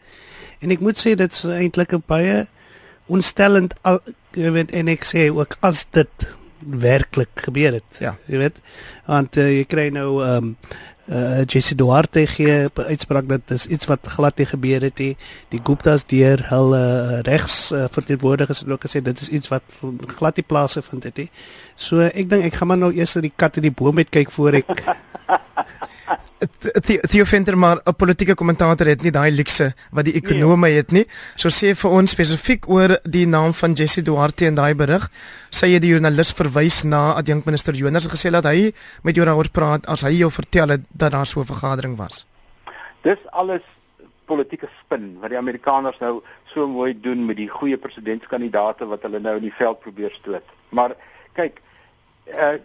En 0.65 0.71
ek 0.73 0.81
moet 0.81 0.97
sê 0.97 1.13
dit 1.15 1.33
is 1.33 1.45
eintlik 1.45 1.93
'n 1.93 2.03
baie 2.07 2.47
ontstellend 3.07 3.75
al 3.83 4.01
jy 4.33 4.51
weet 4.53 4.73
en 4.73 4.89
ek 4.89 5.05
sê 5.05 5.29
ook 5.29 5.57
as 5.61 5.85
dit 5.91 6.29
werklik 6.61 7.31
gebeur 7.35 7.73
het. 7.73 8.01
Ja. 8.01 8.17
Jy 8.27 8.39
weet, 8.39 8.57
want 9.07 9.37
uh, 9.37 9.49
jy 9.59 9.65
kry 9.65 9.89
nou 9.95 10.25
ehm 10.25 10.37
um, 10.37 10.57
uh 11.09 11.43
Jesse 11.47 11.75
Duarte 11.75 12.27
gee 12.27 12.69
uitspraak 12.75 13.29
dat 13.29 13.41
dis 13.49 13.67
iets 13.67 13.87
wat 13.89 14.07
glad 14.07 14.37
nie 14.37 14.47
gebeur 14.47 14.83
het 14.85 14.99
nie. 14.99 15.17
Die 15.49 15.61
Gupta's 15.65 16.05
deur 16.07 16.43
hulle 16.51 16.81
uh, 16.81 17.21
regs 17.25 17.73
uh, 17.73 17.87
verteenwoordigers 17.91 18.61
het 18.61 18.71
ook 18.71 18.85
gesê 18.85 19.03
dit 19.03 19.21
is 19.21 19.29
iets 19.29 19.49
wat 19.49 19.63
glad 20.07 20.37
nie 20.37 20.45
plaasgevind 20.45 21.09
het 21.09 21.17
nie. 21.17 21.31
So 21.75 22.05
ek 22.05 22.29
dink 22.29 22.45
ek 22.45 22.61
gaan 22.61 22.69
maar 22.69 22.83
nou 22.83 22.93
eers 22.93 23.17
na 23.17 23.25
die 23.25 23.33
kat 23.37 23.57
in 23.57 23.71
die 23.71 23.75
boom 23.75 23.97
met 23.97 24.13
kyk 24.13 24.31
voor 24.31 24.61
ek 24.61 24.69
Theo 27.11 27.25
Venter 27.25 27.59
maar 27.59 27.81
'n 27.85 27.95
politieke 27.95 28.35
kommentator 28.35 28.87
het 28.87 29.03
nie 29.03 29.11
daai 29.11 29.31
luukse 29.31 29.75
wat 29.91 30.05
die 30.05 30.15
ekonome 30.15 30.69
nee. 30.69 30.77
het 30.77 30.93
nie. 30.93 31.07
So 31.37 31.49
sê 31.49 31.75
vir 31.75 31.91
ons 31.91 32.11
spesifiek 32.11 32.69
oor 32.69 32.99
die 33.03 33.27
naam 33.27 33.53
van 33.53 33.73
Jesse 33.73 34.03
Duarte 34.03 34.45
in 34.47 34.55
daai 34.55 34.75
berig, 34.75 35.11
sê 35.51 35.67
jy 35.67 35.79
die 35.79 35.91
joernalis 35.91 36.33
verwys 36.33 36.85
na 36.85 37.15
adjunkminister 37.15 37.75
Jonas 37.75 38.07
gesê 38.07 38.31
dat 38.31 38.45
hy 38.45 38.73
met 39.03 39.17
jou 39.17 39.25
daaroor 39.25 39.51
praat 39.51 39.87
as 39.87 40.03
hy 40.03 40.19
jou 40.19 40.31
vertel 40.31 40.69
het 40.69 40.81
dat 40.91 41.13
daar 41.13 41.27
so 41.27 41.41
'n 41.41 41.47
vergadering 41.47 41.97
was. 41.97 42.27
Dis 43.03 43.19
alles 43.31 43.63
politieke 44.27 44.69
spin 44.81 45.19
wat 45.21 45.31
die 45.31 45.39
Amerikaners 45.39 45.99
nou 45.99 46.23
so 46.53 46.69
mooi 46.69 47.01
doen 47.01 47.27
met 47.27 47.37
die 47.37 47.49
goeie 47.49 47.77
presidentskandidaate 47.77 48.87
wat 48.87 49.03
hulle 49.03 49.21
nou 49.21 49.37
in 49.37 49.43
die 49.43 49.59
veld 49.59 49.81
probeer 49.81 50.11
stoot. 50.11 50.45
Maar 50.69 50.95
kyk, 51.33 51.61
uh 52.27 52.59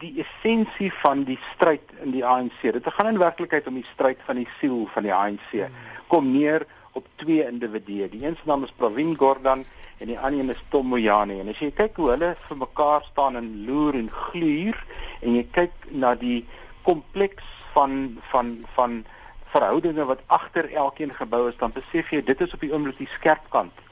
die 0.00 0.24
essensie 0.24 0.90
van 1.02 1.24
die 1.28 1.38
stryd 1.52 1.92
in 2.04 2.14
die 2.14 2.24
ANC. 2.24 2.62
Dit 2.62 2.88
gaan 2.96 3.10
in 3.10 3.20
werklikheid 3.20 3.66
om 3.68 3.76
die 3.78 3.86
stryd 3.92 4.20
van 4.26 4.40
die 4.40 4.48
siel 4.58 4.86
van 4.94 5.06
die 5.06 5.14
ANC. 5.14 5.66
Kom 6.12 6.30
neer 6.32 6.64
op 6.92 7.06
twee 7.22 7.44
individue. 7.46 8.08
Die 8.08 8.24
een 8.24 8.36
se 8.36 8.48
naam 8.48 8.64
is 8.64 8.74
Pravin 8.76 9.14
Gordhan 9.18 9.64
en 9.98 10.08
die 10.08 10.18
ander 10.18 10.40
een 10.40 10.54
is 10.54 10.62
Tom 10.68 10.88
Moyane. 10.92 11.40
En 11.42 11.52
as 11.52 11.60
jy 11.60 11.70
kyk 11.76 12.00
hoe 12.00 12.10
hulle 12.14 12.34
vir 12.48 12.60
mekaar 12.62 13.04
staan 13.10 13.36
en 13.36 13.50
loer 13.66 13.98
en 14.00 14.10
gluur 14.30 14.78
en 15.20 15.36
jy 15.36 15.46
kyk 15.52 15.90
na 15.90 16.14
die 16.18 16.40
kompleks 16.88 17.46
van 17.74 18.16
van 18.32 18.56
van 18.76 19.02
verhoudinge 19.50 20.04
wat 20.06 20.22
agter 20.30 20.70
elkeen 20.78 21.12
gebou 21.14 21.48
is, 21.50 21.58
dan 21.58 21.74
besef 21.74 22.12
jy 22.14 22.22
dit 22.22 22.40
is 22.40 22.52
op 22.54 22.62
die 22.62 22.70
oomblik 22.72 22.98
die 23.02 23.10
skerp 23.18 23.48
kant 23.50 23.84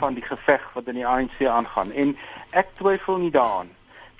van 0.00 0.16
die 0.16 0.24
geveg 0.24 0.64
wat 0.74 0.88
in 0.90 0.98
die 0.98 1.06
ANC 1.06 1.38
aangaan. 1.46 1.92
En 1.92 2.16
ek 2.50 2.72
twyfel 2.80 3.20
nie 3.22 3.30
daaraan 3.30 3.70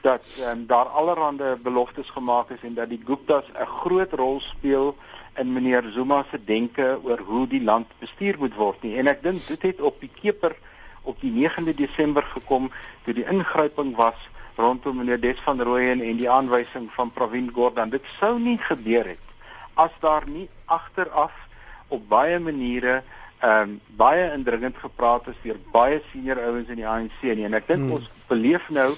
dat 0.05 0.25
um, 0.51 0.67
daar 0.67 0.89
allerlei 0.93 1.57
beloftes 1.57 2.11
gemaak 2.11 2.51
is 2.51 2.63
en 2.63 2.75
dat 2.75 2.89
die 2.89 3.01
Guptas 3.05 3.45
'n 3.53 3.67
groot 3.67 4.13
rol 4.13 4.41
speel 4.41 4.97
in 5.37 5.53
meneer 5.53 5.85
Zuma 5.93 6.25
se 6.31 6.45
denke 6.45 6.99
oor 7.03 7.19
hoe 7.19 7.47
die 7.47 7.63
land 7.63 7.87
bestuur 7.99 8.37
moet 8.39 8.55
word 8.55 8.83
nie. 8.83 8.97
En 8.97 9.07
ek 9.07 9.23
dink 9.23 9.47
dit 9.47 9.63
het 9.63 9.81
op 9.81 10.01
die 10.01 10.11
keper 10.21 10.55
op 11.03 11.21
die 11.21 11.33
9de 11.33 11.75
Desember 11.75 12.23
gekom 12.23 12.71
toe 13.05 13.15
die 13.15 13.27
ingryping 13.29 13.97
was 13.97 14.29
rondom 14.57 14.97
meneer 14.97 15.21
Des 15.21 15.41
van 15.45 15.61
Rooyen 15.61 16.01
en 16.01 16.17
die 16.17 16.31
aanwysing 16.31 16.91
van 16.93 17.11
Pravin 17.13 17.51
Gordhan. 17.55 17.91
Dit 17.91 18.05
sou 18.21 18.39
nie 18.39 18.59
gebeur 18.59 19.05
het 19.05 19.25
as 19.75 19.91
daar 20.01 20.23
nie 20.27 20.49
agteraf 20.65 21.33
op 21.89 22.09
baie 22.09 22.39
maniere 22.39 23.03
ehm 23.39 23.61
um, 23.61 23.81
baie 23.97 24.31
indringend 24.33 24.77
gepraat 24.81 25.27
is 25.29 25.41
deur 25.43 25.59
baie 25.73 26.03
senior 26.13 26.39
ouens 26.41 26.69
in 26.69 26.81
die 26.81 26.89
ANC 26.89 27.19
nie. 27.23 27.45
En 27.45 27.55
ek 27.55 27.67
dink 27.67 27.83
hmm. 27.89 27.99
ons 27.99 28.07
beleef 28.29 28.69
nou 28.69 28.93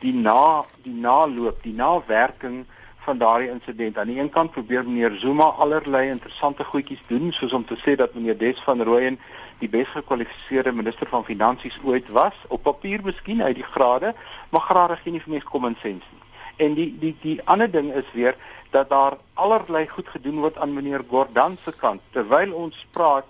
die 0.00 0.14
na 0.14 0.64
die 0.84 0.94
naloop, 0.94 1.62
die 1.62 1.74
nawerking 1.74 2.64
van 3.06 3.18
daardie 3.18 3.50
insident. 3.50 3.98
Aan 3.98 4.10
die 4.10 4.18
een 4.18 4.30
kant 4.30 4.50
probeer 4.50 4.84
meneer 4.84 5.14
Zuma 5.20 5.44
allerlei 5.62 6.08
interessante 6.10 6.64
goedjies 6.64 7.02
doen, 7.06 7.32
soos 7.32 7.52
om 7.52 7.64
te 7.64 7.78
sê 7.84 7.94
dat 7.96 8.14
meneer 8.14 8.38
Des 8.38 8.60
van 8.66 8.82
Rooyen 8.82 9.18
die 9.60 9.68
bes 9.68 9.88
gekwalifiseerde 9.94 10.72
minister 10.72 11.08
van 11.08 11.24
finansies 11.24 11.78
ooit 11.84 12.08
was, 12.08 12.34
op 12.48 12.62
papier 12.62 13.04
miskien 13.04 13.42
uit 13.42 13.56
die 13.56 13.70
grade, 13.74 14.14
maar 14.50 14.66
grade 14.68 14.98
gee 15.02 15.14
nie 15.14 15.22
vir 15.24 15.36
mense 15.36 15.48
common 15.48 15.78
sense 15.82 16.10
nie. 16.12 16.24
En 16.66 16.74
die 16.74 16.90
die 17.00 17.14
die 17.22 17.38
ander 17.44 17.70
ding 17.70 17.92
is 17.94 18.10
weer 18.12 18.36
dat 18.70 18.90
daar 18.90 19.18
allerlei 19.34 19.86
goed 19.88 20.08
gedoen 20.08 20.40
word 20.44 20.58
aan 20.58 20.74
meneer 20.74 21.04
Gordhan 21.08 21.56
se 21.64 21.72
kant 21.72 22.02
terwyl 22.16 22.52
ons 22.52 22.86
praat 22.90 23.28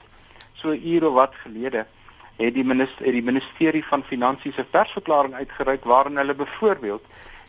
so 0.55 0.73
ure 0.73 1.11
wat 1.19 1.35
gelede 1.45 1.87
het 2.37 2.55
die 2.55 2.65
minister 2.65 3.05
het 3.05 3.15
die 3.17 3.25
ministerie 3.25 3.85
van 3.85 4.03
finansies 4.05 4.57
'n 4.57 4.71
persverklaring 4.71 5.35
uitgereik 5.35 5.85
waarin 5.85 6.17
hulle 6.17 6.35
byvoorbeeld 6.35 7.05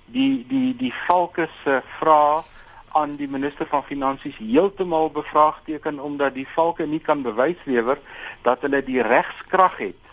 die 0.05 0.45
die 0.47 0.75
die 0.75 0.93
valke 0.93 1.49
se 1.63 1.81
vrae 1.99 2.43
aan 2.91 3.15
die 3.15 3.27
minister 3.27 3.67
van 3.67 3.83
finansies 3.83 4.38
heeltemal 4.38 5.11
bevraagteken 5.11 5.99
omdat 5.99 6.33
die 6.33 6.47
valke 6.47 6.85
nie 6.85 6.99
kan 6.99 7.21
bewys 7.21 7.59
lewer 7.63 7.99
dat 8.41 8.61
hulle 8.61 8.83
die 8.83 9.01
regskrag 9.01 9.77
het 9.77 10.03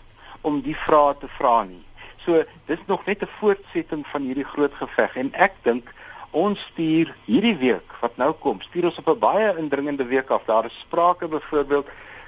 om 0.41 0.61
die 0.61 0.75
vrae 0.75 1.15
te 1.19 1.27
vra 1.27 1.63
nie. 1.63 1.85
So 2.25 2.43
dis 2.65 2.79
nog 2.85 3.05
net 3.05 3.21
'n 3.21 3.35
voortsetting 3.39 4.07
van 4.07 4.21
hierdie 4.21 4.49
groot 4.53 4.73
geveg 4.73 5.15
en 5.15 5.33
ek 5.33 5.53
dink 5.61 5.93
ons 6.31 6.59
stuur 6.59 7.15
hierdie 7.25 7.57
week 7.57 7.91
wat 8.01 8.17
nou 8.17 8.31
kom, 8.33 8.61
stuur 8.61 8.85
ons 8.85 8.97
op 8.97 9.09
'n 9.09 9.19
baie 9.19 9.57
indringende 9.57 10.05
week 10.05 10.29
af. 10.29 10.43
Daar 10.45 10.65
is 10.65 10.79
sprake 10.79 11.27
byvoorbeeld 11.27 11.87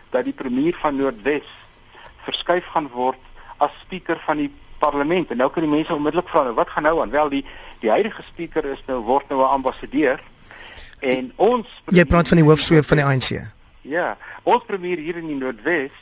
dat 0.10 0.24
die 0.24 0.34
premier 0.34 0.76
van 0.76 0.95
Noordwes 0.95 1.66
verskuif 2.28 2.66
gaan 2.74 2.90
word 2.94 3.20
as 3.64 3.74
spreker 3.82 4.20
van 4.26 4.42
die 4.44 4.52
parlement. 4.82 5.32
En 5.32 5.38
nou 5.42 5.50
kan 5.52 5.66
die 5.66 5.72
mense 5.72 5.96
onmiddellik 5.96 6.30
vra, 6.30 6.54
wat 6.54 6.70
gaan 6.70 6.84
nou 6.88 7.02
aan? 7.02 7.14
Wel 7.14 7.30
die 7.30 7.46
die 7.82 7.94
huidige 7.94 8.24
spreker 8.26 8.66
is 8.66 8.82
nou 8.88 9.04
word 9.06 9.30
nou 9.30 9.42
'n 9.42 9.54
ambassadeur 9.60 10.20
en 11.00 11.32
ons 11.36 11.68
Jy 11.94 12.06
praat 12.06 12.28
van 12.28 12.38
die 12.38 12.46
hoofsweep 12.46 12.86
van 12.86 12.98
die 12.98 13.06
ANC. 13.06 13.30
Ja, 13.82 14.18
ons 14.44 14.64
premier 14.66 14.98
hier 14.98 15.18
in 15.18 15.28
die 15.28 15.38
Noordwes 15.38 15.94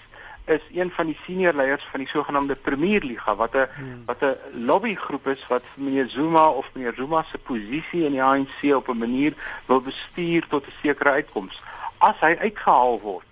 is 0.45 0.61
een 0.71 0.91
van 0.91 1.05
die 1.05 1.17
senior 1.25 1.53
leiers 1.53 1.83
van 1.91 1.99
die 1.99 2.07
sogenaamde 2.07 2.55
Premierliga 2.55 3.35
wat 3.35 3.55
'n 3.55 3.67
hmm. 3.75 4.03
wat 4.05 4.21
'n 4.23 4.63
lobbygroep 4.65 5.27
is 5.27 5.47
wat 5.47 5.63
meneer 5.75 6.09
Zuma 6.09 6.47
of 6.49 6.69
meneer 6.73 6.93
Zuma 6.95 7.25
se 7.31 7.37
posisie 7.37 8.05
in 8.05 8.11
die 8.11 8.23
ANC 8.23 8.75
op 8.75 8.87
'n 8.87 8.97
manier 8.97 9.33
wil 9.65 9.81
bestuur 9.81 10.47
tot 10.47 10.65
'n 10.67 10.73
sekere 10.81 11.09
uitkoms. 11.09 11.61
As 11.97 12.15
hy 12.19 12.35
uitgehaal 12.39 12.99
word 12.99 13.25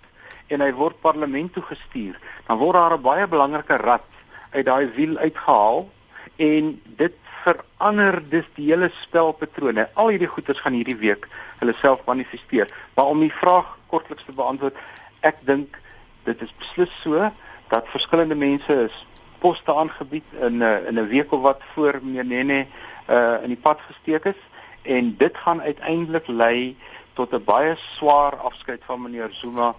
en 0.54 0.64
hy 0.64 0.72
word 0.72 1.00
parlement 1.02 1.52
toe 1.52 1.62
gestuur, 1.66 2.18
dan 2.46 2.58
word 2.58 2.78
daar 2.78 2.96
'n 2.96 3.02
baie 3.02 3.26
belangrike 3.26 3.76
rad 3.76 4.08
uit 4.50 4.66
daai 4.66 4.86
wiel 4.96 5.16
uitgehaal 5.18 5.88
en 6.36 6.80
dit 6.96 7.14
verander 7.44 8.22
dus 8.28 8.46
die 8.56 8.70
hele 8.70 8.90
spelpatrone. 9.02 9.88
Al 9.94 10.08
hierdie 10.14 10.30
goeters 10.30 10.60
gaan 10.60 10.76
hierdie 10.78 10.96
week 10.96 11.28
hulle 11.58 11.74
self 11.80 12.04
manifesteer. 12.06 12.70
Maar 12.94 13.10
om 13.12 13.20
die 13.20 13.32
vraag 13.32 13.78
kortliks 13.86 14.24
te 14.24 14.32
beantwoord, 14.32 14.76
ek 15.20 15.42
dink 15.48 15.78
dit 16.24 16.40
is 16.42 16.54
beslis 16.58 16.92
so 17.02 17.30
dat 17.68 17.90
verskillende 17.92 18.34
mense 18.38 18.72
is 18.86 18.96
poste 19.44 19.74
aangebied 19.74 20.24
in 20.40 20.58
'n 20.58 20.62
uh, 20.62 20.88
in 20.88 20.98
'n 20.98 21.08
week 21.08 21.32
of 21.32 21.40
wat 21.40 21.60
voor 21.74 22.00
meneer 22.02 22.24
Nene 22.24 22.66
uh 23.10 23.42
in 23.42 23.48
die 23.52 23.62
pad 23.66 23.80
gesteek 23.88 24.24
is 24.24 24.40
en 24.82 25.16
dit 25.16 25.36
gaan 25.36 25.60
uiteindelik 25.62 26.26
lei 26.26 26.76
tot 27.14 27.32
'n 27.32 27.44
baie 27.44 27.74
swaar 27.76 28.36
afskeid 28.36 28.82
van 28.84 29.02
meneer 29.02 29.28
Zuma 29.32 29.74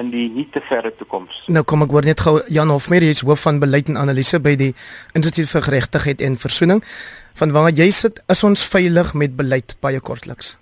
in 0.00 0.10
die 0.10 0.28
nie 0.32 0.46
te 0.52 0.62
verre 0.68 0.92
toekoms. 0.98 1.44
Nou 1.52 1.64
kom 1.64 1.84
ek 1.86 1.94
hoor 1.94 2.08
net 2.08 2.22
gou 2.24 2.38
Jan 2.52 2.72
Hofmeer, 2.72 3.06
hy's 3.06 3.24
hoof 3.26 3.46
van 3.46 3.60
beleid 3.62 3.88
en 3.92 4.00
analise 4.00 4.40
by 4.42 4.56
die 4.60 4.72
Instituut 5.14 5.50
vir 5.50 5.66
Geregtigheid 5.68 6.24
en 6.24 6.38
Versoening. 6.40 6.82
Van 7.38 7.54
waar 7.54 7.70
jy 7.74 7.88
sit, 7.90 8.20
is 8.30 8.44
ons 8.46 8.62
veilig 8.74 9.14
met 9.18 9.34
beleid 9.36 9.74
baie 9.82 10.00
kortliks. 10.00 10.54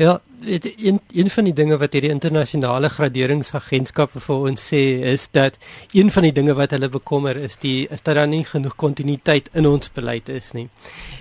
Ja, 0.00 0.20
dit 0.40 0.72
een 0.76 1.00
een 1.12 1.30
van 1.30 1.44
die 1.44 1.52
dinge 1.52 1.76
wat 1.76 1.92
hierdie 1.92 2.10
internasionale 2.10 2.88
graderingsagentskappe 2.88 4.20
vir 4.24 4.46
ons 4.50 4.62
sê 4.70 4.80
is 5.12 5.26
dat 5.36 5.58
een 5.92 6.10
van 6.10 6.24
die 6.24 6.32
dinge 6.32 6.54
wat 6.56 6.72
hulle 6.72 6.88
bekommer 6.88 7.36
is 7.36 7.58
die 7.60 7.88
is 7.88 8.00
dat 8.02 8.16
daar 8.16 8.28
nie 8.28 8.44
genoeg 8.48 8.76
kontinuïteit 8.80 9.50
in 9.52 9.68
ons 9.68 9.92
beleid 9.92 10.28
is 10.28 10.52
nie. 10.56 10.68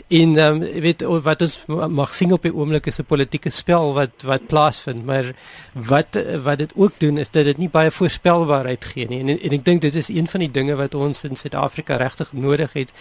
En 0.08 0.38
ehm 0.38 0.62
um, 0.64 0.82
weet 0.86 1.04
wat 1.28 1.42
ons 1.42 1.58
mag 2.00 2.14
sien 2.16 2.32
op 2.34 2.48
die 2.48 2.54
oomblik 2.56 2.88
is 2.88 3.00
'n 3.00 3.06
politieke 3.06 3.50
spel 3.50 3.94
wat 3.94 4.24
wat 4.24 4.48
plaasvind, 4.48 5.06
maar 5.06 5.34
wat 5.74 6.16
wat 6.44 6.58
dit 6.58 6.72
ook 6.76 6.94
doen 6.98 7.18
is 7.18 7.30
dat 7.30 7.44
dit 7.44 7.58
nie 7.58 7.70
baie 7.70 7.92
voorspelbaarheid 7.92 8.86
gee 8.86 9.08
nie. 9.08 9.20
En 9.20 9.30
en 9.30 9.52
ek 9.60 9.66
dink 9.66 9.82
dit 9.82 9.96
is 9.96 10.08
een 10.08 10.28
van 10.28 10.40
die 10.40 10.52
dinge 10.52 10.76
wat 10.76 10.96
ons 10.96 11.24
in 11.24 11.36
Suid-Afrika 11.36 11.96
regtig 11.96 12.34
nodig 12.34 12.74
het 12.74 12.92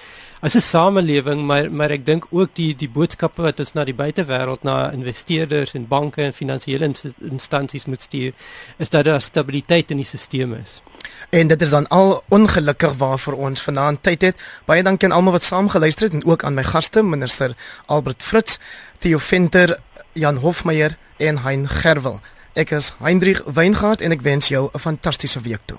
as 0.41 0.55
'n 0.55 0.61
samelewing, 0.61 1.47
maar 1.47 1.73
maar 1.73 1.91
ek 1.91 2.07
dink 2.07 2.27
ook 2.31 2.51
die 2.55 2.75
die 2.75 2.89
boodskappe 2.89 3.43
wat 3.43 3.59
ons 3.59 3.73
na 3.73 3.85
die 3.85 3.95
buitewêreld 3.95 4.63
na 4.63 4.91
investeerders 4.91 5.68
en 5.75 5.89
banke 5.89 6.09
banke 6.09 6.23
en 6.23 6.35
finansiële 6.35 6.91
instansies 7.31 7.85
moet 7.85 8.03
stuur 8.03 8.33
is 8.77 8.89
dat 8.89 9.05
daar 9.05 9.21
stabiliteit 9.21 9.91
in 9.91 9.97
die 9.97 10.07
stelsel 10.07 10.55
is. 10.55 10.83
En 11.31 11.49
dit 11.49 11.63
is 11.63 11.71
dan 11.71 11.89
al 11.89 12.23
ongelukkig 12.29 12.93
waarvoor 12.99 13.35
ons 13.35 13.63
vanaand 13.63 14.03
tyd 14.03 14.23
het. 14.23 14.41
Baie 14.67 14.83
dankie 14.83 15.09
aan 15.09 15.15
almal 15.15 15.33
wat 15.33 15.45
saamgeluister 15.45 16.09
het 16.09 16.17
en 16.19 16.27
ook 16.27 16.45
aan 16.45 16.55
my 16.55 16.65
gaste, 16.65 17.03
minister 17.03 17.57
Albert 17.87 18.23
Fritz, 18.23 18.59
Theo 18.99 19.19
Venter, 19.19 19.79
Jan 20.13 20.37
Hofmeyer 20.37 20.97
en 21.17 21.43
Hein 21.43 21.69
Gerwel. 21.69 22.21
Ek 22.55 22.71
is 22.71 22.95
Hendrik 22.99 23.43
Weingart 23.47 24.01
en 24.01 24.13
ek 24.13 24.25
wens 24.27 24.49
jou 24.49 24.69
'n 24.73 24.79
fantastiese 24.79 25.41
week 25.41 25.63
toe. 25.65 25.79